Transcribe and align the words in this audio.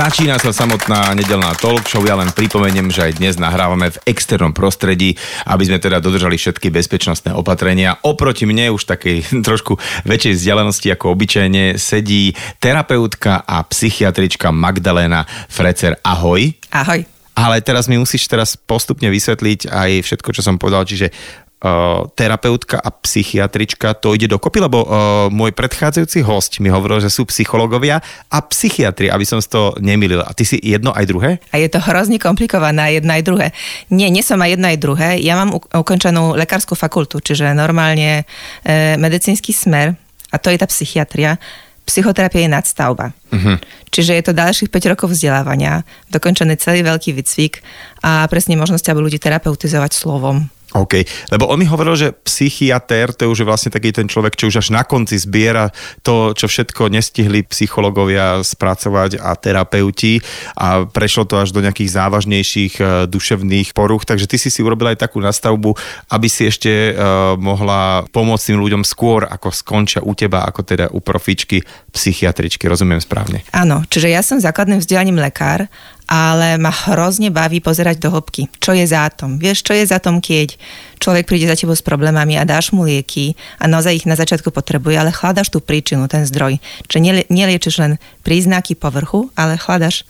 Začína 0.00 0.40
sa 0.40 0.48
samotná 0.48 1.12
nedelná 1.12 1.52
talk 1.60 1.84
show. 1.84 2.00
Ja 2.08 2.16
len 2.16 2.32
pripomeniem, 2.32 2.88
že 2.88 3.04
aj 3.04 3.20
dnes 3.20 3.36
nahrávame 3.36 3.92
v 3.92 4.00
externom 4.08 4.56
prostredí, 4.56 5.20
aby 5.44 5.68
sme 5.68 5.76
teda 5.76 6.00
dodržali 6.00 6.40
všetky 6.40 6.72
bezpečnostné 6.72 7.36
opatrenia. 7.36 8.00
Oproti 8.00 8.48
mne 8.48 8.72
už 8.72 8.88
takej 8.88 9.28
trošku 9.48 9.76
väčšej 10.08 10.40
vzdialenosti 10.40 10.88
ako 10.96 11.04
obyčajne 11.12 11.76
sedí 11.76 12.32
terapeutka 12.64 13.44
a 13.44 13.60
psychiatrička 13.60 14.48
Magdalena 14.48 15.28
Frecer. 15.52 16.00
Ahoj. 16.00 16.48
Ahoj. 16.72 17.04
Ale 17.36 17.60
teraz 17.60 17.84
mi 17.84 18.00
musíš 18.00 18.24
teraz 18.24 18.56
postupne 18.56 19.12
vysvetliť 19.12 19.68
aj 19.68 19.90
všetko, 20.00 20.32
čo 20.32 20.40
som 20.40 20.56
povedal, 20.56 20.88
čiže 20.88 21.12
uh, 21.60 22.08
terapeutka 22.16 22.80
a 22.80 22.88
psychiatrička, 22.90 23.96
to 24.00 24.16
ide 24.16 24.28
dokopy, 24.28 24.60
lebo 24.60 24.84
uh, 24.84 24.88
môj 25.28 25.52
predchádzajúci 25.52 26.24
host 26.24 26.58
mi 26.60 26.72
hovoril, 26.72 27.00
že 27.00 27.12
sú 27.12 27.28
psychológovia 27.28 28.00
a 28.32 28.38
psychiatri, 28.40 29.12
aby 29.12 29.24
som 29.24 29.38
to 29.40 29.76
nemýlil. 29.80 30.24
A 30.24 30.32
ty 30.32 30.44
si 30.48 30.56
jedno 30.60 30.92
aj 30.96 31.04
druhé? 31.08 31.30
A 31.52 31.60
je 31.60 31.68
to 31.68 31.80
hrozne 31.80 32.16
komplikované, 32.16 33.00
jedno 33.00 33.12
aj 33.12 33.22
druhé. 33.24 33.46
Nie, 33.92 34.08
nie 34.08 34.24
som 34.24 34.40
aj 34.40 34.56
jedno 34.56 34.66
aj 34.68 34.78
druhé. 34.80 35.08
Ja 35.20 35.36
mám 35.36 35.56
ukončenú 35.56 36.36
lekárskú 36.36 36.76
fakultu, 36.76 37.20
čiže 37.20 37.52
normálne 37.52 38.24
e, 38.62 38.96
medicínsky 38.96 39.52
smer, 39.52 39.96
a 40.30 40.36
to 40.38 40.52
je 40.52 40.58
tá 40.60 40.66
psychiatria 40.70 41.36
psychoterapia 41.90 42.46
je 42.46 42.54
nadstavba. 42.54 43.10
Uh-huh. 43.34 43.58
Čiže 43.90 44.14
je 44.14 44.22
to 44.22 44.38
ďalších 44.38 44.70
5 44.70 44.92
rokov 44.94 45.10
vzdelávania, 45.10 45.82
dokončený 46.14 46.54
celý 46.62 46.86
veľký 46.86 47.10
výcvik 47.18 47.66
a 48.06 48.30
presne 48.30 48.54
možnosť, 48.54 48.94
aby 48.94 49.02
ľudí 49.02 49.18
terapeutizovať 49.18 49.90
slovom. 49.90 50.46
OK, 50.70 51.02
lebo 51.34 51.50
on 51.50 51.58
mi 51.58 51.66
hovoril, 51.66 51.98
že 51.98 52.14
psychiatér 52.22 53.10
to 53.10 53.26
je 53.26 53.32
už 53.34 53.42
vlastne 53.42 53.74
taký 53.74 53.90
ten 53.90 54.06
človek, 54.06 54.38
čo 54.38 54.54
už 54.54 54.62
až 54.62 54.68
na 54.70 54.86
konci 54.86 55.18
zbiera 55.18 55.74
to, 56.06 56.30
čo 56.30 56.46
všetko 56.46 56.86
nestihli 56.86 57.42
psychológovia 57.50 58.38
spracovať 58.46 59.18
a 59.18 59.34
terapeuti 59.34 60.22
a 60.54 60.86
prešlo 60.86 61.26
to 61.26 61.42
až 61.42 61.50
do 61.50 61.58
nejakých 61.58 61.90
závažnejších 61.90 62.74
uh, 62.78 62.86
duševných 63.10 63.74
poruch, 63.74 64.06
takže 64.06 64.30
ty 64.30 64.38
si 64.38 64.46
si 64.46 64.62
urobil 64.62 64.94
aj 64.94 65.02
takú 65.02 65.18
nastavbu, 65.18 65.74
aby 66.06 66.28
si 66.30 66.46
ešte 66.46 66.94
uh, 66.94 67.34
mohla 67.34 68.06
pomôcť 68.14 68.54
tým 68.54 68.62
ľuďom 68.62 68.82
skôr, 68.86 69.26
ako 69.26 69.50
skončia 69.50 70.06
u 70.06 70.14
teba, 70.14 70.46
ako 70.46 70.62
teda 70.62 70.86
u 70.94 71.02
profičky 71.02 71.66
psychiatričky, 71.90 72.70
rozumiem 72.70 73.02
správne? 73.02 73.42
Áno, 73.50 73.82
čiže 73.90 74.06
ja 74.06 74.22
som 74.22 74.38
základným 74.38 74.78
vzdelaním 74.78 75.18
lekár 75.18 75.66
ale 76.10 76.58
ma 76.58 76.74
hrozne 76.74 77.30
baví 77.30 77.62
pozerať 77.62 78.02
do 78.02 78.10
hĺbky. 78.10 78.50
Čo 78.58 78.74
je 78.74 78.82
za 78.82 79.06
tom? 79.14 79.38
Vieš, 79.38 79.62
čo 79.62 79.78
je 79.78 79.86
za 79.86 80.02
tom, 80.02 80.18
keď 80.18 80.58
človek 80.98 81.30
príde 81.30 81.46
za 81.46 81.54
tebou 81.54 81.78
s 81.78 81.86
problémami 81.86 82.34
a 82.34 82.42
dáš 82.42 82.74
mu 82.74 82.82
lieky 82.82 83.38
a 83.62 83.70
naozaj 83.70 84.02
ich 84.02 84.10
na 84.10 84.18
začiatku 84.18 84.50
potrebuje, 84.50 84.98
ale 84.98 85.14
chladaš 85.14 85.54
tú 85.54 85.62
príčinu, 85.62 86.10
ten 86.10 86.26
zdroj. 86.26 86.58
Čiže 86.90 87.30
neliečiš 87.30 87.78
len 87.78 88.02
príznaky 88.26 88.74
povrchu, 88.74 89.30
ale 89.38 89.54
chladaš 89.54 90.02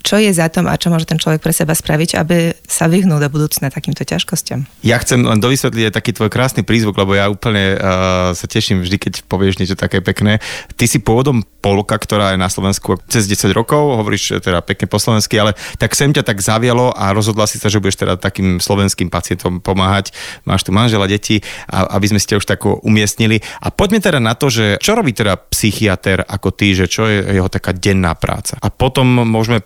čo 0.00 0.16
je 0.16 0.32
za 0.32 0.48
tom 0.48 0.66
a 0.66 0.76
čo 0.80 0.88
môže 0.88 1.06
ten 1.06 1.20
človek 1.20 1.44
pre 1.44 1.52
seba 1.52 1.76
spraviť, 1.76 2.10
aby 2.16 2.56
sa 2.64 2.88
vyhnul 2.88 3.20
do 3.20 3.28
budúcna 3.28 3.68
takýmto 3.68 4.02
ťažkosťam. 4.04 4.64
Ja 4.80 4.96
chcem 5.00 5.22
len 5.22 5.38
dovysvetliť 5.38 5.92
aj 5.92 5.94
taký 5.94 6.10
tvoj 6.16 6.32
krásny 6.32 6.64
prízvuk, 6.64 6.96
lebo 6.96 7.12
ja 7.12 7.28
úplne 7.28 7.76
uh, 7.76 8.32
sa 8.32 8.46
teším 8.48 8.80
vždy, 8.80 8.96
keď 8.96 9.12
povieš 9.28 9.60
niečo 9.60 9.76
také 9.76 10.00
pekné. 10.00 10.40
Ty 10.74 10.84
si 10.88 10.98
pôvodom 10.98 11.44
Polka, 11.60 12.00
ktorá 12.00 12.32
je 12.32 12.40
na 12.40 12.48
Slovensku 12.48 12.96
cez 13.12 13.28
10 13.28 13.52
rokov, 13.52 14.00
hovoríš 14.00 14.40
teda 14.40 14.64
pekne 14.64 14.88
po 14.88 14.96
slovensky, 14.96 15.36
ale 15.36 15.52
tak 15.76 15.92
sem 15.92 16.08
ťa 16.08 16.24
tak 16.24 16.40
zavialo 16.40 16.96
a 16.96 17.12
rozhodla 17.12 17.44
si 17.44 17.60
sa, 17.60 17.68
že 17.68 17.84
budeš 17.84 18.00
teda 18.00 18.16
takým 18.16 18.58
slovenským 18.64 19.12
pacientom 19.12 19.60
pomáhať. 19.60 20.16
Máš 20.48 20.64
tu 20.64 20.72
manžela, 20.72 21.04
deti, 21.04 21.44
a, 21.68 22.00
aby 22.00 22.08
sme 22.08 22.18
ťa 22.18 22.40
už 22.40 22.48
tak 22.48 22.64
umiestnili. 22.64 23.44
A 23.60 23.68
poďme 23.68 24.00
teda 24.00 24.16
na 24.24 24.32
to, 24.32 24.48
že 24.48 24.80
čo 24.80 24.96
robí 24.96 25.12
teda 25.12 25.36
psychiatr 25.36 26.24
ako 26.24 26.48
ty, 26.56 26.72
že 26.72 26.88
čo 26.88 27.04
je 27.04 27.36
jeho 27.36 27.52
taká 27.52 27.76
denná 27.76 28.16
práca. 28.16 28.56
A 28.64 28.72
potom 28.72 29.04
môžeme 29.28 29.60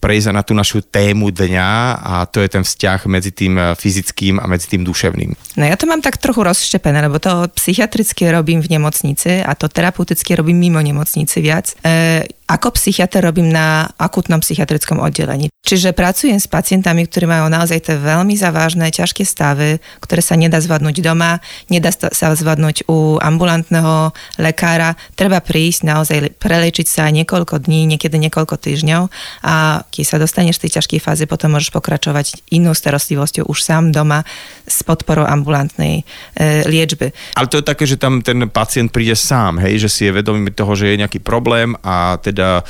prejsť 0.00 0.34
na 0.34 0.42
tú 0.42 0.52
našu 0.54 0.84
tému 0.84 1.30
dňa 1.30 1.70
a 1.98 2.14
to 2.28 2.40
je 2.42 2.48
ten 2.48 2.64
vzťah 2.64 3.00
medzi 3.10 3.30
tým 3.34 3.54
eh, 3.58 3.74
fyzickým 3.74 4.40
a 4.42 4.44
medzi 4.46 4.70
tým 4.70 4.82
duševným. 4.86 5.30
No 5.58 5.64
ja 5.64 5.76
to 5.76 5.88
mám 5.90 6.00
tak 6.00 6.20
trochu 6.20 6.44
rozštepené, 6.44 7.02
lebo 7.04 7.18
to 7.18 7.48
psychiatrické 7.54 8.30
robím 8.30 8.62
v 8.62 8.78
nemocnici 8.78 9.42
a 9.42 9.52
to 9.54 9.68
terapeutické 9.68 10.36
robím 10.38 10.58
mimo 10.58 10.80
nemocnici 10.80 11.38
viac. 11.40 11.74
E, 11.82 12.24
ako 12.48 12.80
psychiatr 12.80 13.20
robím 13.20 13.52
na 13.52 13.92
akutnom 14.00 14.40
psychiatrickom 14.40 15.04
oddelení. 15.04 15.52
Čiže 15.68 15.92
pracujem 15.92 16.40
s 16.40 16.48
pacientami, 16.48 17.04
ktorí 17.04 17.28
majú 17.28 17.52
naozaj 17.52 17.84
tie 17.84 17.96
veľmi 18.00 18.32
závažné, 18.40 18.88
ťažké 18.88 19.20
stavy, 19.20 19.76
ktoré 20.00 20.24
sa 20.24 20.32
nedá 20.32 20.56
zvládnuť 20.64 20.96
doma, 21.04 21.44
nedá 21.68 21.92
sa 21.92 22.32
zvládnuť 22.32 22.88
u 22.88 23.20
ambulantného 23.20 24.16
lekára. 24.40 24.96
Treba 25.12 25.44
prísť, 25.44 25.84
naozaj 25.84 26.40
prelečiť 26.40 26.88
sa 26.88 27.12
niekoľko 27.12 27.68
dní, 27.68 27.84
niekedy 27.84 28.16
niekoľko 28.16 28.56
týždňov 28.56 29.12
a 29.44 29.84
keď 29.92 30.04
sa 30.08 30.16
dostaneš 30.16 30.56
v 30.56 30.62
tej 30.64 30.80
ťažkej 30.80 31.00
fáze, 31.04 31.28
potom 31.28 31.52
môžeš 31.52 31.68
pokračovať 31.68 32.48
inou 32.48 32.72
starostlivosťou 32.72 33.44
už 33.44 33.58
sám 33.60 33.92
doma 33.92 34.24
s 34.64 34.80
podporou 34.80 35.28
ambulantnej 35.28 36.08
e, 36.32 36.64
liečby. 36.64 37.12
Ale 37.36 37.50
to 37.52 37.60
je 37.60 37.68
také, 37.68 37.84
že 37.84 38.00
tam 38.00 38.24
ten 38.24 38.40
pacient 38.48 38.88
príde 38.88 39.12
sám, 39.12 39.60
hej, 39.60 39.84
že 39.84 39.92
si 39.92 40.02
je 40.08 40.16
vedomý 40.16 40.48
toho, 40.48 40.72
že 40.72 40.96
je 40.96 41.00
nejaký 41.04 41.20
problém 41.20 41.76
a 41.84 42.16
teda 42.16 42.37
teda 42.38 42.62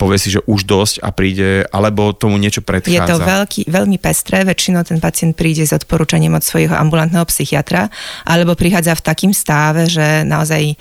povie 0.00 0.18
si, 0.18 0.34
že 0.34 0.40
už 0.48 0.66
dosť 0.66 1.04
a 1.04 1.14
príde, 1.14 1.68
alebo 1.70 2.10
tomu 2.16 2.40
niečo 2.40 2.64
predchádza? 2.64 2.96
Je 2.96 3.06
to 3.06 3.22
veľký, 3.22 3.60
veľmi 3.70 4.00
pestré, 4.02 4.42
väčšinou 4.42 4.82
ten 4.82 4.98
pacient 4.98 5.36
príde 5.38 5.62
s 5.62 5.70
odporúčaním 5.70 6.34
od 6.34 6.42
svojho 6.42 6.74
ambulantného 6.74 7.22
psychiatra, 7.30 7.86
alebo 8.26 8.58
prichádza 8.58 8.98
v 8.98 9.06
takým 9.06 9.30
stave, 9.36 9.86
že 9.86 10.26
naozaj 10.26 10.74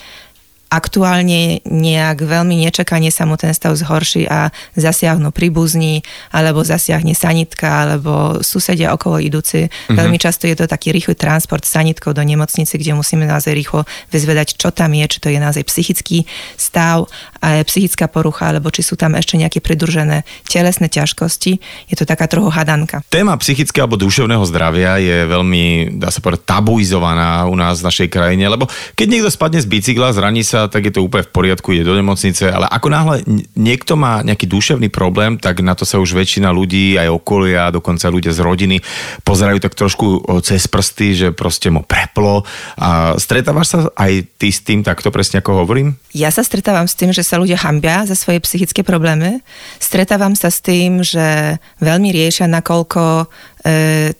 aktuálne 0.71 1.59
nejak 1.67 2.23
veľmi 2.23 2.55
nečakane 2.63 3.11
sa 3.11 3.27
mu 3.27 3.35
ten 3.35 3.51
stav 3.51 3.75
zhorší 3.75 4.23
a 4.31 4.55
zasiahnu 4.79 5.35
príbuzní, 5.35 5.99
alebo 6.31 6.63
zasiahne 6.63 7.11
sanitka, 7.11 7.67
alebo 7.67 8.39
susedia 8.39 8.95
okolo 8.95 9.19
idúci. 9.19 9.67
Mm-hmm. 9.67 9.99
Veľmi 9.99 10.15
často 10.15 10.47
je 10.47 10.55
to 10.55 10.71
taký 10.71 10.95
rýchly 10.95 11.19
transport 11.19 11.67
sanitkou 11.67 12.15
do 12.15 12.23
nemocnice, 12.23 12.71
kde 12.79 12.95
musíme 12.95 13.27
naozaj 13.27 13.51
rýchlo 13.51 13.83
vyzvedať, 14.15 14.55
čo 14.55 14.71
tam 14.71 14.95
je, 14.95 15.05
či 15.11 15.19
to 15.19 15.27
je 15.27 15.43
naozaj 15.43 15.67
psychický 15.67 16.23
stav, 16.55 17.11
psychická 17.41 18.05
porucha, 18.05 18.53
alebo 18.53 18.69
či 18.69 18.85
sú 18.85 18.93
tam 18.93 19.17
ešte 19.17 19.33
nejaké 19.35 19.59
pridružené 19.59 20.23
telesné 20.45 20.87
ťažkosti. 20.87 21.57
Je 21.89 21.95
to 21.97 22.05
taká 22.05 22.29
trochu 22.29 22.53
hadanka. 22.53 23.01
Téma 23.09 23.33
psychického 23.41 23.89
alebo 23.89 23.97
duševného 23.97 24.45
zdravia 24.45 25.01
je 25.01 25.25
veľmi, 25.25 25.97
dá 25.97 26.13
sa 26.13 26.21
povedať, 26.21 26.45
tabuizovaná 26.45 27.49
u 27.49 27.57
nás 27.57 27.81
v 27.81 27.87
našej 27.89 28.07
krajine, 28.13 28.45
lebo 28.45 28.69
keď 28.93 29.07
niekto 29.09 29.29
spadne 29.33 29.57
z 29.57 29.65
bicykla, 29.65 30.13
zraní 30.13 30.45
sa 30.45 30.69
tak 30.69 30.85
je 30.85 30.93
to 30.93 31.01
úplne 31.01 31.25
v 31.25 31.33
poriadku, 31.33 31.73
ide 31.73 31.81
do 31.81 31.97
nemocnice, 31.97 32.45
ale 32.53 32.69
ako 32.69 32.87
náhle 32.93 33.15
niekto 33.57 33.97
má 33.97 34.21
nejaký 34.21 34.45
duševný 34.45 34.93
problém, 34.93 35.41
tak 35.41 35.65
na 35.65 35.73
to 35.73 35.81
sa 35.81 35.97
už 35.97 36.13
väčšina 36.13 36.53
ľudí, 36.53 37.01
aj 37.01 37.09
okolia, 37.09 37.73
dokonca 37.73 38.05
ľudia 38.13 38.29
z 38.29 38.39
rodiny 38.45 38.77
pozerajú 39.25 39.57
tak 39.57 39.73
trošku 39.73 40.21
cez 40.45 40.69
prsty, 40.69 41.07
že 41.17 41.27
proste 41.33 41.73
mu 41.73 41.81
preplo. 41.81 42.45
A 42.77 43.17
stretávaš 43.17 43.67
sa 43.73 43.79
aj 43.97 44.29
ty 44.37 44.53
s 44.53 44.61
tým 44.61 44.85
takto 44.85 45.09
presne 45.09 45.41
ako 45.41 45.65
hovorím? 45.65 45.97
Ja 46.13 46.29
sa 46.29 46.45
stretávam 46.45 46.85
s 46.85 46.93
tým, 46.93 47.15
že 47.15 47.23
sa 47.31 47.39
ľudia 47.39 47.55
hambia 47.63 48.03
za 48.03 48.19
svoje 48.19 48.43
psychické 48.43 48.83
problémy. 48.83 49.39
Stretávam 49.79 50.35
sa 50.35 50.51
s 50.51 50.59
tým, 50.59 50.99
že 50.99 51.55
veľmi 51.79 52.11
riešia, 52.11 52.51
nakoľko 52.51 53.23
e, 53.63 54.11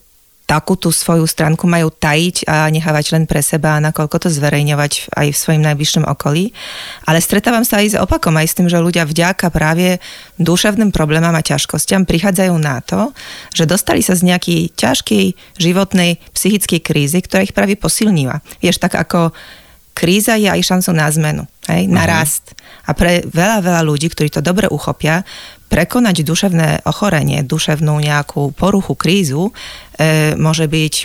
takú 0.51 0.75
tú 0.75 0.91
svoju 0.91 1.23
stránku 1.23 1.63
majú 1.63 1.87
tajiť 1.87 2.43
a 2.43 2.67
nechávať 2.67 3.15
len 3.15 3.23
pre 3.23 3.39
seba, 3.39 3.79
nakoľko 3.79 4.27
to 4.27 4.27
zverejňovať 4.27 5.15
aj 5.15 5.27
v 5.31 5.37
svojim 5.39 5.63
najbližšom 5.63 6.03
okolí. 6.03 6.51
Ale 7.07 7.23
stretávam 7.23 7.63
sa 7.63 7.79
aj 7.79 7.87
s 7.87 7.99
opakom, 7.99 8.35
aj 8.35 8.51
s 8.51 8.55
tým, 8.59 8.67
že 8.67 8.83
ľudia 8.83 9.07
vďaka 9.07 9.47
práve 9.47 10.03
duševným 10.43 10.91
problémom 10.91 11.31
a 11.31 11.39
ťažkostiam 11.39 12.03
prichádzajú 12.03 12.55
na 12.59 12.83
to, 12.83 13.15
že 13.55 13.63
dostali 13.63 14.03
sa 14.03 14.11
z 14.11 14.27
nejakej 14.27 14.75
ťažkej 14.75 15.25
životnej 15.55 16.19
psychickej 16.35 16.83
krízy, 16.83 17.23
ktorá 17.23 17.47
ich 17.47 17.55
práve 17.55 17.79
posilnila. 17.79 18.43
Vieš, 18.59 18.83
tak 18.83 18.99
ako 18.99 19.31
kríza 19.95 20.35
je 20.35 20.51
aj 20.51 20.67
šancou 20.67 20.91
na 20.91 21.07
zmenu, 21.15 21.43
hej, 21.71 21.87
na 21.87 22.03
uh-huh. 22.03 22.11
rast. 22.11 22.50
A 22.87 22.91
pre 22.97 23.25
veľa, 23.25 23.61
veľa 23.61 23.81
ľudí, 23.85 24.09
ktorí 24.09 24.33
to 24.33 24.41
dobre 24.41 24.65
uchopia, 24.69 25.21
prekonať 25.71 26.27
duševné 26.27 26.83
ochorenie, 26.83 27.45
duševnú 27.47 28.01
nejakú 28.01 28.51
poruchu, 28.51 28.97
krízu, 28.97 29.51
e, 29.95 30.35
môže 30.35 30.67
byť 30.67 30.95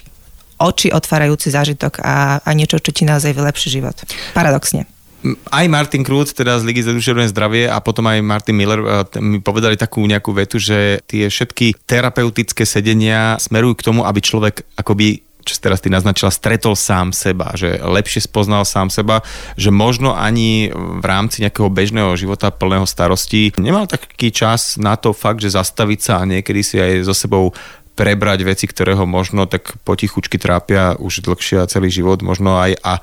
oči 0.57 0.89
otvárajúci 0.91 1.53
zážitok 1.53 2.01
a, 2.01 2.41
a 2.41 2.51
niečo, 2.57 2.81
čo 2.81 2.91
ti 2.91 3.05
naozaj 3.05 3.37
vylepší 3.37 3.69
život. 3.79 3.97
Paradoxne 4.33 4.89
aj 5.35 5.67
Martin 5.67 6.07
Krút, 6.07 6.31
teda 6.31 6.61
z 6.61 6.67
Ligy 6.69 6.87
za 6.87 6.95
duševné 6.95 7.27
zdravie 7.35 7.67
a 7.67 7.83
potom 7.83 8.07
aj 8.07 8.23
Martin 8.23 8.55
Miller 8.55 8.79
e, 8.79 8.87
mi 9.19 9.43
povedali 9.43 9.75
takú 9.75 10.05
nejakú 10.07 10.31
vetu, 10.31 10.63
že 10.63 11.03
tie 11.09 11.27
všetky 11.27 11.83
terapeutické 11.83 12.63
sedenia 12.63 13.35
smerujú 13.41 13.75
k 13.81 13.87
tomu, 13.91 14.07
aby 14.07 14.21
človek 14.23 14.63
akoby 14.79 15.26
čo 15.47 15.63
teraz 15.63 15.79
ty 15.79 15.89
naznačila, 15.89 16.35
stretol 16.35 16.75
sám 16.75 17.15
seba, 17.15 17.55
že 17.55 17.79
lepšie 17.79 18.27
spoznal 18.27 18.67
sám 18.67 18.91
seba, 18.91 19.23
že 19.55 19.71
možno 19.71 20.19
ani 20.19 20.75
v 20.75 21.05
rámci 21.07 21.47
nejakého 21.47 21.71
bežného 21.71 22.19
života 22.19 22.51
plného 22.51 22.85
starostí 22.85 23.55
nemal 23.63 23.87
taký 23.87 24.35
čas 24.35 24.75
na 24.75 24.99
to 24.99 25.15
fakt, 25.15 25.39
že 25.39 25.55
zastaviť 25.55 26.01
sa 26.03 26.13
a 26.19 26.29
niekedy 26.29 26.61
si 26.67 26.77
aj 26.83 27.07
so 27.07 27.15
sebou 27.15 27.55
prebrať 27.97 28.45
veci, 28.45 28.69
ktoré 28.69 28.93
ho 28.93 29.09
možno 29.09 29.49
tak 29.49 29.73
potichučky 29.87 30.37
trápia 30.37 30.99
už 31.01 31.25
dlhšie 31.25 31.65
a 31.65 31.71
celý 31.71 31.89
život, 31.89 32.21
možno 32.21 32.61
aj 32.61 32.77
a 32.85 33.01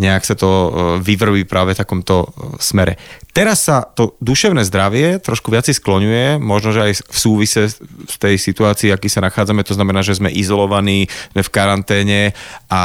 nejak 0.00 0.24
sa 0.24 0.32
to 0.32 0.48
e, 0.48 0.68
vyvrví 1.04 1.44
práve 1.44 1.76
v 1.76 1.80
takomto 1.84 2.24
e, 2.24 2.56
smere. 2.56 2.96
Teraz 3.36 3.68
sa 3.68 3.84
to 3.84 4.16
duševné 4.18 4.64
zdravie 4.66 5.20
trošku 5.20 5.52
viac 5.52 5.68
skloňuje, 5.68 6.40
možno, 6.40 6.74
že 6.74 6.80
aj 6.90 6.92
v 7.06 7.18
súvise 7.20 7.62
v 7.84 8.16
tej 8.16 8.34
situácii, 8.40 8.90
aký 8.90 9.06
sa 9.06 9.22
nachádzame, 9.22 9.62
to 9.62 9.76
znamená, 9.76 10.02
že 10.02 10.18
sme 10.18 10.32
izolovaní, 10.32 11.06
sme 11.36 11.42
v 11.44 11.50
karanténe 11.52 12.20
a, 12.66 12.74
a 12.74 12.82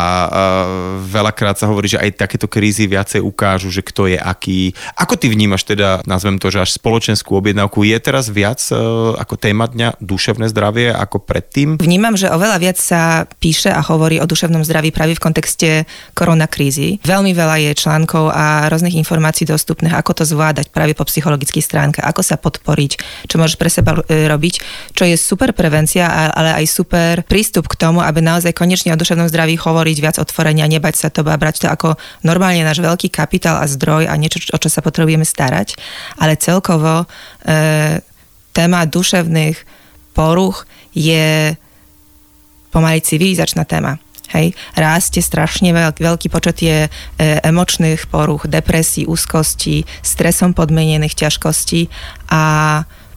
veľakrát 1.02 1.58
sa 1.58 1.72
hovorí, 1.72 1.90
že 1.90 1.98
aj 1.98 2.20
takéto 2.20 2.46
krízy 2.46 2.86
viacej 2.86 3.24
ukážu, 3.24 3.74
že 3.74 3.82
kto 3.82 4.12
je 4.12 4.20
aký. 4.20 4.76
Ako 5.00 5.18
ty 5.18 5.32
vnímaš 5.32 5.66
teda, 5.66 6.06
nazvem 6.06 6.38
to, 6.38 6.54
že 6.54 6.62
až 6.62 6.78
spoločenskú 6.78 7.40
objednávku, 7.40 7.82
je 7.82 7.98
teraz 7.98 8.30
viac 8.30 8.62
e, 8.70 8.76
ako 9.18 9.40
téma 9.40 9.66
dňa 9.66 9.98
duševné 10.04 10.52
zdravie 10.52 10.94
ako 10.94 11.24
predtým? 11.24 11.82
Vnímam, 11.82 12.14
že 12.14 12.30
oveľa 12.30 12.62
viac 12.62 12.78
sa 12.78 13.26
píše 13.42 13.74
a 13.74 13.82
hovorí 13.82 14.22
o 14.22 14.30
duševnom 14.30 14.62
zdraví 14.62 14.94
práve 14.94 15.18
v 15.18 15.24
kontexte 15.24 15.70
koronakrízy. 16.14 17.02
Veľmi 17.06 17.38
veľa 17.38 17.62
je 17.70 17.78
článkov 17.78 18.34
a 18.34 18.66
rôznych 18.66 18.98
informácií 18.98 19.46
dostupných, 19.46 19.94
ako 19.94 20.18
to 20.18 20.24
zvládať 20.26 20.74
práve 20.74 20.98
po 20.98 21.06
psychologickej 21.06 21.62
stránke, 21.62 22.00
ako 22.02 22.26
sa 22.26 22.34
podporiť, 22.34 22.92
čo 23.30 23.38
môžeš 23.38 23.62
pre 23.62 23.70
seba 23.70 23.94
e, 24.10 24.26
robiť, 24.26 24.56
čo 24.98 25.06
je 25.06 25.14
super 25.14 25.54
prevencia, 25.54 26.10
ale 26.34 26.58
aj 26.58 26.66
super 26.66 27.22
prístup 27.22 27.70
k 27.70 27.78
tomu, 27.78 28.02
aby 28.02 28.26
naozaj 28.26 28.58
konečne 28.58 28.90
o 28.90 28.98
duševnom 28.98 29.30
zdraví 29.30 29.54
hovoriť 29.54 29.98
viac 30.02 30.18
otvorenia, 30.18 30.66
nebať 30.66 30.96
sa 30.98 31.14
to 31.14 31.22
a 31.22 31.38
brať 31.38 31.62
to 31.62 31.68
ako 31.70 31.94
normálne 32.26 32.66
náš 32.66 32.82
veľký 32.82 33.14
kapitál 33.14 33.62
a 33.62 33.70
zdroj 33.70 34.10
a 34.10 34.14
niečo, 34.18 34.42
o 34.50 34.58
čo 34.58 34.74
sa 34.74 34.82
potrebujeme 34.82 35.30
starať. 35.30 35.78
Ale 36.18 36.42
celkovo 36.42 37.06
e, 37.46 38.02
téma 38.50 38.82
duševných 38.90 39.62
poruch 40.18 40.66
je 40.98 41.54
pomaly 42.74 42.98
civilizačná 43.06 43.62
téma. 43.70 44.02
Hej, 44.34 44.58
rástie 44.74 45.22
strašne 45.22 45.70
veľký, 45.70 46.02
veľký 46.02 46.28
počet 46.34 46.58
je 46.66 46.78
e, 46.86 46.90
emočných 47.46 48.10
poruch, 48.10 48.50
depresí, 48.50 49.06
úzkosti, 49.06 49.86
stresom 50.02 50.58
podmienených 50.58 51.14
ťažkostí 51.14 51.94
a 52.34 52.44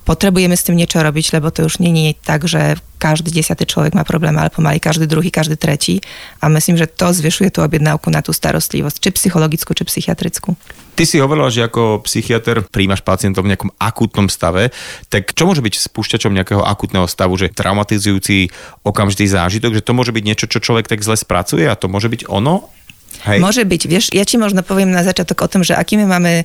potrebujeme 0.08 0.56
s 0.56 0.64
tým 0.64 0.80
niečo 0.80 1.04
robiť, 1.04 1.36
lebo 1.36 1.52
to 1.52 1.68
už 1.68 1.84
nie 1.84 1.92
je 1.92 2.12
tak, 2.24 2.48
že 2.48 2.80
každý 2.96 3.28
desiatý 3.28 3.68
človek 3.68 3.92
má 3.92 4.08
problém, 4.08 4.32
ale 4.32 4.48
pomaly 4.48 4.80
každý 4.80 5.04
druhý, 5.04 5.28
každý 5.28 5.60
tretí. 5.60 6.00
A 6.40 6.48
myslím, 6.48 6.80
že 6.80 6.88
to 6.88 7.12
zvyšuje 7.12 7.52
tú 7.52 7.60
objednávku 7.60 8.08
na 8.08 8.24
tú 8.24 8.32
starostlivosť, 8.32 8.96
či 9.04 9.08
psychologickú, 9.12 9.76
či 9.76 9.84
psychiatrickú. 9.84 10.56
Ty 10.96 11.04
si 11.06 11.20
hovorila, 11.22 11.52
že 11.52 11.62
ako 11.62 12.02
psychiatr 12.08 12.66
príjmaš 12.66 13.04
pacientov 13.06 13.46
v 13.46 13.54
nejakom 13.54 13.70
akútnom 13.78 14.26
stave, 14.26 14.74
tak 15.12 15.30
čo 15.36 15.46
môže 15.46 15.62
byť 15.62 15.78
spúšťačom 15.78 16.34
nejakého 16.34 16.64
akútneho 16.64 17.06
stavu, 17.06 17.38
že 17.38 17.54
traumatizujúci 17.54 18.50
okamžitý 18.82 19.30
zážitok, 19.30 19.78
že 19.78 19.84
to 19.84 19.94
môže 19.94 20.10
byť 20.10 20.24
niečo, 20.24 20.50
čo 20.50 20.58
človek 20.58 20.90
tak 20.90 21.04
zle 21.04 21.14
spracuje 21.14 21.68
a 21.70 21.78
to 21.78 21.86
môže 21.86 22.10
byť 22.10 22.26
ono? 22.26 22.66
Hej. 23.26 23.42
Môže 23.42 23.62
byť, 23.66 23.82
vieš, 23.90 24.04
ja 24.14 24.22
ti 24.22 24.38
možno 24.38 24.62
poviem 24.62 24.94
na 24.94 25.02
začiatok 25.02 25.42
o 25.42 25.50
tom, 25.50 25.66
že 25.66 25.74
aký 25.74 25.98
my 25.98 26.06
máme 26.06 26.32
e, 26.42 26.44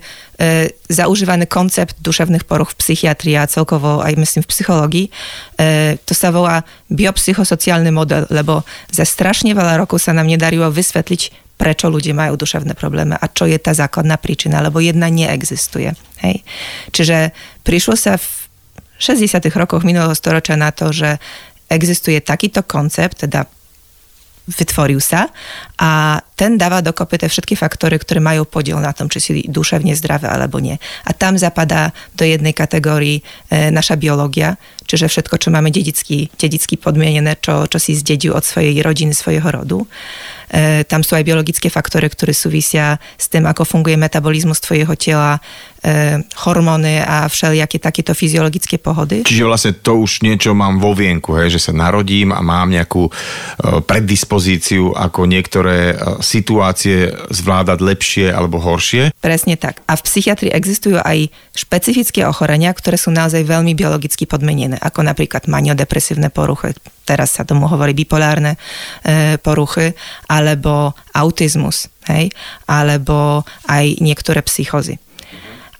zaužívaný 0.90 1.46
koncept 1.46 2.02
duševných 2.02 2.50
poruch 2.50 2.74
v 2.74 2.80
psychiatrii 2.81 3.38
a 3.38 3.46
celkovo 3.46 4.02
aj 4.02 4.18
myslím 4.18 4.42
v 4.42 4.50
psychológii. 4.50 5.06
E, 5.06 5.12
to 6.02 6.18
sa 6.18 6.34
volá 6.34 6.66
biopsychosociálny 6.90 7.94
model, 7.94 8.25
lebo 8.34 8.66
za 8.90 9.06
strašne 9.06 9.54
veľa 9.54 9.78
rokov 9.86 10.02
sa 10.02 10.18
nám 10.18 10.25
nedarilo 10.25 10.74
vysvetliť, 10.74 11.54
prečo 11.62 11.94
ľudia 11.94 12.18
majú 12.18 12.34
duševné 12.34 12.74
problémy 12.74 13.14
a 13.14 13.26
čo 13.30 13.46
je 13.46 13.56
tá 13.62 13.72
základná 13.78 14.18
príčina, 14.18 14.58
lebo 14.60 14.81
jedna 14.81 15.14
neexistuje. 15.14 15.94
Hej. 16.26 16.42
Čiže 16.90 17.31
prišlo 17.62 17.94
sa 17.94 18.18
v 18.18 18.26
60. 18.98 19.46
rokoch 19.54 19.86
minulého 19.86 20.18
storočia 20.18 20.58
na 20.58 20.74
to, 20.74 20.90
že 20.90 21.22
existuje 21.69 22.18
takýto 22.22 22.66
koncept, 22.66 23.22
teda 23.26 23.46
vytvoril 24.44 25.00
sa 25.00 25.31
a 25.83 26.24
ten 26.39 26.56
dáva 26.56 26.80
dokopy 26.80 27.19
tie 27.19 27.27
všetky 27.27 27.59
faktory, 27.59 28.00
ktoré 28.00 28.24
majú 28.24 28.47
podiel 28.47 28.80
na 28.80 28.95
tom, 28.95 29.12
či 29.12 29.19
si 29.19 29.31
duševne 29.51 29.91
zdravé 30.00 30.31
alebo 30.31 30.63
nie. 30.63 30.80
A 31.03 31.12
tam 31.12 31.35
zapadá 31.35 31.91
do 32.15 32.24
jednej 32.24 32.56
kategórii 32.56 33.19
e, 33.19 33.68
naša 33.68 34.00
biológia, 34.00 34.56
čiže 34.88 35.12
všetko, 35.12 35.35
čo 35.44 35.51
máme 35.51 35.75
dedicky, 35.75 36.31
dedicky 36.39 36.80
podmienené, 36.80 37.35
čo, 37.35 37.68
čo 37.68 37.77
si 37.83 38.00
zdedil 38.00 38.31
od 38.31 38.47
svojej 38.47 38.80
rodiny, 38.80 39.12
svojho 39.12 39.44
rodu. 39.44 39.83
E, 40.53 40.88
tam 40.88 41.03
sú 41.03 41.19
aj 41.19 41.27
biologické 41.27 41.68
faktory, 41.68 42.07
ktoré 42.07 42.31
súvisia 42.31 43.01
s 43.19 43.27
tým, 43.27 43.44
ako 43.44 43.68
funguje 43.68 44.00
metabolizmus 44.00 44.62
tvojho 44.62 44.94
tela, 44.95 45.41
e, 45.81 46.21
hormóny 46.45 47.01
a 47.01 47.25
všelijaké 47.25 47.81
takéto 47.81 48.13
fyziologické 48.13 48.77
pohody. 48.77 49.25
Čiže 49.25 49.50
vlastne 49.50 49.74
to 49.75 49.97
už 50.00 50.21
niečo 50.21 50.53
mám 50.53 50.77
vo 50.77 50.94
vienku, 50.94 51.33
hej, 51.41 51.57
že 51.57 51.69
sa 51.69 51.74
narodím 51.74 52.31
a 52.31 52.45
mám 52.45 52.69
nejakú 52.69 53.09
e, 53.09 53.12
predispozíciu, 53.81 54.94
ako 54.94 55.25
niektoré 55.74 55.92
e, 55.92 56.22
situácie 56.22 56.98
zvládať 57.34 57.80
lepšie 57.81 58.28
alebo 58.30 58.62
horšie. 58.62 59.12
Presne 59.20 59.58
tak. 59.58 59.81
A 59.90 59.98
v 59.98 60.06
psychiatrii 60.06 60.54
existujú 60.54 61.02
aj 61.02 61.30
špecifické 61.58 62.25
ochorenia, 62.25 62.74
ktoré 62.74 62.98
sú 62.98 63.10
naozaj 63.10 63.44
veľmi 63.44 63.74
biologicky 63.74 64.30
podmenené, 64.30 64.78
ako 64.80 65.04
napríklad 65.06 65.50
maniodepresívne 65.50 66.30
poruchy, 66.30 66.78
teraz 67.04 67.36
sa 67.36 67.44
tomu 67.44 67.66
hovorí 67.68 67.98
bipolárne 67.98 68.56
e, 69.04 69.38
poruchy, 69.42 69.94
alebo 70.30 70.94
autizmus, 71.14 71.90
hej, 72.10 72.30
alebo 72.69 73.44
aj 73.69 74.00
niektoré 74.00 74.42
psychozy. 74.46 75.02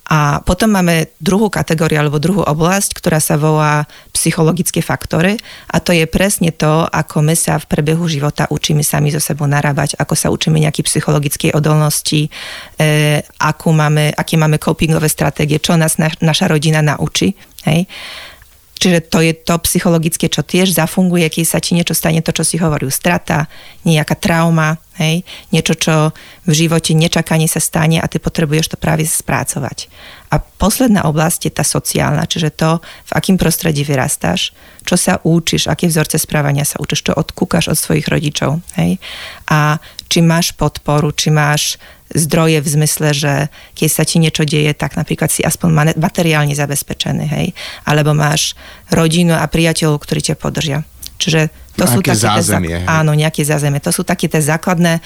A 0.04 0.44
potom 0.44 0.68
máme 0.68 1.16
druhú 1.16 1.48
kategóriu 1.48 1.96
alebo 1.96 2.20
druhú 2.20 2.44
oblasť, 2.44 2.92
ktorá 2.92 3.16
sa 3.24 3.40
volá 3.40 3.88
psychologické 4.12 4.84
faktory 4.84 5.40
a 5.72 5.80
to 5.80 5.96
je 5.96 6.04
presne 6.04 6.52
to, 6.52 6.84
ako 6.92 7.24
my 7.24 7.32
sa 7.32 7.56
v 7.56 7.68
prebehu 7.72 8.04
života 8.04 8.44
učíme 8.52 8.84
sami 8.84 9.08
so 9.08 9.20
sebou 9.20 9.48
narábať, 9.48 9.96
ako 9.96 10.12
sa 10.12 10.28
učíme 10.28 10.60
nejaké 10.60 10.84
psychologické 10.84 11.56
odolnosti, 11.56 12.28
e, 12.76 13.20
akú 13.40 13.72
máme, 13.72 14.12
aké 14.12 14.36
máme 14.36 14.60
copingové 14.60 15.08
stratégie, 15.08 15.56
čo 15.56 15.72
nás 15.80 15.96
na, 15.96 16.12
naša 16.20 16.52
rodina 16.52 16.84
naučí. 16.84 17.32
Hej. 17.64 17.88
Čiže 18.84 19.08
to 19.08 19.24
je 19.24 19.32
to 19.32 19.56
psychologické, 19.64 20.28
čo 20.28 20.44
tiež 20.44 20.76
zafunguje, 20.76 21.24
keď 21.32 21.56
sa 21.56 21.56
ti 21.56 21.72
niečo 21.72 21.96
stane, 21.96 22.20
to, 22.20 22.36
čo 22.36 22.44
si 22.44 22.60
hovoril, 22.60 22.92
strata, 22.92 23.48
nejaká 23.88 24.12
trauma, 24.12 24.76
hej, 25.00 25.24
niečo, 25.48 25.72
čo 25.72 26.12
v 26.44 26.52
živote 26.52 26.92
nečakanie 26.92 27.48
sa 27.48 27.64
stane 27.64 27.96
a 27.96 28.04
ty 28.04 28.20
potrebuješ 28.20 28.76
to 28.76 28.76
práve 28.76 29.08
spracovať. 29.08 29.88
A 30.28 30.36
posledná 30.36 31.08
oblasť 31.08 31.48
je 31.48 31.52
tá 31.56 31.64
sociálna, 31.64 32.28
čiže 32.28 32.52
to, 32.52 32.84
v 32.84 33.12
akým 33.16 33.40
prostredí 33.40 33.88
vyrastáš, 33.88 34.52
čo 34.84 35.00
sa 35.00 35.16
učíš, 35.24 35.64
aké 35.72 35.88
vzorce 35.88 36.20
správania 36.20 36.68
sa 36.68 36.76
učíš, 36.76 37.08
čo 37.08 37.16
odkúkaš 37.16 37.72
od 37.72 37.80
svojich 37.80 38.04
rodičov. 38.04 38.60
Hej? 38.76 39.00
A 39.48 39.80
či 40.12 40.20
máš 40.20 40.52
podporu, 40.52 41.08
či 41.16 41.32
máš 41.32 41.80
zdroje 42.14 42.62
v 42.62 42.68
zmysle, 42.70 43.08
že 43.10 43.32
keď 43.74 43.88
sa 43.90 44.06
ti 44.06 44.22
niečo 44.22 44.46
deje, 44.46 44.70
tak 44.72 44.94
napríklad 44.94 45.28
si 45.28 45.42
aspoň 45.42 45.98
materiálne 45.98 46.54
zabezpečený, 46.54 47.26
hej, 47.26 47.46
alebo 47.84 48.14
máš 48.14 48.54
rodinu 48.88 49.34
a 49.34 49.44
priateľov, 49.50 49.98
ktorí 49.98 50.32
ťa 50.32 50.38
podržia. 50.38 50.86
Čiže 51.18 51.50
to 51.74 51.84
sú 51.90 51.98
také 52.02 52.18
zázemie, 52.18 52.86
zák- 52.86 52.90
áno, 52.90 53.12
nejaké 53.14 53.42
zázemie. 53.42 53.82
To 53.82 53.90
sú 53.90 54.06
také 54.06 54.30
tie 54.30 54.42
základné 54.42 55.02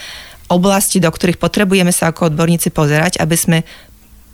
oblasti, 0.49 0.97
do 0.97 1.09
ktorých 1.09 1.37
potrebujeme 1.37 1.93
sa 1.93 2.09
ako 2.09 2.33
odborníci 2.33 2.73
pozerať, 2.73 3.21
aby 3.21 3.37
sme 3.37 3.57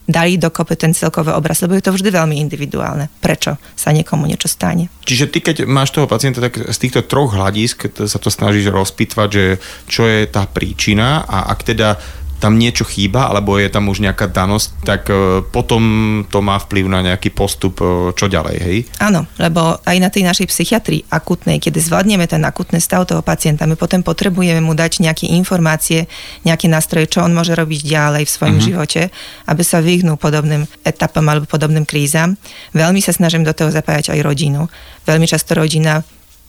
dali 0.05 0.37
dokopy 0.37 0.77
ten 0.77 0.93
celkový 0.93 1.33
obraz, 1.33 1.65
lebo 1.65 1.73
je 1.73 1.81
to 1.81 1.89
vždy 1.89 2.13
veľmi 2.13 2.37
individuálne. 2.37 3.09
Prečo 3.19 3.57
sa 3.73 3.89
niekomu 3.89 4.29
niečo 4.29 4.45
stane? 4.45 4.87
Čiže 5.01 5.25
ty, 5.33 5.41
keď 5.41 5.65
máš 5.65 5.97
toho 5.97 6.05
pacienta, 6.05 6.45
tak 6.45 6.61
z 6.61 6.77
týchto 6.77 7.01
troch 7.01 7.33
hľadisk 7.33 7.89
sa 8.05 8.19
to 8.21 8.29
snažíš 8.29 8.69
rozpitvať, 8.69 9.29
že 9.33 9.45
čo 9.89 10.05
je 10.05 10.29
tá 10.29 10.45
príčina 10.45 11.25
a 11.25 11.49
ak 11.49 11.59
teda 11.65 11.97
tam 12.39 12.59
niečo 12.59 12.83
chýba, 12.83 13.31
alebo 13.31 13.55
je 13.55 13.71
tam 13.71 13.87
už 13.87 14.03
nejaká 14.03 14.27
danosť, 14.27 14.67
tak 14.83 15.07
e, 15.07 15.41
potom 15.49 15.81
to 16.27 16.43
má 16.43 16.59
vplyv 16.59 16.85
na 16.91 16.99
nejaký 17.01 17.31
postup, 17.31 17.79
e, 17.79 18.11
čo 18.11 18.27
ďalej, 18.27 18.55
hej? 18.59 18.77
Áno, 18.99 19.23
lebo 19.39 19.79
aj 19.81 19.97
na 19.97 20.09
tej 20.11 20.27
našej 20.27 20.51
psychiatrii 20.51 21.07
akutnej, 21.07 21.63
keď 21.63 21.79
zvládneme 21.79 22.27
ten 22.27 22.43
akutný 22.43 22.83
stav 22.83 23.07
toho 23.07 23.23
pacienta, 23.23 23.63
my 23.65 23.79
potom 23.79 24.03
potrebujeme 24.03 24.59
mu 24.59 24.75
dať 24.75 24.99
nejaké 25.01 25.31
informácie, 25.31 26.11
nejaké 26.43 26.67
nástroje, 26.67 27.07
čo 27.07 27.23
on 27.23 27.31
môže 27.31 27.55
robiť 27.55 27.81
ďalej 27.87 28.23
v 28.27 28.33
svojom 28.33 28.57
uh-huh. 28.59 28.67
živote, 28.67 29.01
aby 29.47 29.63
sa 29.63 29.79
vyhnul 29.79 30.19
podobným 30.19 30.67
etapom 30.83 31.23
alebo 31.25 31.47
podobným 31.47 31.87
krízam. 31.87 32.35
Veľmi 32.75 32.99
sa 32.99 33.15
snažím 33.15 33.47
do 33.47 33.55
toho 33.55 33.71
zapájať 33.71 34.11
aj 34.11 34.19
rodinu. 34.21 34.67
Veľmi 35.07 35.25
často 35.25 35.55
rodina 35.55 36.03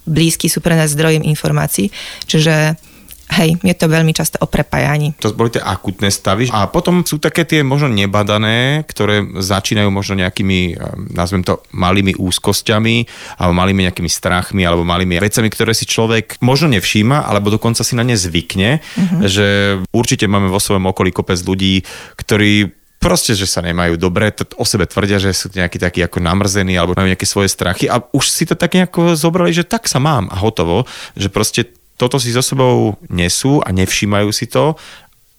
blízky 0.07 0.47
sú 0.47 0.63
pre 0.63 0.79
nás 0.79 0.95
zdrojem 0.95 1.27
informácií, 1.27 1.91
čiže 2.31 2.79
Hej, 3.27 3.59
je 3.59 3.75
to 3.75 3.91
veľmi 3.91 4.15
často 4.15 4.39
o 4.39 4.47
prepájaní. 4.47 5.19
To 5.19 5.35
boli 5.35 5.51
tie 5.51 5.61
akutné 5.61 6.15
stavy. 6.15 6.47
A 6.55 6.71
potom 6.71 7.03
sú 7.03 7.19
také 7.19 7.43
tie 7.43 7.67
možno 7.67 7.91
nebadané, 7.91 8.87
ktoré 8.87 9.27
začínajú 9.43 9.91
možno 9.91 10.23
nejakými, 10.23 10.61
eh, 10.73 10.81
nazvem 11.11 11.43
to, 11.43 11.59
malými 11.75 12.15
úzkosťami, 12.15 12.97
alebo 13.43 13.53
malými 13.53 13.91
nejakými 13.91 14.11
strachmi, 14.11 14.63
alebo 14.63 14.87
malými 14.87 15.19
vecami, 15.19 15.51
ktoré 15.51 15.75
si 15.75 15.91
človek 15.91 16.39
možno 16.39 16.71
nevšíma, 16.79 17.27
alebo 17.27 17.51
dokonca 17.51 17.83
si 17.83 17.99
na 17.99 18.07
ne 18.07 18.15
zvykne, 18.15 18.79
uh-huh. 18.79 19.21
že 19.27 19.47
určite 19.91 20.31
máme 20.31 20.47
vo 20.47 20.63
svojom 20.63 20.87
okolí 20.87 21.11
kopec 21.11 21.43
ľudí, 21.43 21.83
ktorí 22.15 22.71
proste, 23.07 23.37
že 23.37 23.47
sa 23.47 23.63
nemajú 23.63 24.01
dobre, 24.01 24.33
to 24.33 24.49
o 24.57 24.65
sebe 24.65 24.89
tvrdia, 24.89 25.21
že 25.21 25.31
sú 25.37 25.53
nejakí 25.53 25.79
takí 25.79 26.01
ako 26.03 26.19
namrzení 26.19 26.75
alebo 26.75 26.97
majú 26.97 27.07
nejaké 27.07 27.29
svoje 27.29 27.53
strachy 27.53 27.87
a 27.87 28.03
už 28.03 28.25
si 28.27 28.49
to 28.49 28.59
tak 28.59 28.75
nejako 28.75 29.15
zobrali, 29.15 29.53
že 29.53 29.69
tak 29.69 29.87
sa 29.87 30.01
mám 30.01 30.27
a 30.33 30.37
hotovo, 30.41 30.89
že 31.15 31.31
proste 31.31 31.76
toto 31.97 32.21
si 32.21 32.33
so 32.33 32.45
sebou 32.45 33.01
nesú 33.09 33.65
a 33.65 33.73
nevšímajú 33.73 34.29
si 34.33 34.47
to 34.47 34.77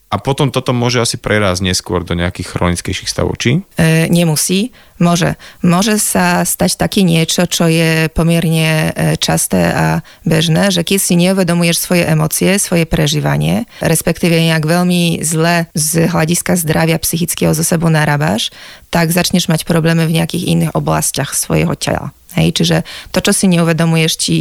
a 0.08 0.24
potom 0.24 0.48
toto 0.56 0.72
môže 0.72 1.04
asi 1.04 1.20
prerásť 1.20 1.68
neskôr 1.68 2.00
do 2.00 2.16
nejakých 2.16 2.56
chronickejších 2.56 3.12
stavov, 3.12 3.36
či? 3.36 3.60
E, 3.76 4.08
nemusí. 4.08 4.72
Môže. 5.04 5.36
Môže 5.60 6.00
sa 6.00 6.48
stať 6.48 6.80
taký 6.80 7.04
niečo, 7.04 7.44
čo 7.44 7.68
je 7.68 8.08
pomerne 8.16 8.96
e, 8.96 9.20
časté 9.20 9.68
a 9.68 10.00
bežné, 10.24 10.72
že 10.72 10.88
keď 10.88 11.00
si 11.04 11.20
neuvedomuješ 11.20 11.78
svoje 11.84 12.08
emócie, 12.08 12.56
svoje 12.56 12.88
prežívanie, 12.88 13.68
respektíve 13.84 14.32
nejak 14.32 14.64
veľmi 14.64 15.20
zle 15.28 15.68
z 15.76 16.08
hľadiska 16.08 16.56
zdravia 16.56 16.96
psychického 17.04 17.52
zo 17.52 17.68
sebou 17.68 17.92
narábaš, 17.92 18.56
tak 18.88 19.12
začneš 19.12 19.52
mať 19.52 19.68
problémy 19.68 20.08
v 20.08 20.24
nejakých 20.24 20.48
iných 20.56 20.72
oblastiach 20.72 21.36
svojho 21.36 21.76
tela. 21.76 22.16
Hej, 22.40 22.64
čiže 22.64 22.78
to, 23.12 23.20
čo 23.20 23.36
si 23.36 23.52
neuvedomuješ, 23.52 24.14
ti 24.16 24.38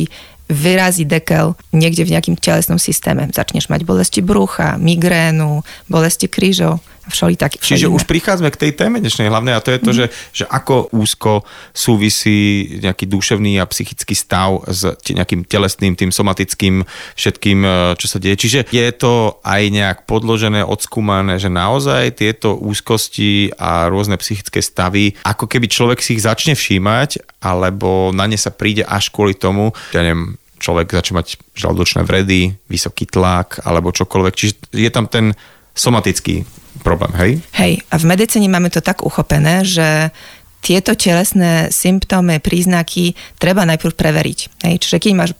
vyrazí 0.47 1.05
dekel 1.05 1.59
niekde 1.75 2.07
v 2.07 2.12
nejakým 2.17 2.37
telesnom 2.38 2.79
systéme. 2.79 3.26
Začneš 3.31 3.67
mať 3.67 3.83
bolesti 3.83 4.21
brucha, 4.23 4.79
migrénu, 4.79 5.67
bolesti 5.91 6.31
krížov 6.31 6.79
a 6.79 6.96
všeli 7.07 7.35
taký. 7.39 7.57
Čiže 7.63 7.87
už 7.87 8.05
prichádzame 8.05 8.51
k 8.51 8.61
tej 8.67 8.73
téme 8.75 8.99
dnešnej 8.99 9.31
hlavnej 9.31 9.55
a 9.55 9.63
to 9.63 9.71
je 9.71 9.81
to, 9.81 9.91
mm. 9.95 9.97
že, 9.97 10.07
že 10.43 10.45
ako 10.47 10.91
úzko 10.91 11.47
súvisí 11.71 12.67
nejaký 12.83 13.07
duševný 13.07 13.63
a 13.63 13.69
psychický 13.71 14.15
stav 14.19 14.67
s 14.67 14.87
nejakým 15.07 15.47
telesným, 15.47 15.95
tým 15.95 16.11
somatickým 16.11 16.83
všetkým, 17.15 17.59
e, 17.63 17.71
čo 17.99 18.07
sa 18.11 18.19
deje. 18.19 18.37
Čiže 18.47 18.61
je 18.71 18.87
to 18.95 19.39
aj 19.47 19.63
nejak 19.71 19.99
podložené, 20.05 20.67
odskúmané, 20.67 21.39
že 21.39 21.53
naozaj 21.53 22.19
tieto 22.19 22.59
úzkosti 22.59 23.55
a 23.55 23.87
rôzne 23.87 24.19
psychické 24.19 24.59
stavy, 24.59 25.15
ako 25.23 25.47
keby 25.47 25.71
človek 25.71 26.03
si 26.03 26.19
ich 26.19 26.25
začne 26.27 26.59
všímať, 26.59 27.43
alebo 27.43 28.11
na 28.11 28.27
ne 28.27 28.39
sa 28.39 28.51
príde 28.51 28.83
až 28.83 29.15
kvôli 29.15 29.39
tomu, 29.39 29.71
ja 29.95 30.03
neviem, 30.03 30.35
človek 30.59 30.91
začne 30.91 31.21
mať 31.21 31.27
žalúdočné 31.55 32.03
vredy, 32.03 32.57
vysoký 32.67 33.07
tlak 33.07 33.63
alebo 33.63 33.93
čokoľvek. 33.93 34.35
Čiže 34.35 34.55
je 34.73 34.91
tam 34.91 35.07
ten 35.07 35.37
somatický 35.77 36.49
problém, 36.87 37.11
hej? 37.19 37.33
Hej, 37.59 37.83
a 37.90 37.99
v 37.99 38.05
medicíne 38.07 38.47
máme 38.47 38.71
to 38.71 38.78
tak 38.78 39.02
uchopené, 39.02 39.66
že 39.66 40.14
tieto 40.62 40.95
telesné 40.95 41.75
symptómy, 41.75 42.38
príznaky 42.38 43.19
treba 43.43 43.66
najprv 43.66 43.95
preveriť. 43.95 44.38
Hej? 44.66 44.75
Čiže 44.83 44.99
keď 45.02 45.12
máš 45.14 45.31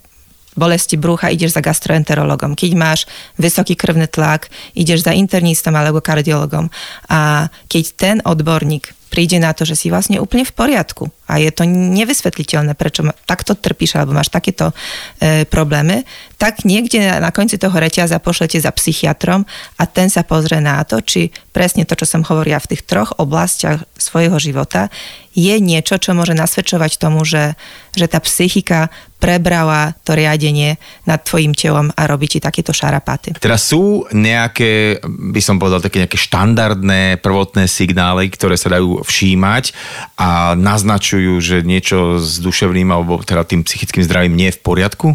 bolesti 0.57 0.97
brucha, 0.97 1.29
ideš 1.29 1.53
za 1.53 1.63
gastroenterologom. 1.63 2.57
Keď 2.57 2.73
máš 2.75 3.05
vysoký 3.37 3.77
krvný 3.77 4.09
tlak, 4.09 4.49
ideš 4.73 5.05
za 5.05 5.13
internistom 5.13 5.77
alebo 5.77 6.01
kardiologom. 6.01 6.73
A 7.13 7.53
keď 7.69 7.85
ten 7.95 8.17
odborník 8.25 8.96
príde 9.07 9.39
na 9.39 9.55
to, 9.55 9.63
že 9.63 9.79
si 9.79 9.87
vlastne 9.89 10.19
úplne 10.19 10.43
v 10.43 10.53
poriadku. 10.53 11.09
A 11.27 11.39
je 11.43 11.51
to 11.51 11.67
nevysvetliteľné, 11.67 12.75
prečo 12.79 13.07
takto 13.27 13.55
trpíš 13.55 13.99
alebo 13.99 14.15
máš 14.15 14.31
takéto 14.31 14.71
e, 15.19 15.47
problémy, 15.47 16.07
tak 16.37 16.63
niekde 16.67 17.03
na, 17.03 17.17
na 17.19 17.31
konci 17.35 17.57
toho 17.57 17.75
reťaza 17.75 18.23
pošlete 18.23 18.61
za 18.61 18.71
psychiatrom 18.71 19.47
a 19.79 19.83
ten 19.87 20.11
sa 20.13 20.23
pozrie 20.23 20.63
na 20.63 20.83
to, 20.87 21.03
či 21.03 21.35
presne 21.51 21.89
to, 21.89 21.99
čo 21.99 22.07
som 22.07 22.23
hovorila 22.27 22.61
v 22.63 22.77
tých 22.77 22.83
troch 22.87 23.17
oblastiach 23.19 23.87
svojho 23.97 24.37
života, 24.39 24.93
je 25.37 25.57
niečo, 25.61 26.01
čo 26.01 26.17
môže 26.17 26.33
nasvedčovať 26.33 26.97
tomu, 26.97 27.21
že, 27.29 27.61
že 27.93 28.09
tá 28.09 28.21
psychika 28.25 28.89
prebrala 29.17 29.97
to 30.05 30.13
riadenie 30.13 30.77
nad 31.09 31.25
tvojim 31.25 31.57
telom 31.57 31.89
a 31.97 32.05
robí 32.05 32.29
ti 32.29 32.39
takéto 32.39 32.71
šarapaty. 32.71 33.37
Teraz 33.41 33.69
sú 33.69 34.05
nejaké, 34.13 35.01
by 35.05 35.41
som 35.41 35.57
povedal, 35.57 35.81
také 35.81 36.05
nejaké 36.05 36.21
štandardné 36.21 37.19
prvotné 37.25 37.65
signály, 37.67 38.29
ktoré 38.29 38.61
sa 38.61 38.77
dajú 38.77 39.01
všímať 39.03 39.73
a 40.21 40.53
naznačujú, 40.55 41.41
že 41.41 41.57
niečo 41.65 42.21
s 42.21 42.39
duševným 42.39 42.89
alebo 42.93 43.21
teda 43.25 43.49
tým 43.49 43.65
psychickým 43.65 44.05
zdravím 44.05 44.37
nie 44.37 44.49
je 44.53 44.57
v 44.61 44.65
poriadku? 44.65 45.07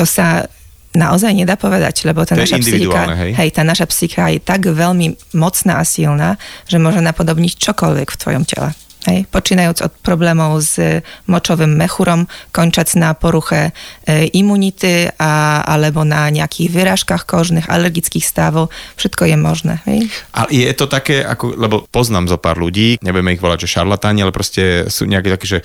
To 0.00 0.04
sa 0.08 0.48
naozaj 0.90 1.30
nedá 1.36 1.54
povedať, 1.54 2.02
lebo 2.02 2.26
tá 2.26 2.34
to 2.34 2.42
naša 2.42 2.58
psychika, 2.58 3.14
hej? 3.14 3.32
hej, 3.36 3.48
tá 3.54 3.62
naša 3.62 3.86
psychika 3.86 4.26
je 4.34 4.42
tak 4.42 4.66
veľmi 4.66 5.14
mocná 5.38 5.78
a 5.78 5.84
silná, 5.86 6.34
že 6.66 6.82
môže 6.82 6.98
napodobniť 6.98 7.52
čokoľvek 7.62 8.08
v 8.10 8.18
tvojom 8.18 8.44
tele. 8.48 8.70
Hej, 9.08 9.24
počínajúc 9.32 9.80
od 9.80 9.92
problémov 10.04 10.60
s 10.60 10.76
močovým 11.24 11.72
mechurom, 11.72 12.28
končac 12.52 12.92
na 13.00 13.16
poruche 13.16 13.72
e, 14.04 14.28
imunity 14.36 15.08
a, 15.16 15.64
alebo 15.64 16.04
na 16.04 16.28
nejakých 16.28 16.68
vyrážkach 16.68 17.24
kožných, 17.24 17.64
alergických 17.64 18.20
stavov, 18.20 18.68
všetko 19.00 19.24
je 19.24 19.36
možné. 19.40 19.74
Hej? 19.88 20.12
A 20.36 20.52
je 20.52 20.68
to 20.76 20.84
také, 20.84 21.24
ako, 21.24 21.56
lebo 21.56 21.88
poznám 21.88 22.28
zo 22.28 22.36
pár 22.36 22.60
ľudí, 22.60 23.00
nebudeme 23.00 23.32
ich 23.32 23.40
volať, 23.40 23.64
že 23.64 23.80
šarlatáni, 23.80 24.20
ale 24.20 24.36
proste 24.36 24.92
sú 24.92 25.08
nejaké 25.08 25.32
také, 25.32 25.48
že 25.48 25.60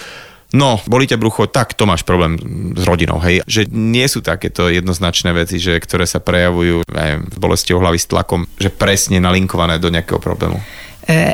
No, 0.56 0.80
bolí 0.88 1.04
ťa 1.04 1.20
brucho, 1.20 1.52
tak 1.52 1.76
to 1.76 1.84
máš 1.84 2.08
problém 2.08 2.40
s 2.78 2.84
rodinou, 2.88 3.20
hej. 3.20 3.44
Že 3.44 3.68
nie 3.76 4.08
sú 4.08 4.24
takéto 4.24 4.72
jednoznačné 4.72 5.36
veci, 5.36 5.60
že, 5.60 5.76
ktoré 5.76 6.08
sa 6.08 6.24
prejavujú 6.24 6.88
neviem, 6.88 7.28
bolesti 7.36 7.76
hlavy 7.76 8.00
s 8.00 8.08
tlakom, 8.08 8.48
že 8.56 8.72
presne 8.72 9.20
nalinkované 9.20 9.82
do 9.82 9.92
nejakého 9.92 10.22
problému. 10.22 10.62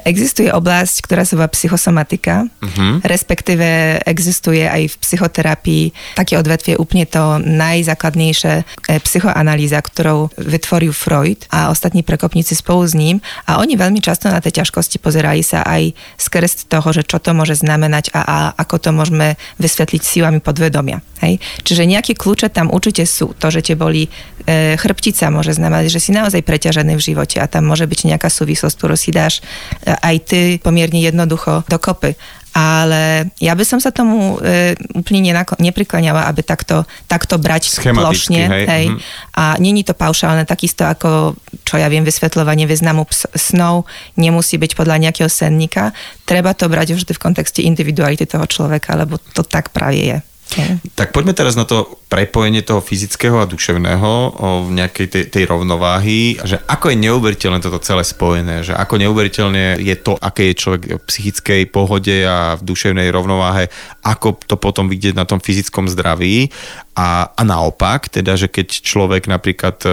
Existuje 0.04 0.52
oblasť, 0.52 1.08
ktorá 1.08 1.24
sa 1.24 1.40
volá 1.40 1.48
psychosomatika, 1.48 2.44
uh-huh. 2.44 3.00
respektíve 3.08 4.02
existuje 4.04 4.68
aj 4.68 4.92
v 4.92 4.96
psychoterapii 5.00 5.84
také 6.20 6.36
odvetvie 6.36 6.76
úplne 6.76 7.08
to 7.08 7.40
najzákladnejšie 7.40 8.54
e, 8.62 8.64
psychoanalýza, 9.00 9.80
ktorou 9.80 10.28
vytvoril 10.36 10.92
Freud 10.92 11.48
a 11.48 11.72
ostatní 11.72 12.04
prekopníci 12.04 12.52
spolu 12.58 12.84
s 12.84 12.98
ním 12.98 13.24
a 13.48 13.64
oni 13.64 13.80
veľmi 13.80 14.04
často 14.04 14.28
na 14.28 14.44
tie 14.44 14.52
ťažkosti 14.52 15.00
pozerali 15.00 15.40
sa 15.40 15.64
aj 15.64 15.96
skrz 16.20 16.68
toho, 16.68 16.92
že 16.92 17.08
čo 17.08 17.24
to 17.24 17.32
môže 17.32 17.64
znamenať 17.64 18.12
a, 18.12 18.22
a 18.28 18.38
ako 18.60 18.76
to 18.76 18.90
môžeme 18.92 19.40
vysvetliť 19.56 20.02
silami 20.04 20.40
podvedomia. 20.44 21.00
Hej? 21.24 21.40
Čiže 21.64 21.88
nejaké 21.88 22.14
kľúče 22.18 22.50
tam 22.52 22.74
určite 22.74 23.06
sú. 23.06 23.32
To, 23.38 23.48
že 23.54 23.62
tie 23.62 23.78
boli 23.78 24.10
e, 24.46 24.76
chrbtica, 24.76 25.32
môže 25.32 25.56
znamenať, 25.56 25.94
že 25.94 26.04
si 26.04 26.12
naozaj 26.12 26.42
preťažený 26.44 26.98
v 26.98 27.06
živote 27.14 27.38
a 27.40 27.48
tam 27.48 27.70
môže 27.70 27.86
byť 27.86 28.00
nejaká 28.12 28.28
súvislosť, 28.28 28.76
ktorú 28.76 28.96
si 28.98 29.14
dáš 29.14 29.46
aj 29.86 30.16
ty 30.26 30.40
pomerne 30.62 31.00
jednoducho 31.02 31.66
dokopy 31.68 32.16
ale 32.52 33.32
ja 33.40 33.56
by 33.56 33.64
som 33.64 33.80
sa 33.80 33.96
tomu 33.96 34.36
e, 34.44 34.76
úplne 34.92 35.32
nenako- 35.32 35.56
neprikláňala, 35.56 36.28
aby 36.28 36.44
takto, 36.44 36.84
takto 37.08 37.40
brať 37.40 37.80
plošne. 37.80 38.44
Hej. 38.44 38.66
Hej. 38.68 38.86
Mm. 38.92 39.00
A 39.40 39.44
není 39.56 39.88
to 39.88 39.96
paušálne, 39.96 40.44
takisto 40.44 40.84
ako, 40.84 41.40
čo 41.64 41.80
ja 41.80 41.88
viem, 41.88 42.04
vysvetľovanie 42.04 42.68
významu 42.68 43.08
ps- 43.08 43.32
snov 43.40 43.88
nemusí 44.20 44.60
byť 44.60 44.76
podľa 44.76 45.00
nejakého 45.00 45.32
senníka. 45.32 45.96
Treba 46.28 46.52
to 46.52 46.68
brať 46.68 47.00
vždy 47.00 47.16
v 47.16 47.24
kontexte 47.24 47.64
individuality 47.64 48.28
toho 48.28 48.44
človeka, 48.44 49.00
lebo 49.00 49.16
to 49.32 49.48
tak 49.48 49.72
pravie 49.72 50.12
je. 50.12 50.18
Okay. 50.52 50.84
Tak 51.00 51.16
poďme 51.16 51.32
teraz 51.32 51.56
na 51.56 51.64
to 51.64 51.88
prepojenie 52.12 52.60
toho 52.60 52.84
fyzického 52.84 53.40
a 53.40 53.48
duševného 53.48 54.12
o 54.36 54.68
nejakej 54.68 55.08
tej, 55.08 55.24
tej 55.32 55.44
rovnováhy, 55.48 56.44
že 56.44 56.60
ako 56.68 56.92
je 56.92 57.00
neuveriteľné 57.08 57.64
toto 57.64 57.80
celé 57.80 58.04
spojené, 58.04 58.60
že 58.60 58.76
ako 58.76 59.00
neuveriteľne 59.00 59.80
je 59.80 59.96
to, 59.96 60.20
aké 60.20 60.52
je 60.52 60.60
človek 60.60 60.82
v 61.00 61.04
psychickej 61.08 61.62
pohode 61.72 62.28
a 62.28 62.60
v 62.60 62.68
duševnej 62.68 63.08
rovnováhe, 63.16 63.72
ako 64.04 64.44
to 64.44 64.60
potom 64.60 64.92
vidieť 64.92 65.16
na 65.16 65.24
tom 65.24 65.40
fyzickom 65.40 65.88
zdraví 65.88 66.52
a, 67.00 67.32
a 67.32 67.42
naopak, 67.48 68.12
teda, 68.12 68.36
že 68.36 68.52
keď 68.52 68.84
človek 68.84 69.32
napríklad 69.32 69.80
e, 69.88 69.90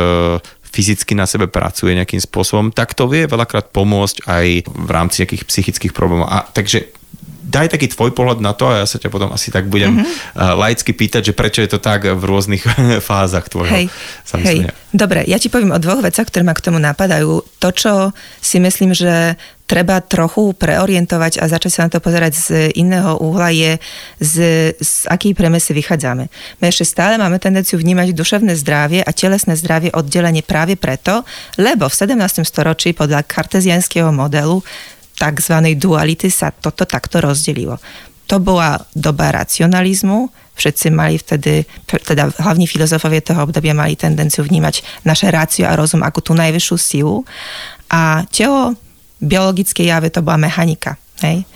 fyzicky 0.74 1.14
na 1.14 1.30
sebe 1.30 1.46
pracuje 1.46 1.94
nejakým 1.94 2.18
spôsobom, 2.18 2.74
tak 2.74 2.98
to 2.98 3.06
vie 3.06 3.30
veľakrát 3.30 3.70
pomôcť 3.70 4.26
aj 4.26 4.46
v 4.66 4.90
rámci 4.90 5.22
nejakých 5.22 5.46
psychických 5.46 5.94
problémov. 5.94 6.26
A 6.26 6.50
takže 6.50 6.97
daj 7.48 7.72
taký 7.72 7.88
tvoj 7.88 8.12
pohľad 8.12 8.44
na 8.44 8.52
to 8.52 8.68
a 8.68 8.84
ja 8.84 8.86
sa 8.86 9.00
ťa 9.00 9.08
potom 9.08 9.32
asi 9.32 9.48
tak 9.48 9.72
budem 9.72 10.04
mm-hmm. 10.04 10.54
laicky 10.60 10.92
pýtať, 10.92 11.32
že 11.32 11.34
prečo 11.34 11.64
je 11.64 11.72
to 11.72 11.80
tak 11.80 12.04
v 12.04 12.22
rôznych 12.22 12.62
fázach 13.08 13.48
tvojho 13.48 13.72
hej, 13.72 13.86
hej. 14.44 14.68
Dobre, 14.92 15.24
ja 15.24 15.40
ti 15.40 15.48
poviem 15.48 15.72
o 15.72 15.80
dvoch 15.80 16.04
veciach, 16.04 16.28
ktoré 16.28 16.44
ma 16.44 16.56
k 16.56 16.64
tomu 16.64 16.76
napadajú. 16.80 17.44
To, 17.60 17.68
čo 17.72 17.92
si 18.40 18.60
myslím, 18.60 18.92
že 18.92 19.36
treba 19.68 20.00
trochu 20.00 20.56
preorientovať 20.56 21.44
a 21.44 21.44
začať 21.44 21.70
sa 21.70 21.84
na 21.84 21.92
to 21.92 22.00
pozerať 22.00 22.32
z 22.32 22.46
iného 22.72 23.20
úhla 23.20 23.52
je, 23.52 23.76
z, 24.16 24.34
z 24.80 24.92
akej 25.12 25.36
premesy 25.36 25.76
vychádzame. 25.76 26.32
My 26.58 26.64
ešte 26.72 26.88
stále 26.88 27.20
máme 27.20 27.36
tendenciu 27.36 27.76
vnímať 27.76 28.16
duševné 28.16 28.56
zdravie 28.56 29.04
a 29.04 29.12
telesné 29.12 29.60
zdravie 29.60 29.92
oddelenie 29.92 30.40
práve 30.40 30.80
preto, 30.80 31.20
lebo 31.60 31.84
v 31.92 31.94
17. 31.94 32.48
storočí 32.48 32.96
podľa 32.96 33.28
kartezianského 33.28 34.08
modelu 34.08 34.64
tzv. 35.18 35.54
duality 35.74 36.30
sa 36.30 36.54
toto 36.54 36.86
takto 36.86 37.18
rozdelilo. 37.18 37.82
To 38.30 38.38
bola 38.38 38.78
doba 38.94 39.34
racionalizmu, 39.34 40.30
všetci 40.58 40.86
mali 40.90 41.18
vtedy, 41.18 41.64
teda 41.86 42.30
hlavní 42.38 42.66
filozofovia 42.66 43.22
toho 43.22 43.46
obdobia 43.46 43.72
mali 43.74 43.94
tendenciu 43.94 44.42
vnímať 44.44 45.02
naše 45.06 45.30
rácio 45.30 45.64
a 45.66 45.78
rozum 45.78 46.02
ako 46.02 46.18
tú 46.22 46.32
najvyššiu 46.34 46.76
silu 46.76 47.22
a 47.88 48.26
telo 48.28 48.74
biologické 49.22 49.86
jave 49.86 50.10
to 50.10 50.22
bola 50.22 50.38
mechanika. 50.38 50.98
Hej? 51.22 51.46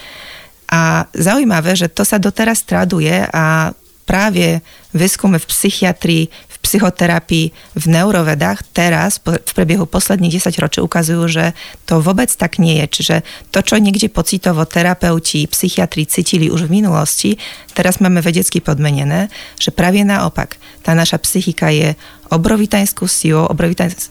A 0.73 1.04
zaujímavé, 1.12 1.76
že 1.76 1.92
to 1.92 2.07
sa 2.07 2.16
doteraz 2.16 2.64
traduje 2.64 3.12
a 3.12 3.75
práve 4.09 4.64
výskumy 4.92 5.40
v 5.40 5.46
psychiatrii, 5.49 6.25
v 6.28 6.56
psychoterapii 6.62 7.46
v 7.75 7.84
neurovedách 7.90 8.62
teraz 8.70 9.18
v 9.18 9.52
priebehu 9.52 9.88
posledných 9.88 10.38
10 10.38 10.62
ročí 10.62 10.78
ukazujú, 10.78 11.25
že 11.26 11.44
to 11.84 11.99
vôbec 11.99 12.30
tak 12.30 12.62
nie 12.62 12.78
je. 12.84 12.87
Čiže 12.87 13.16
to, 13.50 13.61
čo 13.64 13.82
niekde 13.82 14.12
pocitovo 14.12 14.62
terapeuti, 14.68 15.50
psychiatri 15.50 16.06
cítili 16.06 16.52
už 16.52 16.70
v 16.70 16.78
minulosti, 16.78 17.30
teraz 17.75 17.99
máme 17.99 18.22
vedecky 18.22 18.62
podmenené, 18.62 19.32
že 19.58 19.75
pravie 19.75 20.06
naopak. 20.06 20.61
Tá 20.87 20.94
naša 20.94 21.18
psychika 21.25 21.72
je 21.75 21.99
obrovitajskou 22.32 23.04
silou, 23.04 23.44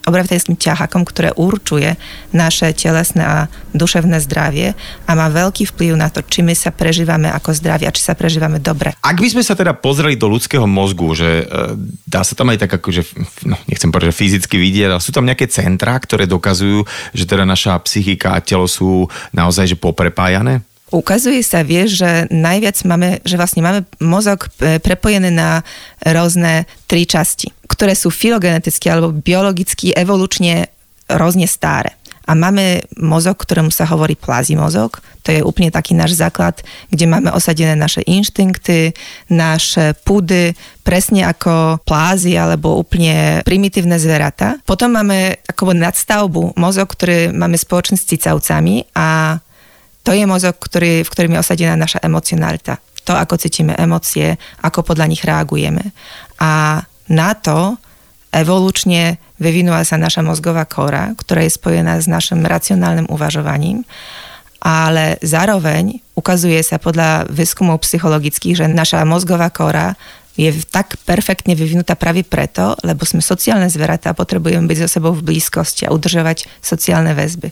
obrovitajským 0.06 0.54
ťahakom, 0.54 1.02
ktoré 1.10 1.34
určuje 1.34 1.98
naše 2.30 2.70
telesné 2.78 3.26
a 3.26 3.38
duševné 3.74 4.22
zdravie 4.22 4.78
a 5.10 5.12
má 5.18 5.26
veľký 5.34 5.66
vplyv 5.74 5.98
na 5.98 6.14
to, 6.14 6.22
či 6.22 6.46
my 6.46 6.54
sa 6.54 6.70
prežívame 6.70 7.34
ako 7.34 7.50
zdravie 7.58 7.90
a 7.90 7.96
či 7.96 8.06
sa 8.06 8.14
prežívame 8.14 8.62
dobre. 8.62 8.94
Ak 9.02 9.18
by 9.18 9.26
sme 9.26 9.42
sa 9.42 9.58
teda 9.58 9.74
pozreli 9.74 10.14
do 10.14 10.30
ľudského 10.30 10.70
mozgu, 10.72 11.12
že 11.12 11.44
e, 11.44 11.76
dá 12.08 12.24
sa 12.24 12.34
tam 12.34 12.50
aj 12.50 12.64
tak 12.64 12.72
akože, 12.80 13.04
no, 13.46 13.60
nechcem 13.68 13.92
povedať, 13.92 14.16
že 14.16 14.20
fyzicky 14.24 14.56
vidieť, 14.56 14.96
ale 14.96 15.04
sú 15.04 15.12
tam 15.12 15.28
nejaké 15.28 15.52
centrá, 15.52 16.00
ktoré 16.00 16.24
dokazujú, 16.26 16.88
že 17.12 17.28
teda 17.28 17.44
naša 17.44 17.76
psychika 17.84 18.40
a 18.40 18.44
telo 18.44 18.66
sú 18.66 19.12
naozaj 19.36 19.76
že 19.76 19.78
poprepájané? 19.78 20.64
Ukazuje 20.92 21.40
sa, 21.40 21.64
vieš, 21.64 22.04
že 22.04 22.28
najviac 22.28 22.76
máme, 22.84 23.24
že 23.24 23.40
vlastne 23.40 23.64
máme 23.64 23.88
mozog 24.04 24.52
e, 24.60 24.80
prepojený 24.80 25.32
na 25.32 25.64
rôzne 26.04 26.68
tri 26.88 27.08
časti, 27.08 27.48
ktoré 27.68 27.96
sú 27.96 28.12
filogeneticky 28.12 28.92
alebo 28.92 29.16
biologicky, 29.16 29.96
evolučne 29.96 30.68
rôzne 31.08 31.48
staré. 31.48 31.96
A 32.26 32.38
máme 32.38 32.86
mozog, 33.02 33.42
ktorému 33.42 33.74
sa 33.74 33.90
hovorí 33.90 34.14
plazí 34.14 34.54
mozog. 34.54 35.02
To 35.26 35.30
je 35.34 35.42
úplne 35.46 35.74
taký 35.74 35.94
náš 35.94 36.18
základ, 36.18 36.62
kde 36.90 37.06
máme 37.10 37.30
osadené 37.34 37.78
naše 37.78 38.02
inštinkty, 38.06 38.94
naše 39.30 39.94
pudy, 40.06 40.54
presne 40.82 41.26
ako 41.26 41.82
plázy 41.86 42.38
alebo 42.38 42.78
úplne 42.78 43.46
primitívne 43.46 43.98
zveratá. 44.02 44.58
Potom 44.66 44.94
máme 44.94 45.42
ako 45.46 45.78
nadstavbu 45.78 46.58
mozog, 46.58 46.94
ktorý 46.94 47.34
máme 47.34 47.58
spoločný 47.58 47.98
s 47.98 48.10
cicavcami 48.10 48.90
a 48.98 49.38
to 50.02 50.18
je 50.18 50.26
mozog, 50.26 50.58
ktorý, 50.58 51.06
v 51.06 51.12
ktorým 51.14 51.38
je 51.38 51.42
osadená 51.46 51.78
naša 51.78 52.02
emocionalita. 52.02 52.82
To, 53.06 53.14
ako 53.18 53.38
cítime 53.38 53.74
emócie, 53.78 54.38
ako 54.62 54.86
podľa 54.86 55.10
nich 55.10 55.26
reagujeme. 55.26 55.94
A 56.42 56.82
na 57.10 57.32
to 57.38 57.78
evolučne 58.32 59.20
vyvinula 59.42 59.82
sa 59.82 59.98
naša 59.98 60.22
mozgová 60.22 60.70
kora, 60.70 61.18
ktorá 61.18 61.42
je 61.42 61.58
spojená 61.58 61.98
s 61.98 62.06
našim 62.06 62.46
racionálnym 62.46 63.10
uvažovaním, 63.10 63.82
ale 64.62 65.18
zároveň 65.26 65.98
ukazuje 66.14 66.62
sa 66.62 66.78
podľa 66.78 67.26
výskumov 67.34 67.82
psychologických, 67.82 68.62
že 68.62 68.66
naša 68.70 69.02
mozgová 69.02 69.50
kora 69.50 69.98
je 70.38 70.54
tak 70.70 70.96
perfektne 71.04 71.58
vyvinutá 71.58 71.98
práve 71.98 72.24
preto, 72.24 72.78
lebo 72.86 73.04
sme 73.04 73.20
sociálne 73.20 73.68
zvieratá 73.68 74.14
a 74.14 74.18
potrebujeme 74.18 74.70
byť 74.70 74.78
so 74.86 75.02
sebou 75.02 75.12
v 75.18 75.26
blízkosti 75.34 75.90
a 75.90 75.94
udržovať 75.94 76.48
sociálne 76.62 77.12
väzby. 77.18 77.52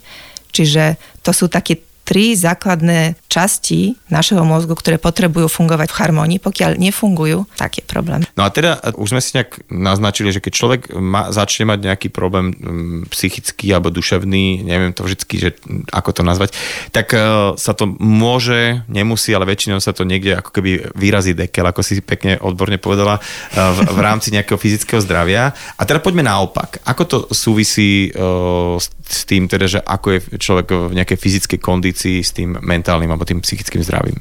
Čiže 0.54 0.96
to 1.26 1.34
sú 1.34 1.52
také 1.52 1.82
tri 2.10 2.34
základné 2.34 3.22
časti 3.30 3.94
našeho 4.10 4.42
mozgu, 4.42 4.74
ktoré 4.74 4.98
potrebujú 4.98 5.46
fungovať 5.46 5.94
v 5.94 5.98
harmonii. 6.02 6.40
Pokiaľ 6.42 6.82
nefungujú, 6.82 7.46
tak 7.54 7.78
je 7.78 7.86
problém. 7.86 8.26
No 8.34 8.42
a 8.42 8.50
teda 8.50 8.82
už 8.98 9.14
sme 9.14 9.22
si 9.22 9.38
nejak 9.38 9.70
naznačili, 9.70 10.34
že 10.34 10.42
keď 10.42 10.54
človek 10.58 10.82
má, 10.98 11.30
začne 11.30 11.70
mať 11.70 11.86
nejaký 11.86 12.10
problém 12.10 12.58
mm, 12.58 13.14
psychický 13.14 13.70
alebo 13.70 13.94
duševný, 13.94 14.66
neviem 14.66 14.90
to 14.90 15.06
vždy, 15.06 15.22
že 15.38 15.50
ako 15.94 16.10
to 16.18 16.22
nazvať, 16.26 16.58
tak 16.90 17.14
uh, 17.14 17.54
sa 17.54 17.78
to 17.78 17.86
môže, 18.02 18.82
nemusí, 18.90 19.30
ale 19.30 19.46
väčšinou 19.46 19.78
sa 19.78 19.94
to 19.94 20.02
niekde 20.02 20.34
ako 20.34 20.50
keby 20.50 20.90
výrazí 20.98 21.38
dekel, 21.38 21.70
ako 21.70 21.86
si 21.86 22.02
pekne 22.02 22.42
odborne 22.42 22.82
povedala, 22.82 23.22
uh, 23.22 23.70
v, 23.78 23.86
v 23.86 24.00
rámci 24.02 24.34
nejakého 24.34 24.58
fyzického 24.58 24.98
zdravia. 25.06 25.54
A 25.78 25.86
teda 25.86 26.02
poďme 26.02 26.26
naopak. 26.26 26.82
Ako 26.90 27.04
to 27.06 27.18
súvisí 27.30 28.10
uh, 28.18 28.82
s 28.82 29.30
tým, 29.30 29.46
teda, 29.46 29.70
že 29.70 29.80
ako 29.86 30.08
je 30.18 30.20
človek 30.42 30.68
v 30.90 30.94
nejakej 30.98 31.18
fyzickej 31.22 31.60
kondícii 31.62 31.99
kondícii 32.00 32.24
s 32.24 32.32
tým 32.32 32.56
mentálnym 32.64 33.12
alebo 33.12 33.28
tým 33.28 33.44
psychickým 33.44 33.84
zdravím. 33.84 34.16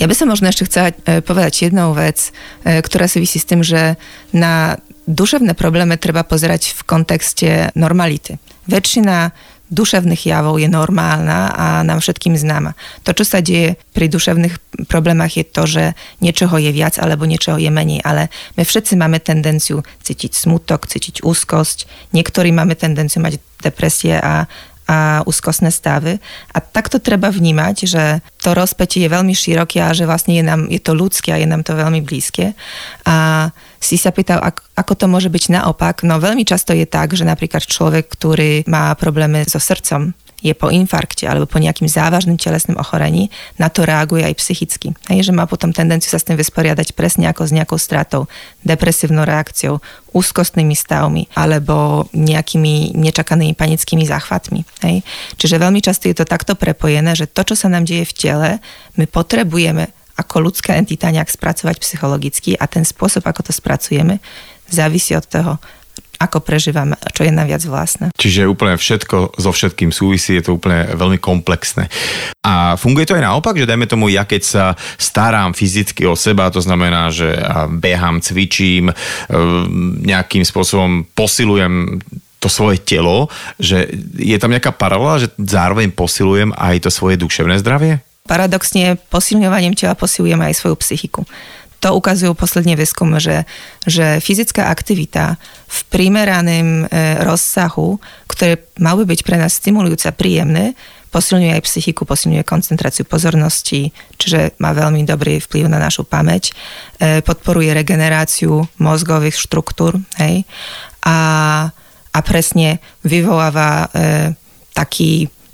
Ja 0.00 0.08
by 0.10 0.14
som 0.16 0.28
možno 0.28 0.50
ešte 0.50 0.66
chcela 0.66 0.90
e, 0.90 1.22
povedať 1.22 1.70
jednu 1.70 1.94
vec, 1.94 2.32
e, 2.64 2.80
ktorá 2.82 3.06
si 3.06 3.22
vysí 3.22 3.38
s 3.38 3.46
tým, 3.46 3.62
že 3.62 3.94
na 4.34 4.80
duševné 5.06 5.54
problémy 5.54 5.94
treba 6.00 6.26
pozerať 6.26 6.74
v 6.74 6.80
kontexte 6.82 7.70
normality. 7.78 8.40
Väčšina 8.66 9.30
duševných 9.66 10.30
javov 10.30 10.62
je 10.62 10.68
normálna 10.70 11.50
a 11.54 11.66
nám 11.82 11.98
všetkým 11.98 12.38
známa. 12.38 12.78
To, 13.02 13.10
čo 13.14 13.26
sa 13.26 13.42
deje 13.42 13.74
pri 13.94 14.06
duševných 14.06 14.86
problémach 14.86 15.34
je 15.34 15.44
to, 15.46 15.62
že 15.66 15.84
niečoho 16.22 16.54
je 16.58 16.70
viac 16.70 16.98
alebo 17.02 17.26
niečoho 17.26 17.58
je 17.58 17.70
menej, 17.70 18.02
ale 18.06 18.30
my 18.54 18.62
všetci 18.62 18.94
máme 18.94 19.18
tendenciu 19.18 19.82
cítiť 20.06 20.32
smutok, 20.34 20.86
cítiť 20.86 21.26
úzkosť, 21.26 22.10
niektorí 22.14 22.54
máme 22.54 22.78
tendenciu 22.78 23.22
mať 23.22 23.42
depresie 23.62 24.18
a 24.18 24.46
a 24.86 25.26
úzkostné 25.26 25.74
stavy. 25.74 26.22
A 26.54 26.58
takto 26.62 27.02
treba 27.02 27.30
vnímať, 27.30 27.76
že 27.86 28.04
to 28.38 28.54
rozpätie 28.54 29.02
je 29.02 29.10
veľmi 29.10 29.34
široké 29.34 29.82
a 29.82 29.90
že 29.90 30.06
vlastne 30.06 30.38
je, 30.38 30.44
nám, 30.46 30.70
je 30.70 30.78
to 30.78 30.94
ľudské 30.94 31.34
a 31.34 31.40
je 31.42 31.46
nám 31.46 31.66
to 31.66 31.74
veľmi 31.74 32.06
blízke. 32.06 32.54
A 33.02 33.50
si 33.82 33.98
sa 33.98 34.14
pýtal, 34.14 34.40
ako 34.78 34.92
to 34.94 35.06
môže 35.10 35.28
byť 35.28 35.58
naopak. 35.58 36.06
No 36.06 36.22
veľmi 36.22 36.46
často 36.46 36.72
je 36.72 36.86
tak, 36.86 37.18
že 37.18 37.26
napríklad 37.26 37.66
človek, 37.66 38.06
ktorý 38.06 38.64
má 38.70 38.94
problémy 38.94 39.42
so 39.46 39.58
srdcom, 39.58 40.14
je 40.42 40.52
po 40.52 40.68
infarkte 40.68 41.24
alebo 41.24 41.48
po 41.48 41.56
nejakým 41.56 41.88
závažným 41.88 42.36
telesným 42.36 42.76
ochorení, 42.76 43.32
na 43.56 43.72
to 43.72 43.88
reaguje 43.88 44.22
aj 44.24 44.36
psychicky. 44.36 44.92
Hej, 45.08 45.30
že 45.30 45.32
má 45.32 45.48
potom 45.48 45.72
tendenciu 45.72 46.12
sa 46.12 46.20
s 46.20 46.28
tým 46.28 46.36
vysporiadať 46.36 46.92
presne 46.92 47.28
ako 47.32 47.48
s 47.48 47.54
nejakou 47.56 47.78
stratou, 47.80 48.28
depresívnou 48.60 49.24
reakciou, 49.24 49.80
úzkostnými 50.12 50.76
stavmi 50.76 51.28
alebo 51.36 52.08
nejakými 52.12 52.96
nečakanými 52.96 53.56
panickými 53.56 54.04
záchvatmi. 54.04 54.60
Hej. 54.84 54.96
Čiže 55.40 55.60
veľmi 55.60 55.80
často 55.80 56.08
je 56.08 56.16
to 56.16 56.28
takto 56.28 56.56
prepojené, 56.56 57.16
že 57.16 57.28
to, 57.28 57.52
čo 57.52 57.54
sa 57.56 57.68
nám 57.72 57.88
deje 57.88 58.04
v 58.08 58.16
tele, 58.16 58.50
my 59.00 59.04
potrebujeme 59.08 59.92
ako 60.16 60.48
ľudská 60.48 60.72
entita 60.80 61.12
nejak 61.12 61.28
spracovať 61.28 61.76
psychologicky 61.76 62.56
a 62.56 62.64
ten 62.64 62.88
spôsob, 62.88 63.28
ako 63.28 63.48
to 63.48 63.52
spracujeme, 63.52 64.16
závisí 64.72 65.12
od 65.12 65.28
toho, 65.28 65.60
ako 66.16 66.40
prežívame, 66.42 66.96
čo 67.12 67.24
je 67.24 67.32
naviac 67.32 67.62
vlastné. 67.64 68.12
Čiže 68.16 68.48
úplne 68.48 68.76
všetko 68.76 69.36
so 69.36 69.50
všetkým 69.52 69.92
súvisí, 69.92 70.36
je 70.36 70.44
to 70.44 70.56
úplne 70.56 70.96
veľmi 70.96 71.20
komplexné. 71.20 71.88
A 72.44 72.76
funguje 72.80 73.08
to 73.08 73.16
aj 73.16 73.24
naopak, 73.24 73.56
že 73.56 73.68
dajme 73.68 73.86
tomu, 73.88 74.08
ja 74.08 74.24
keď 74.24 74.42
sa 74.42 74.64
starám 74.96 75.52
fyzicky 75.52 76.08
o 76.08 76.16
seba, 76.16 76.52
to 76.52 76.60
znamená, 76.62 77.12
že 77.12 77.36
behám, 77.78 78.24
cvičím, 78.24 78.90
e, 78.90 78.94
nejakým 80.06 80.44
spôsobom 80.46 81.04
posilujem 81.12 82.00
to 82.40 82.48
svoje 82.52 82.78
telo, 82.78 83.32
že 83.56 83.88
je 84.16 84.36
tam 84.36 84.52
nejaká 84.52 84.70
paralela, 84.70 85.24
že 85.24 85.32
zároveň 85.40 85.90
posilujem 85.90 86.52
aj 86.54 86.86
to 86.86 86.90
svoje 86.92 87.16
duševné 87.16 87.58
zdravie? 87.64 88.04
Paradoxne 88.26 88.98
posilňovaním 89.08 89.78
tela 89.78 89.94
posilujeme 89.94 90.50
aj 90.50 90.58
svoju 90.58 90.76
psychiku 90.82 91.22
to 91.86 91.94
ukazujú 91.94 92.34
posledne 92.34 92.74
výskumy, 92.74 93.22
že, 93.22 93.46
že 93.86 94.18
fyzická 94.18 94.66
aktivita 94.66 95.38
v 95.70 95.78
primeraném 95.86 96.82
e, 96.82 97.22
rozsahu, 97.22 98.02
ktoré 98.26 98.66
má 98.82 98.98
byť 98.98 99.22
pre 99.22 99.38
nás 99.38 99.54
stimulujúce 99.54 100.10
a 100.10 100.16
príjemné, 100.16 100.74
posilňuje 101.14 101.54
aj 101.54 101.62
psychiku, 101.62 102.02
posilňuje 102.02 102.42
koncentráciu 102.42 103.06
pozornosti, 103.06 103.94
čiže 104.18 104.58
má 104.58 104.74
na 105.70 105.78
našu 105.78 106.02
pamäť, 106.02 106.50
e, 106.98 107.22
podporuje 107.22 107.70
regeneráciu 107.70 108.66
mozgových 108.82 109.38
štruktúr 109.38 110.02
hej, 110.18 110.42
a, 111.06 111.18
a 112.10 112.18
presne 112.26 112.82
vyvoláva 113.06 113.86
e, 113.94 114.34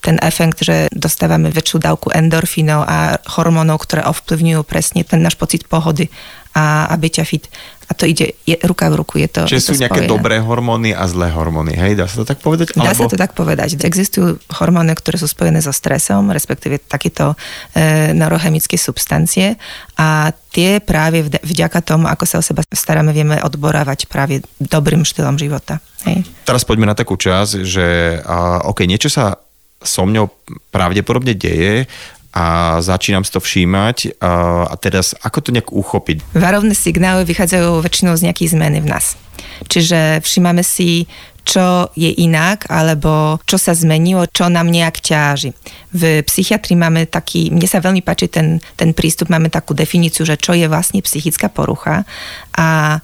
ten 0.03 0.19
efekt, 0.19 0.67
že 0.67 0.91
dostávame 0.91 1.55
väčšiu 1.55 1.79
dávku 1.79 2.11
endorfínov 2.11 2.83
a 2.83 3.23
hormónov, 3.39 3.87
ktoré 3.87 4.03
ovplyvňujú 4.11 4.61
presne 4.67 5.07
ten 5.07 5.23
náš 5.23 5.39
pocit 5.39 5.71
pohody 5.71 6.11
a, 6.53 6.91
a 6.91 6.95
byťa 6.99 7.25
fit. 7.25 7.47
A 7.89 7.95
to 7.95 8.09
ide 8.09 8.35
je, 8.49 8.57
ruka 8.65 8.89
v 8.89 9.05
ruku. 9.05 9.21
Je 9.21 9.29
to, 9.29 9.45
Čiže 9.45 9.61
je 9.61 9.65
to 9.69 9.73
sú 9.77 9.83
nejaké 9.85 10.03
spojené. 10.05 10.13
dobré 10.17 10.37
hormóny 10.41 10.91
a 10.97 11.05
zlé 11.05 11.29
hormóny, 11.29 11.77
hej? 11.77 11.93
Dá 11.93 12.09
sa 12.09 12.25
to 12.25 12.27
tak 12.27 12.41
povedať? 12.41 12.73
Dá 12.73 12.97
sa 12.97 13.05
to 13.05 13.21
tak 13.21 13.37
povedať. 13.37 13.77
Existujú 13.79 14.41
hormóny, 14.49 14.97
ktoré 14.97 15.21
sú 15.21 15.29
spojené 15.29 15.61
so 15.61 15.71
stresom, 15.77 16.33
respektíve 16.33 16.81
takéto 16.81 17.37
e, 17.77 18.17
neurochemické 18.17 18.81
substancie 18.81 19.61
a 20.01 20.33
tie 20.53 20.81
práve 20.81 21.29
vďaka 21.31 21.85
tomu, 21.85 22.09
ako 22.09 22.25
sa 22.25 22.41
o 22.41 22.45
seba 22.45 22.65
staráme, 22.65 23.13
vieme 23.13 23.37
odborávať 23.45 24.09
práve 24.09 24.41
dobrým 24.57 25.05
štýlom 25.05 25.37
života. 25.37 25.85
Hej? 26.09 26.25
Teraz 26.49 26.65
poďme 26.65 26.89
na 26.89 26.97
takú 26.97 27.21
časť, 27.21 27.61
že 27.61 27.87
a, 28.25 28.65
OK, 28.73 28.89
niečo 28.89 29.13
sa 29.13 29.37
so 29.85 30.07
mňou 30.07 30.31
pravdepodobne 30.71 31.35
deje 31.35 31.87
a 32.33 32.79
začínam 32.81 33.29
si 33.29 33.33
to 33.33 33.45
všímať 33.45 34.17
a, 34.25 34.73
teraz 34.81 35.13
ako 35.21 35.39
to 35.45 35.49
nejak 35.53 35.69
uchopiť? 35.69 36.33
Varovné 36.33 36.73
signály 36.73 37.29
vychádzajú 37.29 37.85
väčšinou 37.85 38.17
z 38.17 38.25
nejakých 38.31 38.53
zmeny 38.57 38.81
v 38.81 38.89
nás. 38.89 39.21
Čiže 39.69 40.25
všímame 40.25 40.65
si, 40.65 41.05
čo 41.43 41.91
je 41.99 42.09
inak, 42.23 42.71
alebo 42.71 43.43
čo 43.45 43.59
sa 43.59 43.75
zmenilo, 43.75 44.31
čo 44.31 44.47
nám 44.49 44.71
nejak 44.71 45.03
ťaží. 45.03 45.53
V 45.93 46.23
psychiatrii 46.25 46.79
máme 46.79 47.05
taký, 47.05 47.51
mne 47.51 47.67
sa 47.67 47.83
veľmi 47.83 48.01
páči 48.01 48.31
ten, 48.31 48.63
ten 48.79 48.95
prístup, 48.95 49.29
máme 49.29 49.51
takú 49.51 49.75
definíciu, 49.75 50.25
že 50.25 50.39
čo 50.39 50.55
je 50.55 50.71
vlastne 50.71 51.03
psychická 51.03 51.51
porucha 51.51 52.07
a 52.55 52.99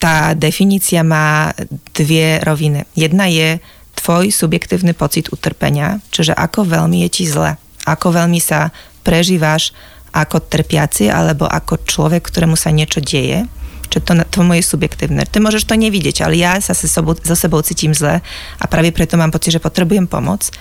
tá 0.00 0.36
definícia 0.36 1.00
má 1.00 1.54
dwie 1.96 2.40
roviny. 2.42 2.84
Jedna 2.92 3.24
je 3.30 3.56
tvoj 4.04 4.28
subjektívny 4.28 4.92
pocit 4.92 5.32
utrpenia, 5.32 6.04
čiže 6.12 6.36
ako 6.36 6.68
veľmi 6.68 7.08
je 7.08 7.10
ti 7.10 7.24
zle, 7.24 7.56
ako 7.88 8.12
veľmi 8.20 8.36
sa 8.36 8.68
prežívaš 9.00 9.72
ako 10.12 10.44
trpiaci 10.44 11.08
alebo 11.08 11.48
ako 11.48 11.80
človek, 11.88 12.20
ktorému 12.28 12.54
sa 12.54 12.68
niečo 12.68 13.00
deje. 13.00 13.48
Čiže 13.88 14.04
to, 14.04 14.12
to 14.28 14.38
moje 14.46 14.62
subjektívne. 14.62 15.24
Ty 15.26 15.40
môžeš 15.40 15.66
to 15.66 15.74
nevidieť, 15.74 16.22
ale 16.22 16.38
ja 16.38 16.60
sa 16.60 16.76
so 16.76 16.86
sebou, 16.86 17.16
so 17.16 17.34
sebou 17.34 17.64
cítim 17.64 17.96
zle 17.96 18.20
a 18.60 18.64
práve 18.68 18.92
preto 18.92 19.16
mám 19.16 19.32
pocit, 19.32 19.56
že 19.56 19.64
potrebujem 19.64 20.06
pomoc. 20.06 20.52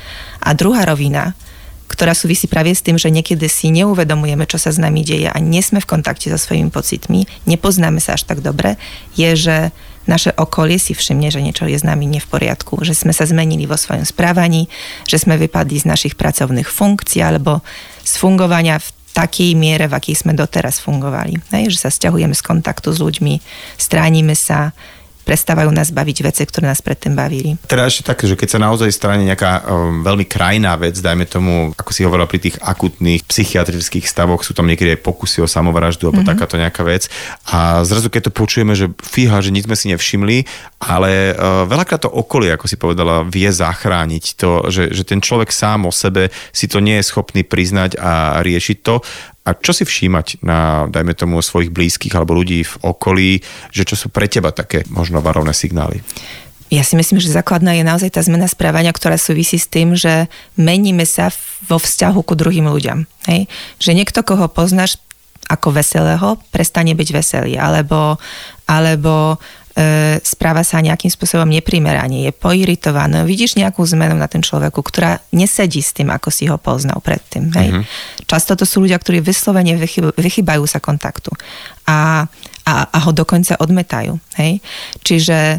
A 0.41 0.56
druhá 0.58 0.88
rovina, 0.88 1.36
ktorá 1.91 2.17
súvisí 2.17 2.49
práve 2.49 2.73
s 2.73 2.82
tým, 2.82 2.97
že 2.97 3.13
niekedy 3.13 3.45
si 3.45 3.69
neuvedomujeme, 3.69 4.49
čo 4.49 4.58
sa 4.58 4.73
s 4.73 4.82
nami 4.82 5.06
deje 5.06 5.29
a 5.29 5.38
nie 5.38 5.62
sme 5.62 5.77
v 5.77 5.89
kontakte 5.93 6.34
so 6.34 6.39
svojimi 6.41 6.73
pocitmi, 6.73 7.29
nepoznáme 7.45 8.01
sa 8.01 8.17
až 8.17 8.25
tak 8.25 8.41
dobre, 8.41 8.82
je, 9.13 9.29
že 9.38 9.58
naše 10.05 10.35
okolie 10.35 10.75
si 10.79 10.91
všimne, 10.91 11.31
že 11.31 11.39
niečo 11.39 11.63
je 11.67 11.79
s 11.79 11.87
nami 11.87 12.03
nie 12.03 12.19
v 12.19 12.27
poriadku, 12.27 12.83
že 12.83 12.95
sme 12.95 13.15
sa 13.15 13.23
zmenili 13.23 13.63
vo 13.63 13.79
svojom 13.79 14.03
správaní, 14.03 14.67
že 15.07 15.19
sme 15.19 15.39
vypadli 15.39 15.79
z 15.79 15.89
našich 15.89 16.13
pracovných 16.19 16.67
funkcií 16.67 17.23
alebo 17.23 17.63
z 18.03 18.13
fungovania 18.19 18.79
v 18.79 18.89
takej 19.13 19.53
miere, 19.53 19.85
v 19.85 19.95
akej 19.95 20.25
sme 20.25 20.33
doteraz 20.33 20.81
fungovali. 20.81 21.37
Hej, 21.53 21.77
že 21.77 21.87
sa 21.87 21.89
stiahujeme 21.93 22.33
z 22.33 22.43
kontaktu 22.43 22.89
s 22.91 22.99
ľuďmi, 22.99 23.39
stránime 23.77 24.33
sa, 24.33 24.73
prestávajú 25.23 25.71
nás 25.71 25.89
baviť 25.89 26.17
veci, 26.27 26.43
ktoré 26.43 26.69
nás 26.69 26.83
predtým 26.83 27.15
bavili. 27.15 27.55
Teda 27.65 27.88
ešte 27.88 28.03
tak, 28.05 28.21
že 28.21 28.36
keď 28.36 28.49
sa 28.55 28.59
naozaj 28.59 28.91
strane 28.91 29.23
nejaká 29.23 29.63
um, 29.63 30.03
veľmi 30.03 30.27
krajná 30.27 30.75
vec, 30.75 30.99
dajme 30.99 31.25
tomu, 31.25 31.71
ako 31.73 31.91
si 31.95 32.03
hovorila 32.03 32.27
pri 32.27 32.39
tých 32.43 32.59
akutných 32.59 33.23
psychiatrických 33.25 34.05
stavoch, 34.05 34.43
sú 34.43 34.51
tam 34.51 34.67
niekedy 34.67 34.99
aj 34.99 35.03
pokusy 35.03 35.39
o 35.39 35.47
samovraždu 35.47 36.12
alebo 36.12 36.21
mm-hmm. 36.21 36.31
takáto 36.36 36.59
nejaká 36.59 36.83
vec. 36.83 37.07
A 37.49 37.81
zrazu 37.88 38.12
keď 38.12 38.29
to 38.29 38.36
počujeme, 38.36 38.75
že 38.75 38.91
fíha, 38.99 39.39
že 39.39 39.55
nič 39.55 39.65
sme 39.65 39.79
si 39.79 39.89
nevšimli, 39.89 40.45
ale 40.83 41.33
uh, 41.33 41.63
veľakrát 41.65 42.03
to 42.03 42.12
okolie, 42.12 42.51
ako 42.51 42.67
si 42.67 42.75
povedala, 42.75 43.23
vie 43.23 43.47
zachrániť 43.47 44.23
to, 44.36 44.67
že, 44.67 44.91
že 44.91 45.07
ten 45.07 45.23
človek 45.23 45.49
sám 45.49 45.88
o 45.88 45.91
sebe 45.95 46.27
si 46.51 46.67
to 46.67 46.83
nie 46.83 46.99
je 46.99 47.07
schopný 47.07 47.47
priznať 47.47 47.95
a 47.95 48.43
riešiť 48.43 48.77
to. 48.83 48.99
A 49.43 49.51
čo 49.60 49.75
si 49.75 49.84
všímať 49.84 50.39
na, 50.39 50.88
dajme 50.88 51.12
tomu, 51.19 51.43
svojich 51.43 51.67
blízkych 51.67 52.15
alebo 52.15 52.32
ľudí 52.32 52.63
v 52.63 52.75
okolí, 52.79 53.32
že 53.75 53.84
čo 53.84 53.99
sú 53.99 54.08
pre 54.08 54.32
teba 54.32 54.56
také 54.56 54.88
možno 54.88 55.19
varovné 55.19 55.51
signály? 55.51 55.99
Ja 56.71 56.82
si 56.82 56.97
myslím, 56.97 57.21
že 57.21 57.29
základná 57.29 57.77
je 57.77 57.86
naozaj 57.86 58.17
tá 58.17 58.21
zmena 58.23 58.49
správania, 58.49 58.89
ktorá 58.95 59.19
súvisí 59.19 59.62
s 59.62 59.69
tým, 59.69 59.93
že 59.93 60.25
meníme 60.58 61.06
sa 61.06 61.29
vo 61.69 61.77
vzťahu 61.77 62.19
ku 62.25 62.34
druhým 62.34 62.65
ľuďom. 62.65 63.06
Hej? 63.29 63.45
Že 63.77 63.91
niekto, 63.93 64.25
koho 64.25 64.49
poznáš 64.49 64.97
ako 65.51 65.75
veselého, 65.75 66.39
prestane 66.49 66.95
byť 66.95 67.10
veselý, 67.13 67.60
alebo, 67.60 68.17
alebo 68.65 69.38
správa 70.21 70.62
sa 70.62 70.77
nejakým 70.86 71.09
spôsobom 71.09 71.49
neprimerane, 71.49 72.29
je 72.29 72.31
poiritovaný, 72.31 73.25
vidíš 73.25 73.57
nejakú 73.57 73.81
zmenu 73.97 74.13
na 74.13 74.29
ten 74.29 74.45
človeku, 74.45 74.79
ktorá 74.86 75.17
nesedí 75.33 75.81
s 75.81 75.97
tým, 75.97 76.13
ako 76.13 76.29
si 76.29 76.45
ho 76.45 76.62
poznal 76.62 77.01
predtým. 77.01 77.49
Hej? 77.57 77.69
Uh-huh. 77.73 77.83
Často 78.29 78.53
to 78.53 78.69
sú 78.69 78.86
ľudia, 78.86 79.01
ktorí 79.01 79.25
vyslovene 79.25 79.73
vychyb, 79.73 80.13
vychybajú 80.13 80.63
sa 80.69 80.77
kontaktu 80.77 81.33
a, 81.89 82.29
a, 82.69 82.73
a 82.86 82.97
ho 83.01 83.12
dokonca 83.12 83.57
odmetajú. 83.57 84.21
Hej? 84.38 84.62
Čiže 85.01 85.57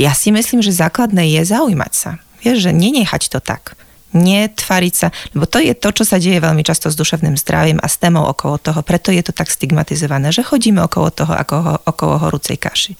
ja 0.00 0.12
si 0.16 0.28
myslím, 0.32 0.64
že 0.64 0.72
základné 0.72 1.36
je 1.36 1.42
zaujímať 1.44 1.92
sa. 1.92 2.10
Vieš, 2.40 2.68
že 2.68 2.72
nenechať 2.72 3.32
to 3.32 3.40
tak 3.44 3.76
netvariť 4.16 4.94
sa, 4.96 5.12
lebo 5.36 5.44
to 5.44 5.60
je 5.60 5.76
to, 5.76 5.92
čo 5.92 6.04
sa 6.08 6.16
deje 6.16 6.40
veľmi 6.40 6.64
často 6.64 6.88
s 6.88 6.96
duševným 6.96 7.36
zdravím 7.36 7.78
a 7.78 7.86
s 7.86 8.00
témou 8.00 8.24
okolo 8.24 8.56
toho. 8.56 8.80
Preto 8.80 9.12
je 9.12 9.20
to 9.20 9.36
tak 9.36 9.52
stigmatizované, 9.52 10.32
že 10.32 10.40
chodíme 10.40 10.80
okolo 10.80 11.12
toho 11.12 11.36
ako 11.36 11.56
ho, 11.60 11.74
okolo 11.84 12.14
horúcej 12.24 12.56
kaši. 12.56 12.96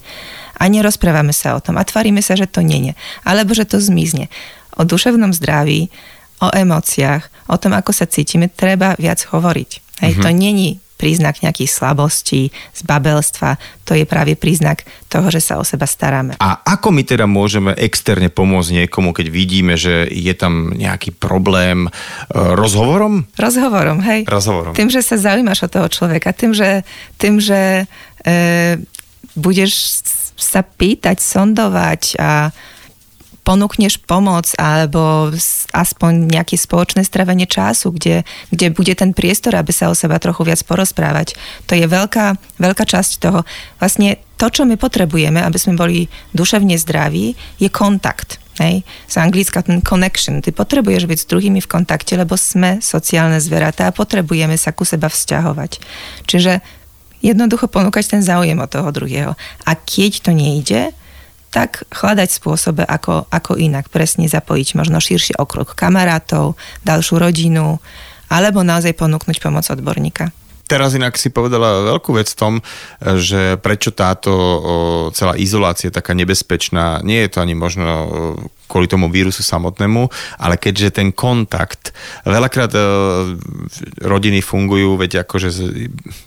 A 0.61 0.69
nerozprávame 0.69 1.33
sa 1.33 1.57
o 1.57 1.61
tom 1.61 1.81
a 1.81 1.85
tvaríme 1.85 2.21
sa, 2.21 2.37
že 2.37 2.49
to 2.49 2.61
nie 2.61 2.93
je. 2.93 2.95
Alebo 3.25 3.57
že 3.57 3.65
to 3.65 3.81
zmizne. 3.81 4.29
O 4.77 4.85
duševnom 4.85 5.33
zdraví, 5.33 5.89
o 6.45 6.49
emóciách, 6.53 7.49
o 7.49 7.57
tom, 7.57 7.73
ako 7.73 7.97
sa 7.97 8.05
cítime, 8.05 8.53
treba 8.53 8.93
viac 9.01 9.25
hovoriť. 9.25 9.71
Hej, 10.05 10.13
mm-hmm. 10.21 10.25
to 10.25 10.31
není 10.33 10.69
príznak 10.97 11.45
nejakých 11.45 11.71
slabostí, 11.71 12.51
zbabelstva. 12.73 13.61
To 13.87 13.93
je 13.93 14.09
práve 14.09 14.35
príznak 14.35 14.83
toho, 15.07 15.29
že 15.29 15.45
sa 15.45 15.61
o 15.61 15.65
seba 15.65 15.85
staráme. 15.85 16.41
A 16.41 16.61
ako 16.65 16.91
my 16.91 17.03
teda 17.05 17.29
môžeme 17.29 17.77
externe 17.77 18.33
pomôcť 18.33 18.85
niekomu, 18.85 19.13
keď 19.13 19.27
vidíme, 19.29 19.77
že 19.77 20.09
je 20.09 20.35
tam 20.35 20.73
nejaký 20.75 21.15
problém? 21.15 21.87
E, 21.87 21.91
rozhovorom? 22.35 23.29
Rozhovorom, 23.37 24.03
hej. 24.03 24.25
Rozhovorom. 24.27 24.73
Tým, 24.75 24.91
že 24.91 25.05
sa 25.05 25.21
zaujímaš 25.21 25.69
o 25.69 25.73
toho 25.73 25.89
človeka, 25.93 26.35
tým, 26.35 26.57
že, 26.57 26.83
tým, 27.21 27.39
že 27.39 27.87
e, 28.25 28.35
budeš 29.37 30.03
sa 30.37 30.61
pýtať, 30.61 31.17
sondovať 31.21 32.03
a 32.21 32.53
ponúkneš 33.47 34.03
pomoc 34.03 34.51
alebo 34.59 35.31
aspoň 35.71 36.27
nejaké 36.27 36.59
spoločné 36.59 37.07
stravenie 37.07 37.47
času, 37.47 37.95
kde, 37.95 38.27
kde 38.51 38.75
bude 38.75 38.91
ten 38.99 39.15
priestor, 39.15 39.55
aby 39.55 39.71
sa 39.71 39.87
o 39.87 39.95
seba 39.95 40.19
trochu 40.19 40.43
viac 40.43 40.59
porozprávať. 40.67 41.39
To 41.71 41.79
je 41.79 41.87
veľká, 41.87 42.59
veľká 42.59 42.85
časť 42.85 43.23
toho. 43.23 43.47
Vlastne 43.79 44.19
to, 44.35 44.51
čo 44.51 44.67
my 44.67 44.75
potrebujeme, 44.75 45.39
aby 45.39 45.59
sme 45.63 45.79
boli 45.79 46.11
duševne 46.35 46.75
zdraví, 46.75 47.39
je 47.63 47.71
kontakt. 47.71 48.43
Hej? 48.59 48.83
Z 49.07 49.15
anglicka 49.23 49.63
ten 49.63 49.79
connection. 49.79 50.43
Ty 50.43 50.51
potrebuješ 50.51 51.07
byť 51.07 51.19
s 51.23 51.31
druhými 51.31 51.63
v 51.63 51.71
kontakte, 51.71 52.19
lebo 52.19 52.35
sme 52.35 52.83
sociálne 52.83 53.39
zvieratá 53.39 53.89
a 53.89 53.97
potrebujeme 53.97 54.59
sa 54.59 54.75
ku 54.75 54.83
seba 54.83 55.07
vzťahovať. 55.07 55.79
Čiže 56.27 56.61
jednoducho 57.23 57.71
ponúkať 57.71 58.19
ten 58.19 58.23
záujem 58.27 58.59
od 58.59 58.69
toho 58.69 58.91
druhého. 58.91 59.33
A 59.65 59.71
keď 59.79 60.29
to 60.29 60.31
nejde, 60.35 60.93
tak 61.57 61.89
hľadať 61.89 62.29
spôsobe, 62.37 62.85
ako, 62.85 63.33
ako 63.33 63.57
inak 63.57 63.89
presne 63.89 64.29
zapojiť 64.29 64.77
možno 64.77 65.01
širší 65.01 65.41
okruh 65.41 65.65
kamarátov, 65.73 66.53
ďalšiu 66.85 67.17
rodinu, 67.17 67.81
alebo 68.29 68.61
naozaj 68.61 68.93
ponúknuť 68.93 69.41
pomoc 69.41 69.65
odborníka. 69.65 70.29
Teraz 70.69 70.93
inak 70.99 71.17
si 71.17 71.33
povedala 71.33 71.97
veľkú 71.97 72.19
vec 72.19 72.29
v 72.29 72.37
tom, 72.37 72.55
že 73.01 73.57
prečo 73.63 73.95
táto 73.95 74.35
celá 75.15 75.39
izolácia 75.39 75.89
je 75.89 75.97
taká 75.97 76.13
nebezpečná. 76.13 77.01
Nie 77.07 77.25
je 77.25 77.39
to 77.39 77.41
ani 77.41 77.55
možno 77.55 77.87
kvôli 78.67 78.91
tomu 78.91 79.07
vírusu 79.09 79.47
samotnému, 79.47 80.11
ale 80.43 80.59
keďže 80.59 80.99
ten 81.03 81.09
kontakt, 81.15 81.95
veľakrát 82.27 82.75
e, 82.75 82.81
rodiny 84.03 84.43
fungujú, 84.43 84.99
veď 84.99 85.23
akože 85.23 85.49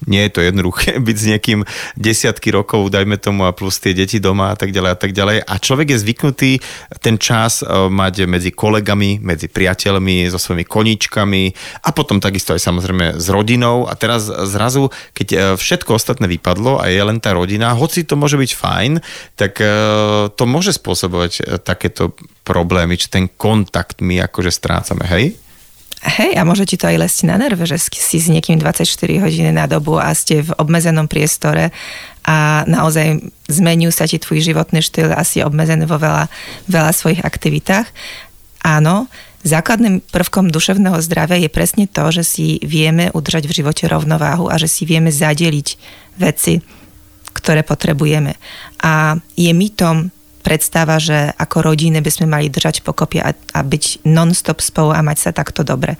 nie 0.07 0.21
je 0.27 0.31
to 0.31 0.39
jednoduché 0.41 0.97
byť 1.07 1.17
s 1.19 1.25
niekým 1.29 1.59
desiatky 1.99 2.49
rokov, 2.55 2.89
dajme 2.89 3.19
tomu 3.19 3.45
a 3.45 3.51
plus 3.51 3.77
tie 3.77 3.91
deti 3.91 4.17
doma 4.23 4.55
a 4.55 4.57
tak 4.57 4.71
ďalej 4.71 4.91
a 4.95 4.97
tak 4.97 5.11
ďalej. 5.11 5.37
A 5.43 5.53
človek 5.59 5.93
je 5.93 6.01
zvyknutý 6.01 6.51
ten 7.03 7.19
čas 7.19 7.61
e, 7.61 7.67
mať 7.91 8.25
medzi 8.25 8.55
kolegami, 8.55 9.19
medzi 9.19 9.51
priateľmi, 9.51 10.31
so 10.31 10.39
svojimi 10.39 10.63
koníčkami 10.63 11.43
a 11.83 11.89
potom 11.91 12.23
takisto 12.23 12.55
aj 12.55 12.63
samozrejme 12.63 13.05
s 13.19 13.27
rodinou 13.27 13.85
a 13.85 13.93
teraz 13.99 14.31
zrazu, 14.31 14.89
keď 15.11 15.27
e, 15.29 15.37
všetko 15.59 15.99
ostatné 15.99 16.31
vypadlo 16.31 16.79
a 16.79 16.87
je 16.87 17.03
len 17.03 17.19
tá 17.19 17.35
rodina, 17.35 17.75
hoci 17.75 18.07
to 18.07 18.15
môže 18.15 18.39
byť 18.39 18.51
fajn, 18.55 18.91
tak 19.35 19.59
to 20.35 20.43
môže 20.47 20.75
spôsobovať 20.79 21.61
takéto 21.63 22.15
problémy, 22.43 22.97
či 22.97 23.11
ten 23.13 23.29
kontakt 23.29 24.01
my 24.01 24.25
akože 24.25 24.49
strácame, 24.49 25.05
hej? 25.05 25.37
Hej, 25.99 26.39
a 26.39 26.47
môže 26.47 26.63
ti 26.63 26.79
to 26.79 26.87
aj 26.87 26.95
lesť 26.95 27.27
na 27.27 27.35
nerve, 27.35 27.67
že 27.67 27.75
si 27.75 28.23
s 28.23 28.31
niekým 28.31 28.55
24 28.55 28.87
hodiny 29.19 29.51
na 29.51 29.67
dobu 29.67 29.99
a 29.99 30.15
ste 30.15 30.47
v 30.47 30.55
obmedzenom 30.55 31.11
priestore 31.11 31.75
a 32.23 32.63
naozaj 32.63 33.19
zmenil 33.51 33.91
sa 33.91 34.07
ti 34.07 34.15
tvoj 34.15 34.39
životný 34.39 34.79
štýl 34.79 35.11
a 35.11 35.27
si 35.27 35.43
obmedzený 35.43 35.83
vo 35.83 35.99
veľa, 35.99 36.31
veľa 36.71 36.91
svojich 36.95 37.19
aktivitách. 37.19 37.91
Áno, 38.63 39.11
základným 39.43 39.99
prvkom 40.07 40.47
duševného 40.47 41.03
zdravia 41.03 41.43
je 41.43 41.51
presne 41.51 41.83
to, 41.83 42.15
že 42.15 42.23
si 42.23 42.47
vieme 42.63 43.11
udržať 43.11 43.51
v 43.51 43.55
živote 43.59 43.83
rovnováhu 43.91 44.47
a 44.47 44.55
že 44.55 44.71
si 44.71 44.87
vieme 44.87 45.11
zadeliť 45.11 45.67
veci, 46.15 46.63
ktoré 47.35 47.67
potrebujeme. 47.67 48.39
A 48.79 49.19
je 49.35 49.51
mytom 49.51 50.15
predstava, 50.49 50.97
že 50.97 51.29
ako 51.37 51.69
rodiny 51.69 52.01
by 52.01 52.09
sme 52.09 52.25
mali 52.25 52.49
držať 52.49 52.81
pokopy 52.81 53.21
a, 53.21 53.37
a 53.53 53.59
byť 53.61 54.09
non-stop 54.09 54.65
spolu 54.65 54.97
a 54.97 55.05
mať 55.05 55.29
sa 55.29 55.31
takto 55.31 55.61
dobre. 55.61 55.93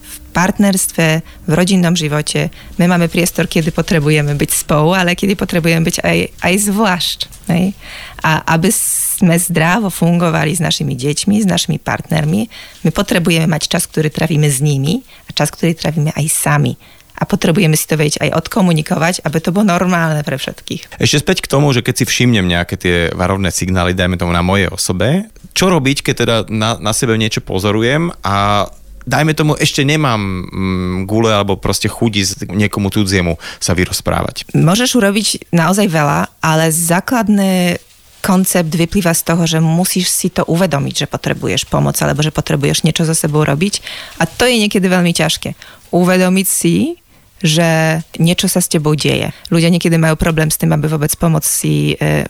V 0.00 0.16
partnerstve, 0.32 1.20
v 1.44 1.52
rodinnom 1.52 1.92
živote 1.92 2.48
my 2.80 2.88
máme 2.88 3.12
priestor, 3.12 3.44
kedy 3.44 3.68
potrebujeme 3.68 4.32
byť 4.32 4.50
spolu, 4.64 4.96
ale 4.96 5.12
kedy 5.12 5.36
potrebujeme 5.36 5.84
byť 5.84 5.96
aj, 6.00 6.18
aj 6.40 6.54
zvlášť. 6.72 7.18
Ne? 7.52 7.76
A 8.24 8.40
aby 8.56 8.72
sme 8.72 9.36
zdravo 9.36 9.92
fungovali 9.92 10.56
s 10.56 10.64
našimi 10.64 10.96
deťmi, 10.96 11.44
s 11.44 11.44
našimi 11.44 11.76
partnermi, 11.76 12.48
my 12.88 12.90
potrebujeme 12.96 13.44
mať 13.44 13.76
čas, 13.76 13.84
ktorý 13.84 14.08
trávime 14.08 14.48
s 14.48 14.64
nimi 14.64 15.04
a 15.28 15.36
čas, 15.36 15.52
ktorý 15.52 15.76
trávime 15.76 16.16
aj 16.16 16.26
sami 16.32 16.80
a 17.22 17.24
potrebujeme 17.24 17.78
si 17.78 17.86
to 17.86 17.94
vedieť 17.94 18.26
aj 18.26 18.30
odkomunikovať, 18.42 19.22
aby 19.22 19.38
to 19.38 19.54
bolo 19.54 19.70
normálne 19.70 20.26
pre 20.26 20.34
všetkých. 20.34 20.98
Ešte 20.98 21.22
späť 21.22 21.38
k 21.46 21.50
tomu, 21.54 21.70
že 21.70 21.86
keď 21.86 22.02
si 22.02 22.04
všimnem 22.10 22.50
nejaké 22.50 22.74
tie 22.74 22.96
varovné 23.14 23.54
signály, 23.54 23.94
dajme 23.94 24.18
tomu 24.18 24.34
na 24.34 24.42
mojej 24.42 24.66
osobe, 24.66 25.30
čo 25.54 25.70
robiť, 25.70 26.02
keď 26.02 26.14
teda 26.18 26.36
na, 26.50 26.74
na 26.82 26.90
sebe 26.90 27.14
niečo 27.14 27.38
pozorujem 27.38 28.10
a 28.26 28.66
dajme 29.06 29.38
tomu, 29.38 29.52
ešte 29.54 29.86
nemám 29.86 30.18
mm, 30.18 30.96
gule 31.06 31.30
alebo 31.30 31.58
proste 31.58 31.86
chudí 31.86 32.26
z 32.26 32.50
niekomu 32.50 32.90
cudziemu 32.90 33.38
sa 33.62 33.74
vyrozprávať. 33.78 34.50
Môžeš 34.58 34.98
urobiť 34.98 35.54
naozaj 35.54 35.86
veľa, 35.86 36.42
ale 36.42 36.74
základné 36.74 37.78
koncept 38.22 38.70
vyplýva 38.70 39.10
z 39.12 39.22
toho, 39.26 39.42
že 39.44 39.58
musíš 39.58 40.06
si 40.08 40.30
to 40.30 40.46
uvedomiť, 40.46 41.04
že 41.04 41.10
potrebuješ 41.10 41.66
pomoc 41.66 41.98
alebo 41.98 42.22
že 42.22 42.30
potrebuješ 42.30 42.86
niečo 42.86 43.02
so 43.02 43.12
sebou 43.18 43.42
robiť. 43.42 43.82
A 44.22 44.30
to 44.30 44.46
je 44.46 44.62
niekedy 44.62 44.86
veľmi 44.86 45.10
ťažké. 45.10 45.58
Uvedomiť 45.90 46.46
si, 46.46 47.01
že 47.42 47.98
niečo 48.22 48.46
sa 48.46 48.62
s 48.62 48.70
tebou 48.70 48.94
deje. 48.94 49.34
Ľudia 49.50 49.68
niekedy 49.68 49.98
majú 49.98 50.14
problém 50.14 50.48
s 50.48 50.56
tým, 50.56 50.70
aby 50.70 50.86
vôbec 50.86 51.10
pomoc 51.18 51.42
si 51.42 51.98
e, 51.98 52.24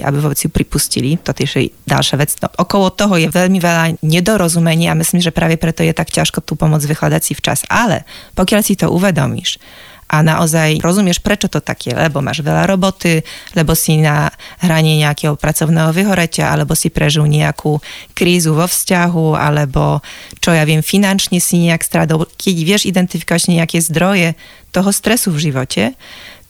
aby 0.00 0.16
vôbec 0.18 0.40
si 0.40 0.48
pripustili. 0.48 1.20
To 1.20 1.36
je 1.36 1.70
ďalšia 1.84 2.16
vec. 2.16 2.32
No, 2.40 2.48
okolo 2.56 2.88
toho 2.88 3.20
je 3.20 3.28
veľmi 3.28 3.60
veľa 3.60 4.00
a 4.88 4.98
myslím, 4.98 5.20
že 5.20 5.36
práve 5.36 5.60
preto 5.60 5.84
je 5.84 5.92
tak 5.92 6.08
ťažko 6.08 6.40
tú 6.40 6.56
pomoc 6.56 6.80
vyhľadať 6.80 7.22
si 7.22 7.32
včas. 7.36 7.68
Ale 7.68 8.08
pokiaľ 8.32 8.60
si 8.64 8.74
to 8.74 8.88
uvedomíš, 8.88 9.60
a 10.08 10.24
naozaj 10.24 10.80
rozumieš, 10.80 11.20
prečo 11.20 11.52
to 11.52 11.60
tak 11.60 11.84
je, 11.84 11.92
lebo 11.92 12.24
máš 12.24 12.40
veľa 12.40 12.64
roboty, 12.64 13.20
lebo 13.52 13.76
si 13.76 14.00
na 14.00 14.32
hranie 14.64 14.96
nejakého 15.04 15.36
pracovného 15.36 15.92
vyhoretia, 15.92 16.48
alebo 16.48 16.72
si 16.72 16.88
prežil 16.88 17.28
nejakú 17.28 17.76
krízu 18.16 18.56
vo 18.56 18.64
vzťahu, 18.64 19.36
alebo 19.36 20.00
čo 20.40 20.56
ja 20.56 20.64
viem, 20.64 20.80
finančne 20.80 21.38
si 21.38 21.60
nejak 21.68 21.84
strádol. 21.84 22.24
Keď 22.40 22.56
vieš 22.64 22.82
identifikovať 22.88 23.52
nejaké 23.52 23.78
zdroje 23.84 24.32
toho 24.72 24.90
stresu 24.90 25.28
v 25.28 25.52
živote, 25.52 25.84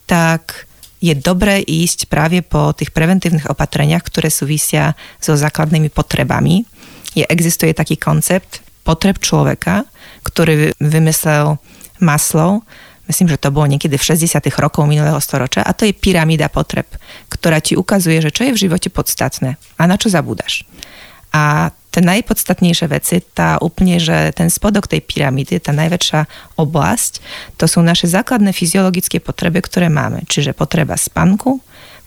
tak 0.07 0.69
je 0.99 1.15
dobré 1.15 1.63
ísť 1.63 2.11
práve 2.11 2.43
po 2.43 2.75
tých 2.75 2.91
preventívnych 2.91 3.47
opatreniach, 3.47 4.03
ktoré 4.03 4.31
súvisia 4.31 4.99
so 5.23 5.39
základnými 5.39 5.91
potrebami. 5.95 6.67
Je, 7.15 7.23
existuje 7.27 7.71
taký 7.75 7.95
koncept 7.99 8.63
potreb 8.83 9.19
človeka, 9.23 9.87
ktorý 10.27 10.75
vymyslel 10.83 11.59
Maslow, 11.99 12.63
myslím, 13.09 13.33
že 13.33 13.41
to 13.41 13.49
bolo 13.49 13.67
niekedy 13.67 13.97
v 13.97 14.07
60. 14.15 14.39
rokov 14.61 14.85
minulého 14.85 15.19
storočia, 15.19 15.65
a 15.65 15.73
to 15.73 15.89
je 15.89 15.97
pyramída 15.97 16.53
potreb, 16.53 16.87
ktorá 17.33 17.59
ti 17.59 17.75
ukazuje, 17.75 18.21
že 18.21 18.31
čo 18.31 18.45
je 18.47 18.55
v 18.55 18.63
živote 18.69 18.93
podstatné 18.93 19.57
a 19.57 19.83
na 19.89 19.97
čo 19.97 20.13
zabúdaš. 20.13 20.69
A 21.33 21.73
tie 21.93 22.05
najpodstatnejšie 22.05 22.87
veci, 22.89 23.21
tá 23.21 23.57
úplne, 23.61 23.97
že 24.01 24.33
ten 24.37 24.53
spodok 24.53 24.89
tej 24.89 25.05
pyramídy, 25.05 25.61
tá 25.61 25.73
najväčšia 25.73 26.29
oblasť, 26.61 27.13
to 27.57 27.65
sú 27.65 27.81
naše 27.81 28.09
základné 28.09 28.53
fyziologické 28.53 29.21
potreby, 29.21 29.65
ktoré 29.65 29.89
máme. 29.89 30.25
Čiže 30.29 30.57
potreba 30.57 30.97
spánku, 30.97 31.61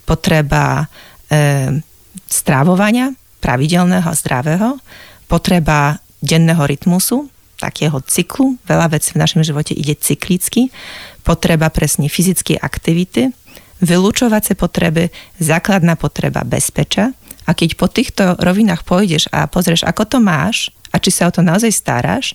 potreba 0.06 0.86
e, 1.30 1.82
strávovania, 2.30 3.14
pravidelného 3.42 4.06
a 4.06 4.14
zdravého, 4.14 4.78
potreba 5.26 5.98
denného 6.22 6.62
rytmusu, 6.62 7.31
takého 7.62 8.02
cyklu. 8.02 8.58
Veľa 8.66 8.98
vecí 8.98 9.14
v 9.14 9.22
našom 9.22 9.46
živote 9.46 9.78
ide 9.78 9.94
cyklicky. 9.94 10.74
Potreba 11.22 11.70
presne 11.70 12.10
fyzickej 12.10 12.58
aktivity, 12.58 13.30
vylúčovacie 13.78 14.58
potreby, 14.58 15.14
základná 15.38 15.94
potreba 15.94 16.42
bezpeča. 16.42 17.14
A 17.46 17.54
keď 17.54 17.78
po 17.78 17.86
týchto 17.86 18.34
rovinách 18.42 18.82
pôjdeš 18.82 19.30
a 19.30 19.46
pozrieš, 19.46 19.86
ako 19.86 20.02
to 20.06 20.18
máš 20.18 20.74
a 20.90 20.98
či 20.98 21.10
sa 21.14 21.30
o 21.30 21.34
to 21.34 21.42
naozaj 21.42 21.70
staráš, 21.70 22.34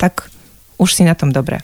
tak 0.00 0.32
už 0.80 0.96
si 0.96 1.04
na 1.04 1.12
tom 1.12 1.32
dobre. 1.32 1.60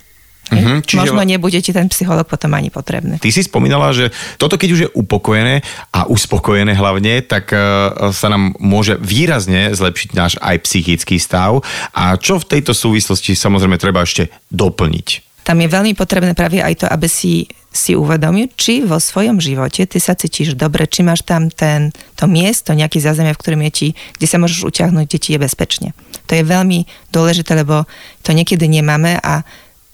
Mm-hmm, 0.49 0.79
čiže... 0.85 1.01
Možno 1.05 1.23
nebude 1.25 1.59
ti 1.61 1.71
ten 1.73 1.89
psycholog 1.93 2.25
potom 2.25 2.57
ani 2.57 2.73
potrebný. 2.73 3.21
Ty 3.21 3.31
si 3.31 3.45
spomínala, 3.45 3.93
že 3.93 4.11
toto 4.41 4.57
keď 4.57 4.69
už 4.73 4.81
je 4.89 4.91
upokojené 4.97 5.61
a 5.93 6.09
uspokojené 6.09 6.73
hlavne, 6.73 7.21
tak 7.25 7.53
uh, 7.53 8.11
sa 8.11 8.33
nám 8.33 8.57
môže 8.57 8.97
výrazne 8.97 9.73
zlepšiť 9.77 10.11
náš 10.17 10.33
aj 10.41 10.57
psychický 10.65 11.21
stav. 11.21 11.61
A 11.93 12.17
čo 12.17 12.41
v 12.41 12.49
tejto 12.49 12.73
súvislosti 12.73 13.37
samozrejme 13.37 13.77
treba 13.77 14.05
ešte 14.05 14.33
doplniť? 14.49 15.29
Tam 15.45 15.57
je 15.57 15.69
veľmi 15.69 15.97
potrebné 15.97 16.37
práve 16.37 16.61
aj 16.61 16.85
to, 16.85 16.87
aby 16.93 17.09
si 17.09 17.49
si 17.69 17.93
uvedomil, 17.93 18.49
či 18.57 18.81
vo 18.81 18.97
svojom 18.97 19.39
živote 19.39 19.85
ty 19.85 19.99
sa 20.01 20.17
cítiš 20.17 20.57
dobre, 20.57 20.89
či 20.89 21.05
máš 21.05 21.21
tam 21.23 21.53
ten, 21.53 21.93
to 22.17 22.25
miesto, 22.25 22.73
nejaký 22.73 22.99
zázemie, 22.99 23.37
v 23.37 23.41
ktorom 23.41 23.61
je 23.69 23.73
ti, 23.73 23.89
kde 24.17 24.27
sa 24.27 24.41
môžeš 24.41 24.65
uťahnuť, 24.65 25.05
kde 25.05 25.19
ti 25.21 25.31
je 25.37 25.39
bezpečne. 25.39 25.89
To 26.27 26.33
je 26.33 26.45
veľmi 26.49 26.89
dôležité, 27.13 27.53
lebo 27.53 27.85
to 28.25 28.33
niekedy 28.33 28.65
nemáme 28.67 29.21
a 29.21 29.45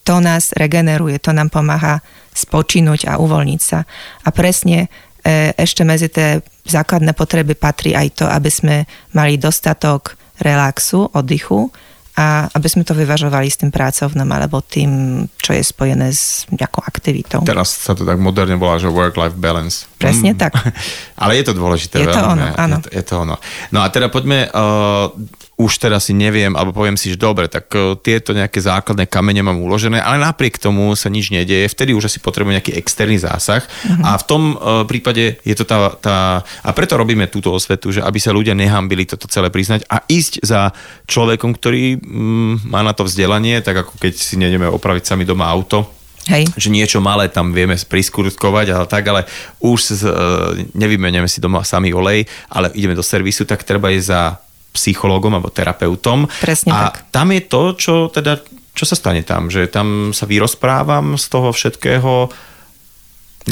to 0.05 0.21
nás 0.21 0.53
regeneruje, 0.53 1.17
to 1.19 1.33
nám 1.33 1.49
pomáha 1.49 2.05
spočinúť 2.37 3.09
a 3.09 3.17
uvoľniť 3.17 3.61
sa. 3.61 3.89
A 4.25 4.29
presne 4.31 4.87
e, 5.25 5.57
ešte 5.57 5.83
medzi 5.83 6.13
tie 6.13 6.45
základné 6.69 7.17
potreby 7.17 7.57
patrí 7.57 7.97
aj 7.97 8.21
to, 8.21 8.27
aby 8.29 8.51
sme 8.53 8.85
mali 9.17 9.41
dostatok 9.41 10.21
relaxu, 10.39 11.09
oddychu 11.17 11.73
a 12.15 12.47
aby 12.55 12.69
sme 12.71 12.87
to 12.87 12.95
vyvažovali 12.95 13.51
s 13.51 13.59
tým 13.59 13.75
pracovnom 13.75 14.27
alebo 14.31 14.63
tým, 14.63 15.25
čo 15.35 15.51
je 15.51 15.63
spojené 15.67 16.15
s 16.15 16.47
nejakou 16.47 16.87
aktivitou. 16.87 17.43
Teraz 17.43 17.75
sa 17.75 17.91
to 17.91 18.07
tak 18.07 18.23
moderne 18.23 18.55
volá, 18.55 18.79
že 18.79 18.87
work-life 18.87 19.35
balance. 19.35 19.91
Presne 19.99 20.31
mm. 20.35 20.39
tak. 20.39 20.55
Ale 21.23 21.43
je 21.43 21.45
to 21.51 21.59
dôležité. 21.59 21.99
Je 21.99 22.07
veľmi, 22.07 22.15
to 22.15 22.23
ono, 22.23 22.47
áno. 22.55 22.77
Je 22.79 22.83
to, 22.87 22.91
je 22.95 23.03
to 23.03 23.15
ono. 23.19 23.37
No 23.75 23.83
a 23.83 23.91
teda 23.91 24.07
poďme 24.15 24.47
uh, 24.47 25.11
už 25.55 25.79
teraz 25.79 26.11
si 26.11 26.15
neviem, 26.15 26.51
alebo 26.59 26.75
poviem 26.75 26.99
si, 26.99 27.15
že 27.15 27.19
dobre, 27.19 27.47
tak 27.47 27.71
uh, 27.79 27.95
tieto 27.95 28.35
nejaké 28.35 28.59
základné 28.59 29.07
kamene 29.07 29.47
mám 29.47 29.63
uložené, 29.63 30.03
ale 30.03 30.19
napriek 30.19 30.59
tomu 30.59 30.91
sa 30.99 31.07
nič 31.07 31.31
nedieje, 31.31 31.71
vtedy 31.71 31.95
už 31.95 32.11
asi 32.11 32.19
potrebujem 32.19 32.59
nejaký 32.59 32.75
externý 32.75 33.23
zásah 33.23 33.63
uh-huh. 33.63 34.03
a 34.03 34.11
v 34.19 34.25
tom 34.27 34.43
uh, 34.59 34.83
prípade 34.83 35.39
je 35.47 35.55
to 35.55 35.63
tá, 35.63 35.95
tá, 36.03 36.17
a 36.43 36.71
preto 36.75 36.99
robíme 36.99 37.31
túto 37.31 37.55
osvetu, 37.55 37.95
že 37.95 38.03
aby 38.03 38.19
sa 38.19 38.35
ľudia 38.35 38.59
nehambili 38.59 39.07
toto 39.07 39.31
celé 39.31 39.47
priznať 39.49 39.87
a 39.87 40.03
ísť 40.11 40.43
za 40.43 40.75
človekom, 41.07 41.55
ktorý 41.55 42.03
mm, 42.03 42.67
má 42.67 42.83
na 42.83 42.91
to 42.91 43.07
vzdelanie, 43.07 43.63
tak 43.63 43.87
ako 43.87 43.95
keď 44.03 44.13
si 44.19 44.35
nejdeme 44.35 44.67
opraviť 44.67 45.07
sami 45.07 45.23
doma 45.23 45.47
auto, 45.47 45.87
Hej. 46.27 46.51
že 46.57 46.73
niečo 46.73 47.05
malé 47.05 47.29
tam 47.29 47.53
vieme 47.53 47.77
priskurtkovať, 47.77 48.67
ale 48.73 48.87
tak, 48.91 49.05
ale 49.07 49.23
už 49.63 49.81
uh, 50.03 50.57
nevymenieme 50.75 51.31
si 51.31 51.39
doma 51.39 51.63
sami 51.63 51.95
olej, 51.95 52.27
ale 52.51 52.73
ideme 52.75 52.99
do 52.99 53.05
servisu, 53.05 53.47
tak 53.47 53.63
treba 53.63 53.93
ísť 53.95 54.09
za 54.09 54.44
psychológom 54.75 55.39
alebo 55.39 55.55
terapeutom. 55.55 56.27
Presne 56.43 56.75
a 56.75 56.91
tak. 56.91 57.07
tam 57.15 57.31
je 57.31 57.43
to, 57.47 57.63
čo 57.79 57.95
teda, 58.11 58.43
čo 58.75 58.85
sa 58.85 58.99
stane 58.99 59.23
tam, 59.23 59.47
že 59.47 59.71
tam 59.71 60.11
sa 60.11 60.27
vyrozprávam 60.27 61.15
z 61.15 61.25
toho 61.31 61.55
všetkého 61.55 62.29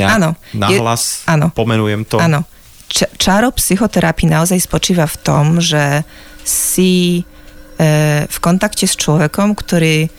áno, 0.03 0.35
nahlas, 0.51 1.23
je, 1.23 1.31
áno, 1.31 1.55
pomenujem 1.55 2.03
to. 2.03 2.19
Áno. 2.19 2.43
Č- 2.91 3.09
čaro 3.17 3.55
psychoterapii 3.55 4.29
naozaj 4.29 4.59
spočíva 4.59 5.07
v 5.07 5.17
tom, 5.23 5.47
že 5.63 6.05
si 6.43 7.23
e, 7.79 8.27
v 8.27 8.39
kontakte 8.43 8.85
s 8.85 8.99
človekom, 8.99 9.55
ktorý 9.55 10.11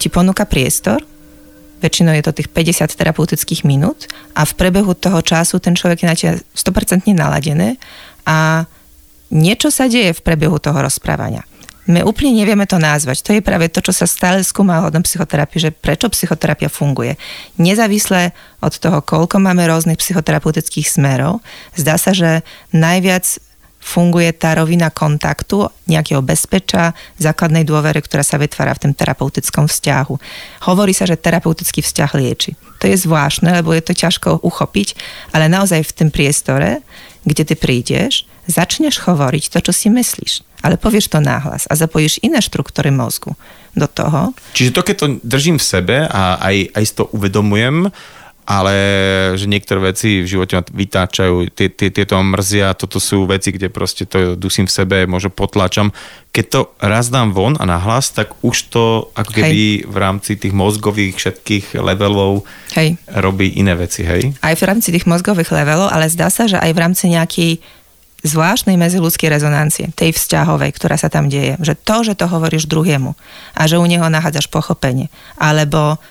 ti 0.00 0.08
ponúka 0.08 0.48
priestor, 0.48 1.04
väčšinou 1.78 2.14
je 2.14 2.24
to 2.26 2.32
tých 2.34 2.50
50 2.50 2.90
terapeutických 2.90 3.62
minút 3.62 4.10
a 4.34 4.42
v 4.42 4.52
prebehu 4.58 4.98
toho 4.98 5.22
času 5.22 5.62
ten 5.62 5.78
človek 5.78 6.02
je 6.02 6.06
na 6.06 6.16
teba 6.18 6.34
100% 6.38 7.06
naladený 7.14 7.78
a 8.26 8.66
niečo 9.30 9.68
sa 9.68 9.88
deje 9.88 10.16
v 10.16 10.24
priebehu 10.24 10.56
toho 10.60 10.78
rozprávania. 10.80 11.44
My 11.88 12.04
úplne 12.04 12.36
nevieme 12.36 12.68
to 12.68 12.76
nazvať. 12.76 13.24
To 13.24 13.32
je 13.32 13.40
práve 13.40 13.72
to, 13.72 13.80
čo 13.80 13.96
sa 13.96 14.04
stále 14.04 14.44
skúma 14.44 14.84
hodnom 14.84 15.00
psychoterapii, 15.00 15.56
že 15.56 15.70
prečo 15.72 16.12
psychoterapia 16.12 16.68
funguje. 16.68 17.16
Nezávisle 17.56 18.36
od 18.60 18.76
toho, 18.76 19.00
koľko 19.00 19.40
máme 19.40 19.64
rôznych 19.64 19.96
psychoterapeutických 19.96 20.84
smerov, 20.84 21.40
zdá 21.72 21.96
sa, 21.96 22.12
že 22.12 22.44
najviac 22.76 23.40
funguje 23.80 24.36
tá 24.36 24.52
rovina 24.52 24.92
kontaktu, 24.92 25.72
nejakého 25.88 26.20
bezpeča, 26.20 26.92
základnej 27.16 27.64
dôvery, 27.64 28.04
ktorá 28.04 28.20
sa 28.20 28.36
vytvára 28.36 28.76
v 28.76 28.84
tom 28.84 28.92
terapeutickom 28.92 29.64
vzťahu. 29.64 30.14
Hovorí 30.68 30.92
sa, 30.92 31.08
že 31.08 31.16
terapeutický 31.16 31.80
vzťah 31.80 32.10
lieči. 32.20 32.52
To 32.84 32.84
je 32.84 33.00
zvláštne, 33.00 33.48
lebo 33.48 33.72
je 33.72 33.80
to 33.80 33.96
ťažko 33.96 34.44
uchopiť, 34.44 34.92
ale 35.32 35.48
naozaj 35.48 35.88
v 35.88 35.94
tom 35.96 36.08
priestore, 36.12 36.84
kde 37.24 37.48
ty 37.48 37.54
prídeš, 37.56 38.28
začneš 38.48 39.04
hovoriť 39.04 39.52
to, 39.52 39.58
čo 39.60 39.72
si 39.76 39.92
myslíš, 39.92 40.64
ale 40.64 40.80
povieš 40.80 41.12
to 41.12 41.20
náhlas 41.20 41.68
a 41.68 41.76
zapojíš 41.76 42.24
iné 42.24 42.40
štruktúry 42.40 42.88
mozgu 42.88 43.36
do 43.76 43.86
toho. 43.86 44.32
Čiže 44.56 44.74
to, 44.74 44.80
keď 44.82 44.96
to 44.96 45.06
držím 45.20 45.60
v 45.60 45.68
sebe 45.68 45.96
a 46.08 46.40
aj, 46.40 46.56
aj 46.72 46.84
to 46.96 47.04
uvedomujem, 47.12 47.92
ale 48.48 48.74
že 49.36 49.44
niektoré 49.44 49.92
veci 49.92 50.24
v 50.24 50.30
živote 50.32 50.56
ma 50.56 50.64
vytáčajú, 50.64 51.52
tie, 51.52 51.68
tie, 51.68 51.92
tieto 51.92 52.16
mrzia, 52.16 52.72
toto 52.72 52.96
sú 52.96 53.28
veci, 53.28 53.52
kde 53.52 53.68
proste 53.68 54.08
to 54.08 54.40
dusím 54.40 54.64
v 54.64 54.72
sebe, 54.72 54.96
možno 55.04 55.28
potláčam. 55.28 55.92
Keď 56.32 56.44
to 56.48 56.60
raz 56.80 57.12
dám 57.12 57.36
von 57.36 57.60
a 57.60 57.68
nahlas, 57.68 58.08
tak 58.08 58.32
už 58.40 58.72
to 58.72 59.12
ako 59.12 59.36
keby 59.36 59.84
hej. 59.84 59.84
v 59.84 59.96
rámci 60.00 60.40
tých 60.40 60.56
mozgových 60.56 61.20
všetkých 61.20 61.76
levelov 61.76 62.48
hej. 62.72 62.96
robí 63.12 63.52
iné 63.52 63.76
veci, 63.76 64.08
hej? 64.08 64.32
Aj 64.40 64.56
v 64.56 64.64
rámci 64.64 64.96
tých 64.96 65.04
mozgových 65.04 65.52
levelov, 65.52 65.92
ale 65.92 66.08
zdá 66.08 66.32
sa, 66.32 66.48
že 66.48 66.56
aj 66.56 66.72
v 66.72 66.80
rámci 66.80 67.04
nejakej 67.12 67.60
zvláštnej 68.26 68.74
medziludskej 68.74 69.30
rezonancie, 69.30 69.94
tej 69.94 70.10
vzťahovej, 70.10 70.74
ktorá 70.74 70.98
sa 70.98 71.06
tam 71.06 71.30
deje. 71.30 71.54
Že 71.62 71.74
to, 71.78 71.96
že 72.02 72.14
to 72.18 72.26
hovoríš 72.26 72.66
druhému 72.66 73.14
a 73.54 73.62
že 73.70 73.78
u 73.78 73.86
neho 73.86 74.06
nachádzaš 74.10 74.50
pochopenie, 74.50 75.06
alebo 75.38 76.02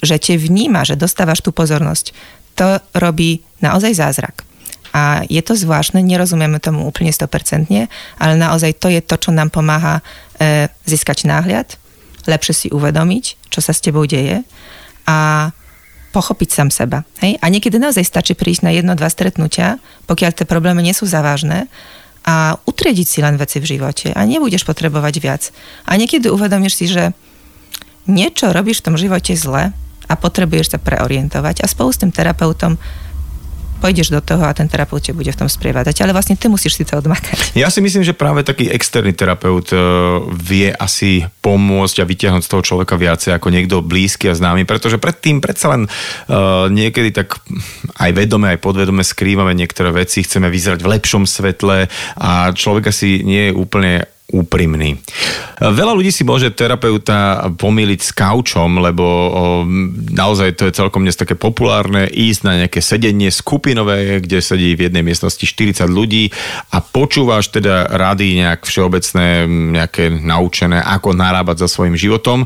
že 0.00 0.16
te 0.16 0.34
vníma, 0.40 0.84
že 0.88 0.96
dostávaš 0.96 1.44
tú 1.44 1.52
pozornosť, 1.52 2.16
to 2.56 2.80
robí 2.96 3.44
naozaj 3.60 3.92
zázrak. 3.92 4.48
A 4.96 5.28
je 5.28 5.44
to 5.44 5.52
zvláštne, 5.52 6.00
nerozumieme 6.00 6.56
tomu 6.56 6.88
úplne 6.88 7.12
100%, 7.12 7.68
ale 8.16 8.32
naozaj 8.40 8.80
to 8.80 8.88
je 8.88 9.04
to, 9.04 9.16
čo 9.20 9.28
nám 9.28 9.52
pomáha 9.52 10.00
e, 10.40 10.72
získať 10.88 11.28
náhľad, 11.28 11.76
lepšie 12.24 12.54
si 12.56 12.68
uvedomiť, 12.72 13.52
čo 13.52 13.60
sa 13.60 13.76
s 13.76 13.84
tebou 13.84 14.08
deje 14.08 14.40
a 15.04 15.52
pochopiť 16.16 16.48
sám 16.48 16.68
seba. 16.72 17.04
Hej? 17.20 17.36
A 17.44 17.52
niekedy 17.52 17.76
naozaj 17.76 18.08
stačí 18.08 18.32
prísť 18.32 18.64
na 18.64 18.72
jedno, 18.72 18.96
dva 18.96 19.12
stretnutia, 19.12 19.76
pokiaľ 20.08 20.32
tie 20.32 20.48
problémy 20.48 20.80
nie 20.80 20.96
sú 20.96 21.04
závažné 21.04 21.68
a 22.24 22.56
utriediť 22.64 23.06
si 23.06 23.20
len 23.20 23.36
veci 23.36 23.60
v 23.60 23.76
živote 23.76 24.16
a 24.16 24.24
nebudeš 24.24 24.64
potrebovať 24.64 25.14
viac. 25.20 25.52
A 25.84 26.00
niekedy 26.00 26.32
uvedomíš 26.32 26.74
si, 26.80 26.88
že 26.88 27.12
niečo 28.08 28.48
robíš 28.56 28.80
v 28.80 28.86
tom 28.88 28.96
živote 28.96 29.36
zle 29.36 29.76
a 30.08 30.14
potrebuješ 30.16 30.72
sa 30.72 30.78
preorientovať 30.80 31.60
a 31.60 31.66
spolu 31.68 31.92
s 31.92 32.00
tým 32.00 32.10
terapeutom 32.10 32.80
pôjdeš 33.86 34.10
do 34.10 34.18
toho 34.18 34.42
a 34.42 34.50
ten 34.50 34.66
terapeut 34.66 34.98
ťa 34.98 35.14
bude 35.14 35.30
v 35.30 35.38
tom 35.38 35.46
sprievádať. 35.46 36.02
Ale 36.02 36.10
vlastne 36.10 36.34
ty 36.34 36.50
musíš 36.50 36.74
si 36.74 36.82
to 36.82 36.98
odmakať. 36.98 37.54
Ja 37.54 37.70
si 37.70 37.78
myslím, 37.78 38.02
že 38.02 38.18
práve 38.18 38.42
taký 38.42 38.66
externý 38.66 39.14
terapeut 39.14 39.70
uh, 39.70 40.26
vie 40.34 40.74
asi 40.74 41.22
pomôcť 41.38 42.02
a 42.02 42.08
vytiahnuť 42.10 42.42
z 42.42 42.50
toho 42.50 42.66
človeka 42.66 42.98
viacej 42.98 43.38
ako 43.38 43.54
niekto 43.54 43.86
blízky 43.86 44.26
a 44.26 44.34
známy, 44.34 44.66
pretože 44.66 44.98
predtým 44.98 45.38
predsa 45.38 45.70
len 45.70 45.86
uh, 45.86 46.66
niekedy 46.66 47.14
tak 47.14 47.38
aj 48.02 48.10
vedome, 48.10 48.50
aj 48.50 48.58
podvedome 48.58 49.06
skrývame 49.06 49.54
niektoré 49.54 49.94
veci, 49.94 50.26
chceme 50.26 50.50
vyzerať 50.50 50.82
v 50.82 50.90
lepšom 50.98 51.22
svetle 51.22 51.86
a 52.18 52.30
človek 52.50 52.90
asi 52.90 53.22
nie 53.22 53.48
je 53.48 53.52
úplne 53.54 54.10
úprimný. 54.26 54.98
Veľa 55.62 55.94
ľudí 55.94 56.10
si 56.10 56.26
môže 56.26 56.50
terapeuta 56.50 57.46
pomýliť 57.54 58.00
s 58.02 58.10
kaučom, 58.10 58.82
lebo 58.82 59.04
naozaj 60.12 60.58
to 60.58 60.66
je 60.66 60.74
celkom 60.74 61.06
dnes 61.06 61.14
také 61.14 61.38
populárne 61.38 62.10
ísť 62.10 62.40
na 62.42 62.52
nejaké 62.66 62.82
sedenie 62.82 63.30
skupinové, 63.30 64.18
kde 64.18 64.42
sedí 64.42 64.74
v 64.74 64.90
jednej 64.90 65.06
miestnosti 65.06 65.46
40 65.46 65.86
ľudí 65.86 66.34
a 66.74 66.82
počúvaš 66.82 67.54
teda 67.54 67.86
rady 67.86 68.42
nejak 68.42 68.66
všeobecné, 68.66 69.46
nejaké 69.78 70.10
naučené, 70.10 70.82
ako 70.82 71.14
narábať 71.14 71.64
so 71.64 71.68
svojím 71.70 71.94
životom, 71.94 72.44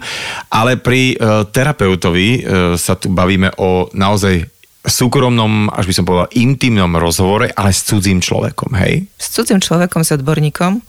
ale 0.52 0.76
pri 0.76 1.16
e, 1.16 1.44
terapeutovi 1.48 2.28
e, 2.28 2.40
sa 2.76 2.94
tu 2.94 3.08
bavíme 3.08 3.56
o 3.56 3.88
naozaj 3.96 4.44
súkromnom, 4.84 5.68
až 5.72 5.84
by 5.88 5.94
som 5.96 6.04
povedal, 6.08 6.28
intimnom 6.36 6.92
rozhovore, 6.96 7.52
ale 7.52 7.72
s 7.72 7.84
cudzím 7.84 8.20
človekom, 8.20 8.72
hej? 8.80 9.04
S 9.20 9.32
cudzím 9.32 9.60
človekom, 9.60 10.04
s 10.04 10.16
odborníkom 10.16 10.80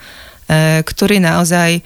E, 0.52 0.84
ktorý 0.84 1.24
naozaj 1.24 1.80
e, 1.80 1.82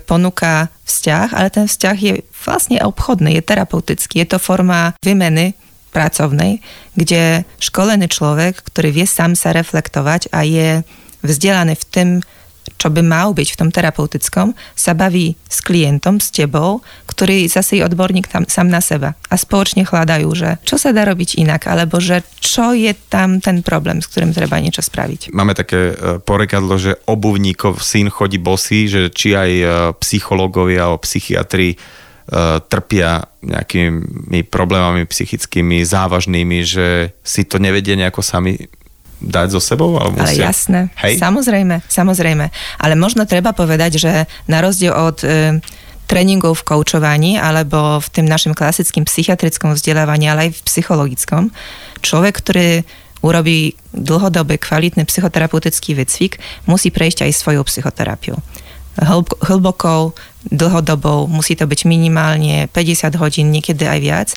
ponúka 0.00 0.72
vzťah, 0.88 1.36
ale 1.36 1.52
ten 1.52 1.68
vzťah 1.68 1.96
je 2.00 2.24
vlastne 2.40 2.80
obchodný, 2.80 3.36
je 3.36 3.44
terapeutický. 3.44 4.24
Je 4.24 4.32
to 4.32 4.40
forma 4.40 4.96
výmeny 5.04 5.52
pracovnej, 5.92 6.64
kde 6.96 7.44
školený 7.60 8.08
človek, 8.08 8.64
ktorý 8.64 8.96
vie 8.96 9.04
sám 9.04 9.36
sa 9.36 9.52
reflektovať 9.52 10.32
a 10.32 10.40
je 10.40 10.80
vzdelaný 11.20 11.76
v 11.76 11.84
tom, 11.92 12.08
čo 12.78 12.88
by 12.88 13.02
mal 13.02 13.34
byť 13.34 13.48
v 13.52 13.58
tom 13.58 13.70
terapeutickom, 13.74 14.54
sa 14.78 14.94
baví 14.94 15.34
s 15.50 15.58
klientom, 15.60 16.22
s 16.22 16.30
tebou, 16.30 16.80
ktorý 17.10 17.50
zase 17.50 17.82
je 17.82 17.86
odborník 17.86 18.30
tam 18.30 18.46
sám 18.46 18.70
na 18.70 18.78
seba. 18.78 19.18
A 19.28 19.34
spoločne 19.34 19.82
hľadajú, 19.82 20.28
že 20.38 20.62
čo 20.62 20.78
sa 20.78 20.94
dá 20.94 21.02
robiť 21.02 21.42
inak, 21.42 21.66
alebo 21.66 21.98
že 21.98 22.22
čo 22.38 22.72
je 22.72 22.94
tam 23.10 23.42
ten 23.42 23.66
problém, 23.66 23.98
s 23.98 24.06
ktorým 24.06 24.30
treba 24.30 24.62
niečo 24.62 24.80
spraviť. 24.80 25.34
Máme 25.34 25.58
také 25.58 25.92
e, 25.92 26.22
porekadlo, 26.22 26.78
že 26.78 27.02
obuvníkov 27.10 27.82
syn 27.82 28.08
chodí 28.08 28.38
bosý, 28.38 28.86
že 28.86 29.10
či 29.10 29.34
aj 29.34 29.50
e, 29.50 29.66
psychológovia 29.98 30.86
alebo 30.86 31.02
psychiatri 31.02 31.74
e, 31.74 31.76
trpia 32.62 33.26
nejakými 33.42 34.46
problémami 34.46 35.06
psychickými, 35.06 35.82
závažnými, 35.82 36.58
že 36.62 37.14
si 37.26 37.42
to 37.46 37.58
nevedie 37.58 37.98
nejako 37.98 38.22
sami 38.22 38.70
dať 39.18 39.48
so 39.54 39.60
sebou? 39.62 39.98
Alebo 39.98 40.22
Ale 40.22 40.30
musia... 40.30 40.50
jasné, 40.50 40.80
Hej? 40.98 41.18
samozrejme, 41.18 41.82
samozrejme. 41.90 42.46
Ale 42.78 42.94
možno 42.94 43.26
treba 43.26 43.50
povedať, 43.50 43.98
že 43.98 44.12
na 44.46 44.62
rozdiel 44.62 44.94
od 44.94 45.22
e, 45.26 45.58
tréningov 46.08 46.64
v 46.64 46.66
koučovaní 46.74 47.36
alebo 47.36 48.00
v 48.00 48.08
tým 48.08 48.26
našim 48.26 48.56
klasickým 48.56 49.04
psychiatrickom 49.04 49.76
vzdelávaní, 49.76 50.30
ale 50.32 50.48
aj 50.48 50.50
v 50.56 50.64
psychologickom, 50.64 51.52
človek, 52.00 52.34
ktorý 52.40 52.68
urobí 53.20 53.74
dlhodobý 53.90 54.62
kvalitný 54.62 55.02
psychoterapeutický 55.04 55.98
výcvik, 55.98 56.38
musí 56.70 56.94
prejsť 56.94 57.26
aj 57.26 57.32
svojou 57.34 57.62
psychoterapiu 57.66 58.38
hlbokou, 59.44 60.14
dlhodobou, 60.48 61.28
musí 61.28 61.58
to 61.58 61.68
byť 61.68 61.84
minimálne 61.84 62.70
50 62.72 63.20
hodín, 63.20 63.52
niekedy 63.52 63.84
aj 63.84 63.98
viac. 64.00 64.28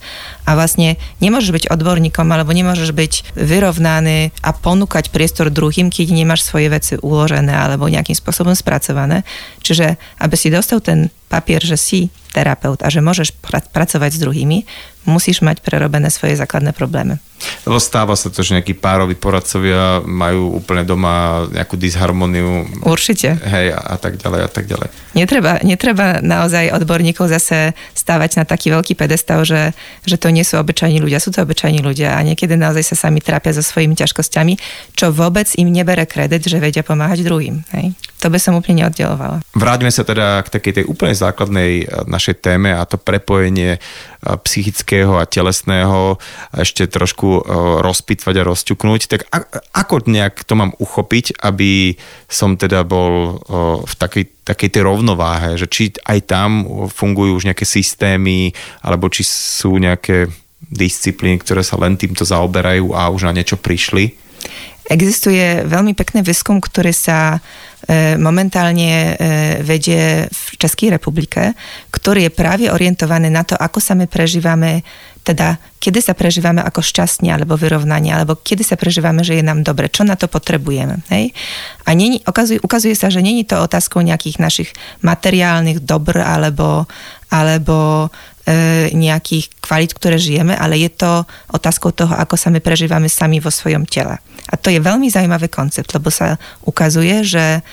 A 0.44 0.58
vlastne 0.58 1.00
nemôžeš 1.24 1.52
byť 1.54 1.66
odborníkom 1.72 2.28
alebo 2.28 2.52
nemôžeš 2.52 2.92
byť 2.92 3.14
vyrovnaný 3.38 4.36
a 4.44 4.50
ponúkať 4.52 5.14
priestor 5.14 5.54
druhým, 5.54 5.94
keď 5.94 6.12
nemáš 6.12 6.44
svoje 6.44 6.68
veci 6.68 6.94
uložené 7.00 7.54
alebo 7.54 7.88
nejakým 7.88 8.18
spôsobom 8.18 8.54
spracované. 8.58 9.24
Čiže 9.64 9.96
aby 10.20 10.36
si 10.36 10.52
dostal 10.52 10.84
ten 10.84 11.14
papier, 11.32 11.64
že 11.64 11.80
si 11.80 12.00
terapeut 12.32 12.80
a 12.82 12.88
že 12.88 13.04
môžeš 13.04 13.36
pr- 13.44 13.64
pracovať 13.70 14.18
s 14.18 14.24
druhými, 14.24 14.64
musíš 15.06 15.42
mať 15.42 15.66
prerobené 15.66 16.14
svoje 16.14 16.38
základné 16.38 16.72
problémy. 16.78 17.18
Lebo 17.66 17.82
stáva 17.82 18.14
sa 18.14 18.30
to, 18.30 18.46
že 18.46 18.54
nejakí 18.54 18.78
pároví 18.78 19.18
poradcovia 19.18 20.06
majú 20.06 20.62
úplne 20.62 20.86
doma 20.86 21.46
nejakú 21.50 21.74
disharmoniu. 21.74 22.70
Určite. 22.86 23.34
Hej, 23.34 23.74
a, 23.74 23.82
a 23.82 23.96
tak 23.98 24.22
ďalej, 24.22 24.42
a 24.46 24.50
tak 24.50 24.70
ďalej. 24.70 24.94
Netreba, 25.18 25.58
netreba 25.66 26.22
naozaj 26.22 26.70
odborníkov 26.70 27.34
zase 27.34 27.74
stávať 27.98 28.42
na 28.42 28.44
taký 28.46 28.70
veľký 28.70 28.94
pedestal, 28.94 29.42
že, 29.42 29.74
že 30.06 30.22
to 30.22 30.30
nie 30.30 30.46
sú 30.46 30.62
obyčajní 30.62 31.02
ľudia, 31.02 31.18
sú 31.18 31.34
to 31.34 31.42
obyčajní 31.42 31.82
ľudia 31.82 32.14
a 32.14 32.22
niekedy 32.22 32.54
naozaj 32.54 32.94
sa 32.94 33.10
sami 33.10 33.26
trápia 33.26 33.58
so 33.58 33.66
svojimi 33.66 33.98
ťažkosťami, 33.98 34.54
čo 34.94 35.10
vôbec 35.10 35.50
im 35.58 35.74
nebere 35.74 36.06
kredit, 36.06 36.46
že 36.46 36.62
vedia 36.62 36.86
pomáhať 36.86 37.26
druhým. 37.26 37.66
Hej. 37.74 37.98
To 38.22 38.30
by 38.30 38.38
som 38.38 38.54
úplne 38.54 38.86
neoddelovala. 38.86 39.42
Vráťme 39.58 39.90
sa 39.90 40.06
teda 40.06 40.46
k 40.46 40.54
takej 40.54 40.74
tej 40.82 40.86
úplne 40.86 41.18
základnej 41.18 41.72
eh, 41.82 42.06
našej 42.22 42.38
téme 42.38 42.70
a 42.70 42.86
to 42.86 43.02
prepojenie 43.02 43.82
eh, 43.82 43.82
psychického 44.22 45.18
a 45.18 45.26
telesného 45.26 46.22
ešte 46.54 46.86
trošku 46.86 47.42
eh, 47.42 47.42
rozpitvať 47.82 48.36
a 48.38 48.48
rozťuknúť. 48.54 49.02
Tak 49.10 49.22
ako 49.74 50.06
nejak 50.06 50.46
to 50.46 50.54
mám 50.54 50.78
uchopiť, 50.78 51.42
aby 51.42 51.98
som 52.30 52.54
teda 52.54 52.86
bol 52.86 53.42
v 53.82 53.94
takej, 53.98 54.46
takej 54.46 54.70
tej 54.78 54.84
rovnováhe, 54.86 55.58
že 55.58 55.66
či 55.66 55.90
aj 56.06 56.20
tam 56.30 56.50
fungujú 56.88 57.42
už 57.42 57.50
nejaké 57.50 57.66
systémy, 57.66 58.54
alebo 58.86 59.10
či 59.10 59.26
sú 59.26 59.82
nejaké 59.82 60.30
disciplíny, 60.70 61.42
ktoré 61.42 61.66
sa 61.66 61.76
len 61.82 61.98
týmto 61.98 62.22
zaoberajú 62.22 62.94
a 62.94 63.10
už 63.10 63.28
na 63.28 63.34
niečo 63.34 63.58
prišli? 63.58 64.31
Existuje 64.92 65.64
veľmi 65.64 65.96
pekný 65.96 66.20
výskum, 66.26 66.60
ktorý 66.60 66.92
sa 66.92 67.40
E, 67.82 68.14
momentálne 68.14 68.94
e, 68.94 69.14
vedie 69.66 70.30
v 70.30 70.44
Českej 70.62 70.94
republike, 70.94 71.58
ktorý 71.90 72.30
je 72.30 72.32
práve 72.32 72.70
orientovaný 72.70 73.34
na 73.34 73.42
to, 73.42 73.58
ako 73.58 73.82
sa 73.82 73.98
my 73.98 74.06
prežívame, 74.06 74.86
teda 75.26 75.58
kedy 75.82 75.98
sa 75.98 76.14
prežívame 76.14 76.62
ako 76.62 76.78
šťastne 76.78 77.34
alebo 77.34 77.58
vyrovnanie, 77.58 78.14
alebo 78.14 78.38
kedy 78.38 78.62
sa 78.62 78.78
prežívame, 78.78 79.26
že 79.26 79.34
je 79.34 79.42
nám 79.42 79.66
dobre, 79.66 79.90
čo 79.90 80.06
na 80.06 80.14
to 80.14 80.30
potrebujeme. 80.30 81.02
Hej? 81.10 81.34
A 81.90 81.98
nie, 81.98 82.22
ukazuje, 82.22 82.62
ukazuje 82.62 82.94
sa, 82.94 83.10
že 83.10 83.26
není 83.26 83.50
to 83.50 83.58
otázkou 83.58 84.06
nejakých 84.06 84.38
našich 84.38 84.70
materiálnych 85.02 85.82
dobr 85.82 86.22
alebo, 86.22 86.86
alebo 87.34 88.08
nejakých 88.92 89.50
kvalít, 89.64 89.96
ktoré 89.96 90.20
žijeme, 90.20 90.56
ale 90.56 90.80
je 90.80 90.92
to 90.92 91.24
otázkou 91.52 91.92
toho, 91.96 92.14
ako 92.16 92.36
sa 92.36 92.52
my 92.52 92.60
prežívame 92.60 93.08
sami 93.08 93.40
vo 93.40 93.50
svojom 93.50 93.88
tele. 93.88 94.20
A 94.52 94.60
to 94.60 94.68
je 94.74 94.84
veľmi 94.84 95.08
zaujímavý 95.08 95.48
koncept, 95.48 95.92
lebo 95.96 96.12
sa 96.12 96.36
ukazuje, 96.66 97.24
že 97.24 97.64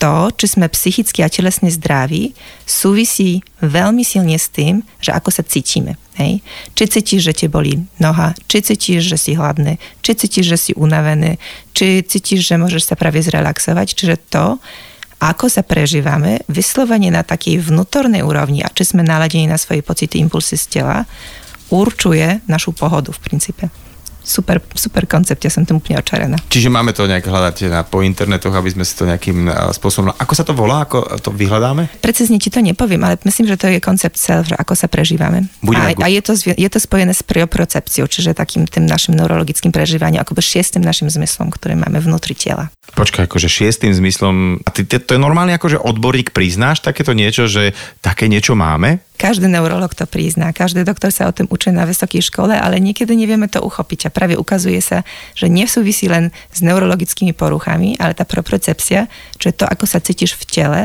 to, 0.00 0.32
či 0.32 0.56
sme 0.56 0.72
psychicky 0.72 1.20
a 1.20 1.28
telesne 1.28 1.68
zdraví, 1.68 2.32
súvisí 2.64 3.44
veľmi 3.60 4.00
silne 4.00 4.40
s 4.40 4.48
tým, 4.48 4.80
že 4.96 5.12
ako 5.12 5.28
cítime. 5.44 6.00
Hej? 6.16 6.40
Či 6.72 6.84
cítiš, 6.88 7.20
že 7.28 7.36
te 7.36 7.46
boli 7.52 7.84
noha, 8.00 8.32
či 8.48 8.64
cítiš, 8.64 9.04
že 9.04 9.20
si 9.20 9.30
hladný, 9.36 9.76
či 10.00 10.16
cítiš, 10.16 10.46
že 10.48 10.58
si 10.58 10.72
unavený, 10.72 11.36
či 11.76 12.00
cítiš, 12.00 12.48
že 12.48 12.56
môžeš 12.56 12.88
sa 12.88 12.94
práve 12.96 13.20
zrelaxovať. 13.20 13.86
Čiže 13.92 14.16
to, 14.32 14.56
ako 15.20 15.52
sa 15.52 15.60
prežívame, 15.60 16.40
vyslovene 16.48 17.12
na 17.12 17.20
takej 17.20 17.60
vnútornej 17.60 18.24
úrovni 18.24 18.64
a 18.64 18.72
či 18.72 18.88
sme 18.88 19.04
naladení 19.04 19.44
na 19.44 19.60
svoje 19.60 19.84
pocity, 19.84 20.16
impulsy 20.16 20.56
z 20.56 20.80
tela, 20.80 21.04
určuje 21.68 22.40
našu 22.48 22.72
pohodu 22.72 23.12
v 23.12 23.20
princípe 23.20 23.89
super, 24.30 24.62
super 24.78 25.10
koncept, 25.10 25.42
ja 25.42 25.50
som 25.50 25.66
tam 25.66 25.82
úplne 25.82 25.98
očarená. 25.98 26.38
Čiže 26.46 26.70
máme 26.70 26.94
to 26.94 27.10
nejak 27.10 27.26
hľadať 27.26 27.56
na, 27.66 27.82
po 27.82 28.06
internetoch, 28.06 28.54
aby 28.54 28.70
sme 28.70 28.86
si 28.86 28.94
to 28.94 29.10
nejakým 29.10 29.50
spôsobom... 29.74 30.14
Ako 30.14 30.32
sa 30.38 30.46
to 30.46 30.54
volá? 30.54 30.86
Ako 30.86 31.18
to 31.18 31.34
vyhľadáme? 31.34 31.90
Precízne 31.98 32.38
ti 32.38 32.48
to 32.48 32.62
nepoviem, 32.62 33.02
ale 33.02 33.18
myslím, 33.26 33.50
že 33.50 33.58
to 33.58 33.66
je 33.66 33.82
koncept 33.82 34.14
self, 34.14 34.46
že 34.46 34.54
ako 34.54 34.78
sa 34.78 34.86
prežívame. 34.86 35.50
a, 35.74 35.90
a 35.90 36.06
je, 36.06 36.22
to, 36.22 36.38
je 36.54 36.68
to 36.70 36.78
spojené 36.78 37.10
s 37.10 37.26
prioprocepciou, 37.26 38.06
čiže 38.06 38.38
takým 38.38 38.70
tým 38.70 38.86
našim 38.86 39.18
neurologickým 39.18 39.74
prežívaním, 39.74 40.22
akoby 40.22 40.38
šiestým 40.38 40.86
našim 40.86 41.10
zmyslom, 41.10 41.50
ktoré 41.50 41.74
máme 41.74 41.98
vnútri 41.98 42.38
tela. 42.38 42.70
Počkaj, 42.94 43.26
akože 43.26 43.50
šiestým 43.50 43.90
zmyslom... 43.90 44.62
A 44.62 44.70
ty, 44.70 44.86
to 44.86 45.10
je 45.16 45.20
normálne 45.20 45.58
akože 45.58 45.82
odborník 45.82 46.30
priznáš 46.30 46.84
takéto 46.84 47.10
niečo, 47.16 47.50
že 47.50 47.74
také 47.98 48.30
niečo 48.30 48.54
máme? 48.54 49.02
Každý 49.20 49.52
neurolog 49.52 49.92
to 49.92 50.08
prizná, 50.08 50.48
každý 50.48 50.80
doktor 50.80 51.12
sa 51.12 51.28
o 51.28 51.36
tom 51.36 51.44
učí 51.52 51.68
na 51.68 51.84
vysokej 51.84 52.24
škole, 52.24 52.56
ale 52.56 52.80
niekedy 52.80 53.12
nevieme 53.12 53.52
to 53.52 53.60
uchopiť 53.60 54.08
a 54.08 54.14
práve 54.16 54.32
ukazuje 54.32 54.80
sa, 54.80 55.04
že 55.36 55.52
nesúvisí 55.52 56.08
len 56.08 56.32
s 56.48 56.64
neurologickými 56.64 57.36
poruchami, 57.36 58.00
ale 58.00 58.16
tá 58.16 58.24
propriocepcia, 58.24 59.12
čo 59.36 59.52
je 59.52 59.54
to, 59.60 59.68
ako 59.68 59.84
sa 59.84 60.00
cítiš 60.00 60.40
v 60.40 60.44
tele, 60.48 60.82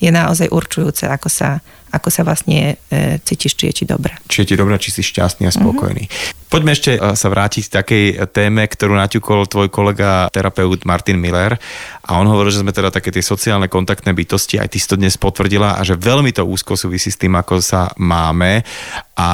je 0.00 0.08
naozaj 0.08 0.48
určujúce, 0.48 1.04
ako 1.12 1.28
sa, 1.28 1.60
ako 1.94 2.10
sa 2.10 2.26
vlastne 2.26 2.74
e, 2.90 3.22
cítiš, 3.22 3.54
či 3.54 3.70
je 3.70 3.74
ti 3.82 3.84
dobre. 3.86 4.10
Či 4.26 4.42
je 4.42 4.48
ti 4.50 4.54
dobre, 4.58 4.74
či 4.82 4.90
si 4.90 5.06
šťastný 5.06 5.46
a 5.46 5.52
spokojný. 5.54 6.04
Mm-hmm. 6.10 6.50
Poďme 6.50 6.70
ešte 6.74 6.98
e, 6.98 6.98
sa 7.14 7.28
vrátiť 7.30 7.62
k 7.70 7.74
takej 7.78 8.04
téme, 8.34 8.66
ktorú 8.66 8.98
naťukol 8.98 9.46
tvoj 9.46 9.68
kolega, 9.70 10.26
terapeut 10.34 10.82
Martin 10.82 11.22
Miller. 11.22 11.54
A 12.02 12.18
on 12.18 12.26
hovoril, 12.26 12.50
že 12.50 12.66
sme 12.66 12.74
teda 12.74 12.90
také 12.90 13.14
tie 13.14 13.22
sociálne 13.22 13.70
kontaktné 13.70 14.10
bytosti, 14.10 14.58
aj 14.58 14.74
ty 14.74 14.78
si 14.82 14.90
to 14.90 14.98
dnes 14.98 15.14
potvrdila, 15.14 15.78
a 15.78 15.80
že 15.86 15.94
veľmi 15.94 16.34
to 16.34 16.42
úzko 16.42 16.74
súvisí 16.74 17.14
s 17.14 17.18
tým, 17.18 17.38
ako 17.38 17.62
sa 17.62 17.94
máme. 17.96 18.66
A, 19.14 19.30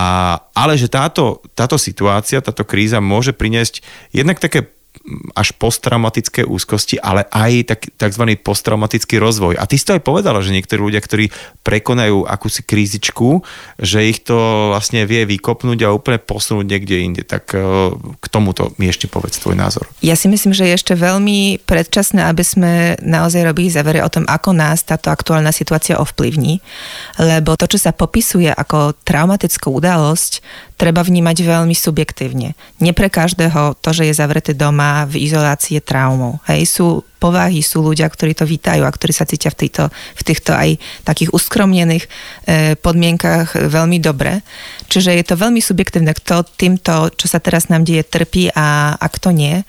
ale 0.53 0.77
že 0.77 0.93
táto, 0.93 1.41
táto 1.57 1.81
situácia, 1.81 2.45
táto 2.45 2.69
kríza 2.69 3.01
môže 3.01 3.33
priniesť 3.33 3.85
jednak 4.13 4.37
také 4.37 4.80
až 5.35 5.57
posttraumatické 5.57 6.45
úzkosti, 6.45 7.01
ale 7.01 7.25
aj 7.33 7.53
tak, 7.67 7.81
tzv. 7.97 8.25
posttraumatický 8.43 9.17
rozvoj. 9.17 9.57
A 9.57 9.65
ty 9.65 9.81
si 9.81 9.87
to 9.87 9.97
aj 9.97 10.03
povedala, 10.05 10.45
že 10.45 10.53
niektorí 10.53 10.79
ľudia, 10.83 11.01
ktorí 11.01 11.33
prekonajú 11.65 12.29
akúsi 12.29 12.61
krízičku, 12.67 13.43
že 13.81 14.07
ich 14.07 14.21
to 14.23 14.37
vlastne 14.75 15.07
vie 15.09 15.25
vykopnúť 15.25 15.79
a 15.87 15.95
úplne 15.95 16.21
posunúť 16.21 16.67
niekde 16.67 16.97
inde. 17.01 17.23
Tak 17.25 17.55
e, 17.55 17.59
k 17.97 18.27
tomuto 18.29 18.77
mi 18.77 18.91
ešte 18.91 19.09
povedz 19.09 19.41
tvoj 19.41 19.57
názor. 19.57 19.89
Ja 20.05 20.15
si 20.19 20.29
myslím, 20.29 20.53
že 20.53 20.69
je 20.69 20.77
ešte 20.77 20.95
veľmi 20.99 21.65
predčasné, 21.65 22.27
aby 22.29 22.45
sme 22.45 22.73
naozaj 23.01 23.47
robili 23.47 23.73
závere 23.73 24.05
o 24.05 24.13
tom, 24.13 24.29
ako 24.29 24.53
nás 24.53 24.85
táto 24.85 25.09
aktuálna 25.09 25.55
situácia 25.55 25.97
ovplyvní, 25.97 26.61
lebo 27.17 27.57
to, 27.57 27.67
čo 27.71 27.79
sa 27.79 27.97
popisuje 27.97 28.53
ako 28.53 28.95
traumatická 29.07 29.73
udalosť, 29.73 30.45
treba 30.81 31.05
vnímať 31.05 31.45
veľmi 31.45 31.77
subjektívne. 31.77 32.57
Nie 32.81 32.97
pre 32.97 33.13
každého 33.13 33.77
to, 33.85 33.93
že 33.93 34.09
je 34.09 34.17
zavretý 34.17 34.57
doma 34.57 35.05
v 35.05 35.29
izolácii 35.29 35.77
je 35.77 35.83
traumou. 35.85 36.41
Hej, 36.49 36.81
sú 36.81 37.05
povahy, 37.21 37.61
sú 37.61 37.85
ľudia, 37.85 38.09
ktorí 38.09 38.33
to 38.33 38.49
vítajú 38.49 38.81
a 38.81 38.89
ktorí 38.89 39.13
sa 39.13 39.29
cítia 39.29 39.53
v 39.53 39.69
týchto, 39.69 39.93
v 39.93 40.23
týchto 40.25 40.57
aj 40.57 40.81
takých 41.05 41.37
uskromnených 41.37 42.09
e, 42.09 42.09
podmienkach 42.81 43.61
veľmi 43.61 44.01
dobre. 44.01 44.41
Čiže 44.89 45.21
je 45.21 45.25
to 45.29 45.37
veľmi 45.37 45.61
subjektívne, 45.61 46.17
kto 46.17 46.49
týmto, 46.57 47.13
čo 47.13 47.29
sa 47.29 47.45
teraz 47.45 47.69
nám 47.69 47.85
deje, 47.85 48.01
trpí 48.09 48.49
a, 48.57 48.97
a 48.97 49.07
kto 49.13 49.37
nie. 49.37 49.61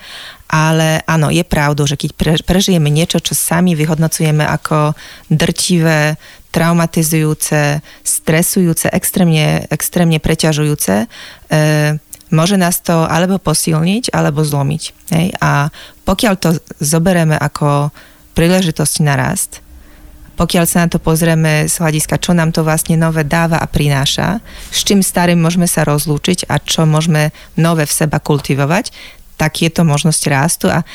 Ale 0.52 1.00
áno, 1.08 1.32
je 1.32 1.48
pravdou, 1.48 1.88
že 1.88 1.96
keď 1.96 2.44
prežijeme 2.44 2.92
niečo, 2.92 3.24
čo 3.24 3.32
sami 3.32 3.72
vyhodnocujeme 3.72 4.44
ako 4.44 4.92
drtivé, 5.32 6.20
traumatizujúce, 6.52 7.80
stresujúce, 8.04 8.92
extrémne, 8.92 9.64
extrémne 9.72 10.20
preťažujúce, 10.20 10.96
e, 11.00 11.06
môže 12.36 12.60
nás 12.60 12.84
to 12.84 13.08
alebo 13.08 13.40
posilniť, 13.40 14.12
alebo 14.12 14.44
zlomiť. 14.44 14.84
Hej? 15.16 15.28
A 15.40 15.72
pokiaľ 16.04 16.34
to 16.36 16.60
zoberieme 16.84 17.40
ako 17.40 17.96
príležitosť 18.36 18.96
na 19.08 19.16
rast, 19.16 19.64
pokiaľ 20.40 20.66
sa 20.66 20.84
na 20.84 20.90
to 20.90 20.98
pozrieme 20.98 21.70
z 21.70 21.76
hľadiska, 21.78 22.18
čo 22.18 22.34
nám 22.34 22.50
to 22.50 22.66
vlastne 22.66 22.98
nové 22.98 23.22
dáva 23.22 23.62
a 23.62 23.68
prináša, 23.70 24.42
s 24.74 24.82
čím 24.82 25.06
starým 25.06 25.38
môžeme 25.38 25.70
sa 25.70 25.86
rozlúčiť 25.86 26.50
a 26.50 26.58
čo 26.58 26.90
môžeme 26.90 27.30
nové 27.60 27.86
v 27.86 27.94
seba 27.94 28.18
kultivovať, 28.18 28.90
tak 29.42 29.66
je 29.66 29.74
to 29.74 29.82
možnosť 29.82 30.24
rastu 30.30 30.70
a 30.70 30.86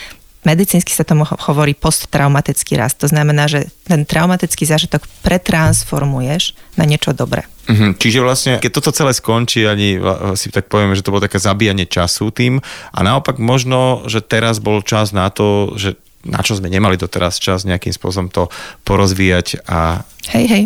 medicínsky 0.46 0.94
sa 0.94 1.02
tomu 1.02 1.26
hovorí 1.26 1.74
posttraumatický 1.74 2.78
rast. 2.78 3.02
To 3.02 3.10
znamená, 3.10 3.50
že 3.50 3.66
ten 3.82 4.06
traumatický 4.06 4.62
zážitok 4.62 5.02
pretransformuješ 5.26 6.54
na 6.78 6.86
niečo 6.86 7.10
dobré. 7.10 7.50
Mm-hmm. 7.66 7.98
Čiže 7.98 8.18
vlastne, 8.22 8.52
keď 8.62 8.70
toto 8.78 8.94
celé 8.94 9.10
skončí, 9.10 9.66
ani 9.66 9.98
si 10.38 10.54
tak 10.54 10.70
povieme, 10.70 10.94
že 10.94 11.02
to 11.02 11.10
bolo 11.10 11.26
také 11.26 11.42
zabíjanie 11.42 11.90
času 11.90 12.30
tým 12.30 12.62
a 12.94 12.98
naopak 13.02 13.42
možno, 13.42 14.06
že 14.06 14.22
teraz 14.22 14.62
bol 14.62 14.86
čas 14.86 15.10
na 15.10 15.26
to, 15.34 15.74
že 15.74 15.98
na 16.22 16.46
čo 16.46 16.54
sme 16.54 16.70
nemali 16.70 16.94
doteraz 16.94 17.42
čas 17.42 17.66
nejakým 17.66 17.90
spôsobom 17.90 18.30
to 18.30 18.46
porozvíjať 18.86 19.66
a... 19.66 20.06
Hej, 20.30 20.46
hej. 20.46 20.62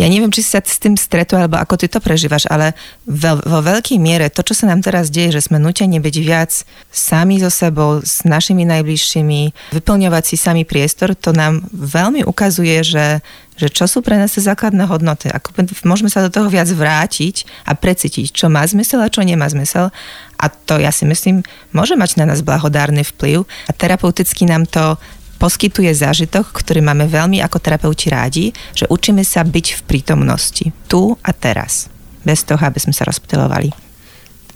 Ja 0.00 0.08
neviem, 0.08 0.32
či 0.32 0.40
sa 0.40 0.64
s 0.64 0.80
tým 0.80 0.96
stretol, 0.96 1.44
alebo 1.44 1.60
ako 1.60 1.76
ty 1.76 1.84
to 1.84 2.00
prežívaš, 2.00 2.48
ale 2.48 2.72
vo, 3.04 3.36
vo 3.44 3.60
veľkej 3.60 4.00
miere 4.00 4.32
to, 4.32 4.40
čo 4.40 4.56
sa 4.56 4.72
nám 4.72 4.80
teraz 4.80 5.12
deje, 5.12 5.36
že 5.36 5.52
sme 5.52 5.60
nutení 5.60 6.00
byť 6.00 6.16
viac 6.24 6.64
sami 6.88 7.36
so 7.36 7.52
sebou, 7.52 8.00
s 8.00 8.24
našimi 8.24 8.64
najbližšími, 8.64 9.76
vyplňovať 9.76 10.24
si 10.24 10.36
sami 10.40 10.64
priestor, 10.64 11.12
to 11.12 11.36
nám 11.36 11.68
veľmi 11.76 12.24
ukazuje, 12.24 12.80
že 12.80 13.20
že 13.60 13.68
čo 13.68 13.84
sú 13.84 14.00
pre 14.00 14.16
nás 14.16 14.32
tie 14.32 14.40
základné 14.40 14.88
hodnoty. 14.88 15.28
Ako 15.28 15.52
môžeme 15.84 16.08
sa 16.08 16.24
do 16.24 16.32
toho 16.32 16.48
viac 16.48 16.64
vrátiť 16.72 17.44
a 17.68 17.76
precítiť, 17.76 18.32
čo 18.32 18.48
má 18.48 18.64
zmysel 18.64 19.04
a 19.04 19.12
čo 19.12 19.20
nemá 19.20 19.44
zmysel. 19.52 19.92
A 20.40 20.48
to 20.48 20.80
ja 20.80 20.88
si 20.88 21.04
myslím, 21.04 21.44
môže 21.76 21.92
mať 21.92 22.16
na 22.16 22.24
nás 22.24 22.40
blahodárny 22.40 23.04
vplyv 23.04 23.44
a 23.68 23.70
terapeuticky 23.76 24.48
nám 24.48 24.64
to 24.64 24.96
poskytuje 25.40 25.88
zážitok, 25.96 26.52
ktorý 26.52 26.84
máme 26.84 27.08
veľmi 27.08 27.40
ako 27.40 27.56
terapeuti 27.56 28.12
rádi, 28.12 28.52
že 28.76 28.84
učíme 28.92 29.24
sa 29.24 29.40
byť 29.40 29.66
v 29.80 29.84
prítomnosti, 29.88 30.68
tu 30.84 31.16
a 31.24 31.32
teraz, 31.32 31.88
bez 32.20 32.44
toho, 32.44 32.60
aby 32.60 32.76
sme 32.76 32.92
sa 32.92 33.08
rozptilovali. 33.08 33.89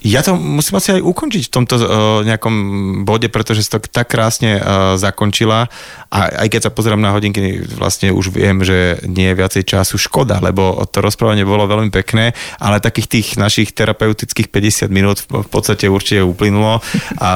Ja 0.05 0.21
to 0.21 0.37
musím 0.37 0.77
asi 0.77 1.01
aj 1.01 1.03
ukončiť 1.03 1.49
v 1.49 1.53
tomto 1.53 1.75
uh, 1.81 1.87
nejakom 2.29 2.55
bode, 3.09 3.33
pretože 3.33 3.65
si 3.65 3.73
to 3.73 3.81
tak 3.81 4.13
krásne 4.13 4.61
uh, 4.61 5.01
zakončila. 5.01 5.73
A 6.13 6.45
aj 6.45 6.49
keď 6.53 6.61
sa 6.69 6.71
pozerám 6.71 7.01
na 7.01 7.09
hodinky, 7.17 7.65
vlastne 7.73 8.13
už 8.13 8.37
viem, 8.37 8.61
že 8.61 9.01
nie 9.09 9.33
je 9.33 9.39
viacej 9.41 9.65
času. 9.65 9.97
Škoda, 9.97 10.45
lebo 10.45 10.85
to 10.93 11.01
rozprávanie 11.01 11.49
bolo 11.49 11.65
veľmi 11.65 11.89
pekné, 11.89 12.37
ale 12.61 12.85
takých 12.85 13.09
tých 13.09 13.29
našich 13.41 13.73
terapeutických 13.73 14.53
50 14.53 14.93
minút 14.93 15.25
v 15.25 15.49
podstate 15.49 15.89
určite 15.89 16.21
uplynulo. 16.21 16.85
A 17.17 17.31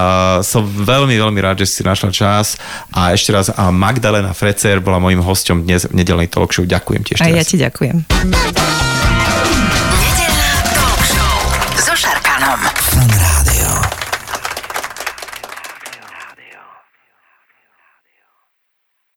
som 0.44 0.68
veľmi, 0.68 1.16
veľmi 1.16 1.40
rád, 1.40 1.64
že 1.64 1.72
si 1.72 1.80
našla 1.80 2.12
čas. 2.12 2.60
A 2.92 3.16
ešte 3.16 3.32
raz 3.32 3.48
a 3.48 3.72
Magdalena 3.72 4.36
Frecer 4.36 4.84
bola 4.84 5.00
mojim 5.00 5.24
hosťom 5.24 5.64
dnes 5.64 5.88
v 5.88 6.04
nedelnej 6.04 6.28
talk 6.28 6.52
show. 6.52 6.68
Ďakujem 6.68 7.00
ti 7.00 7.10
ešte 7.16 7.24
A 7.24 7.32
ja 7.32 7.42
ti 7.42 7.56
ďakujem. 7.56 8.87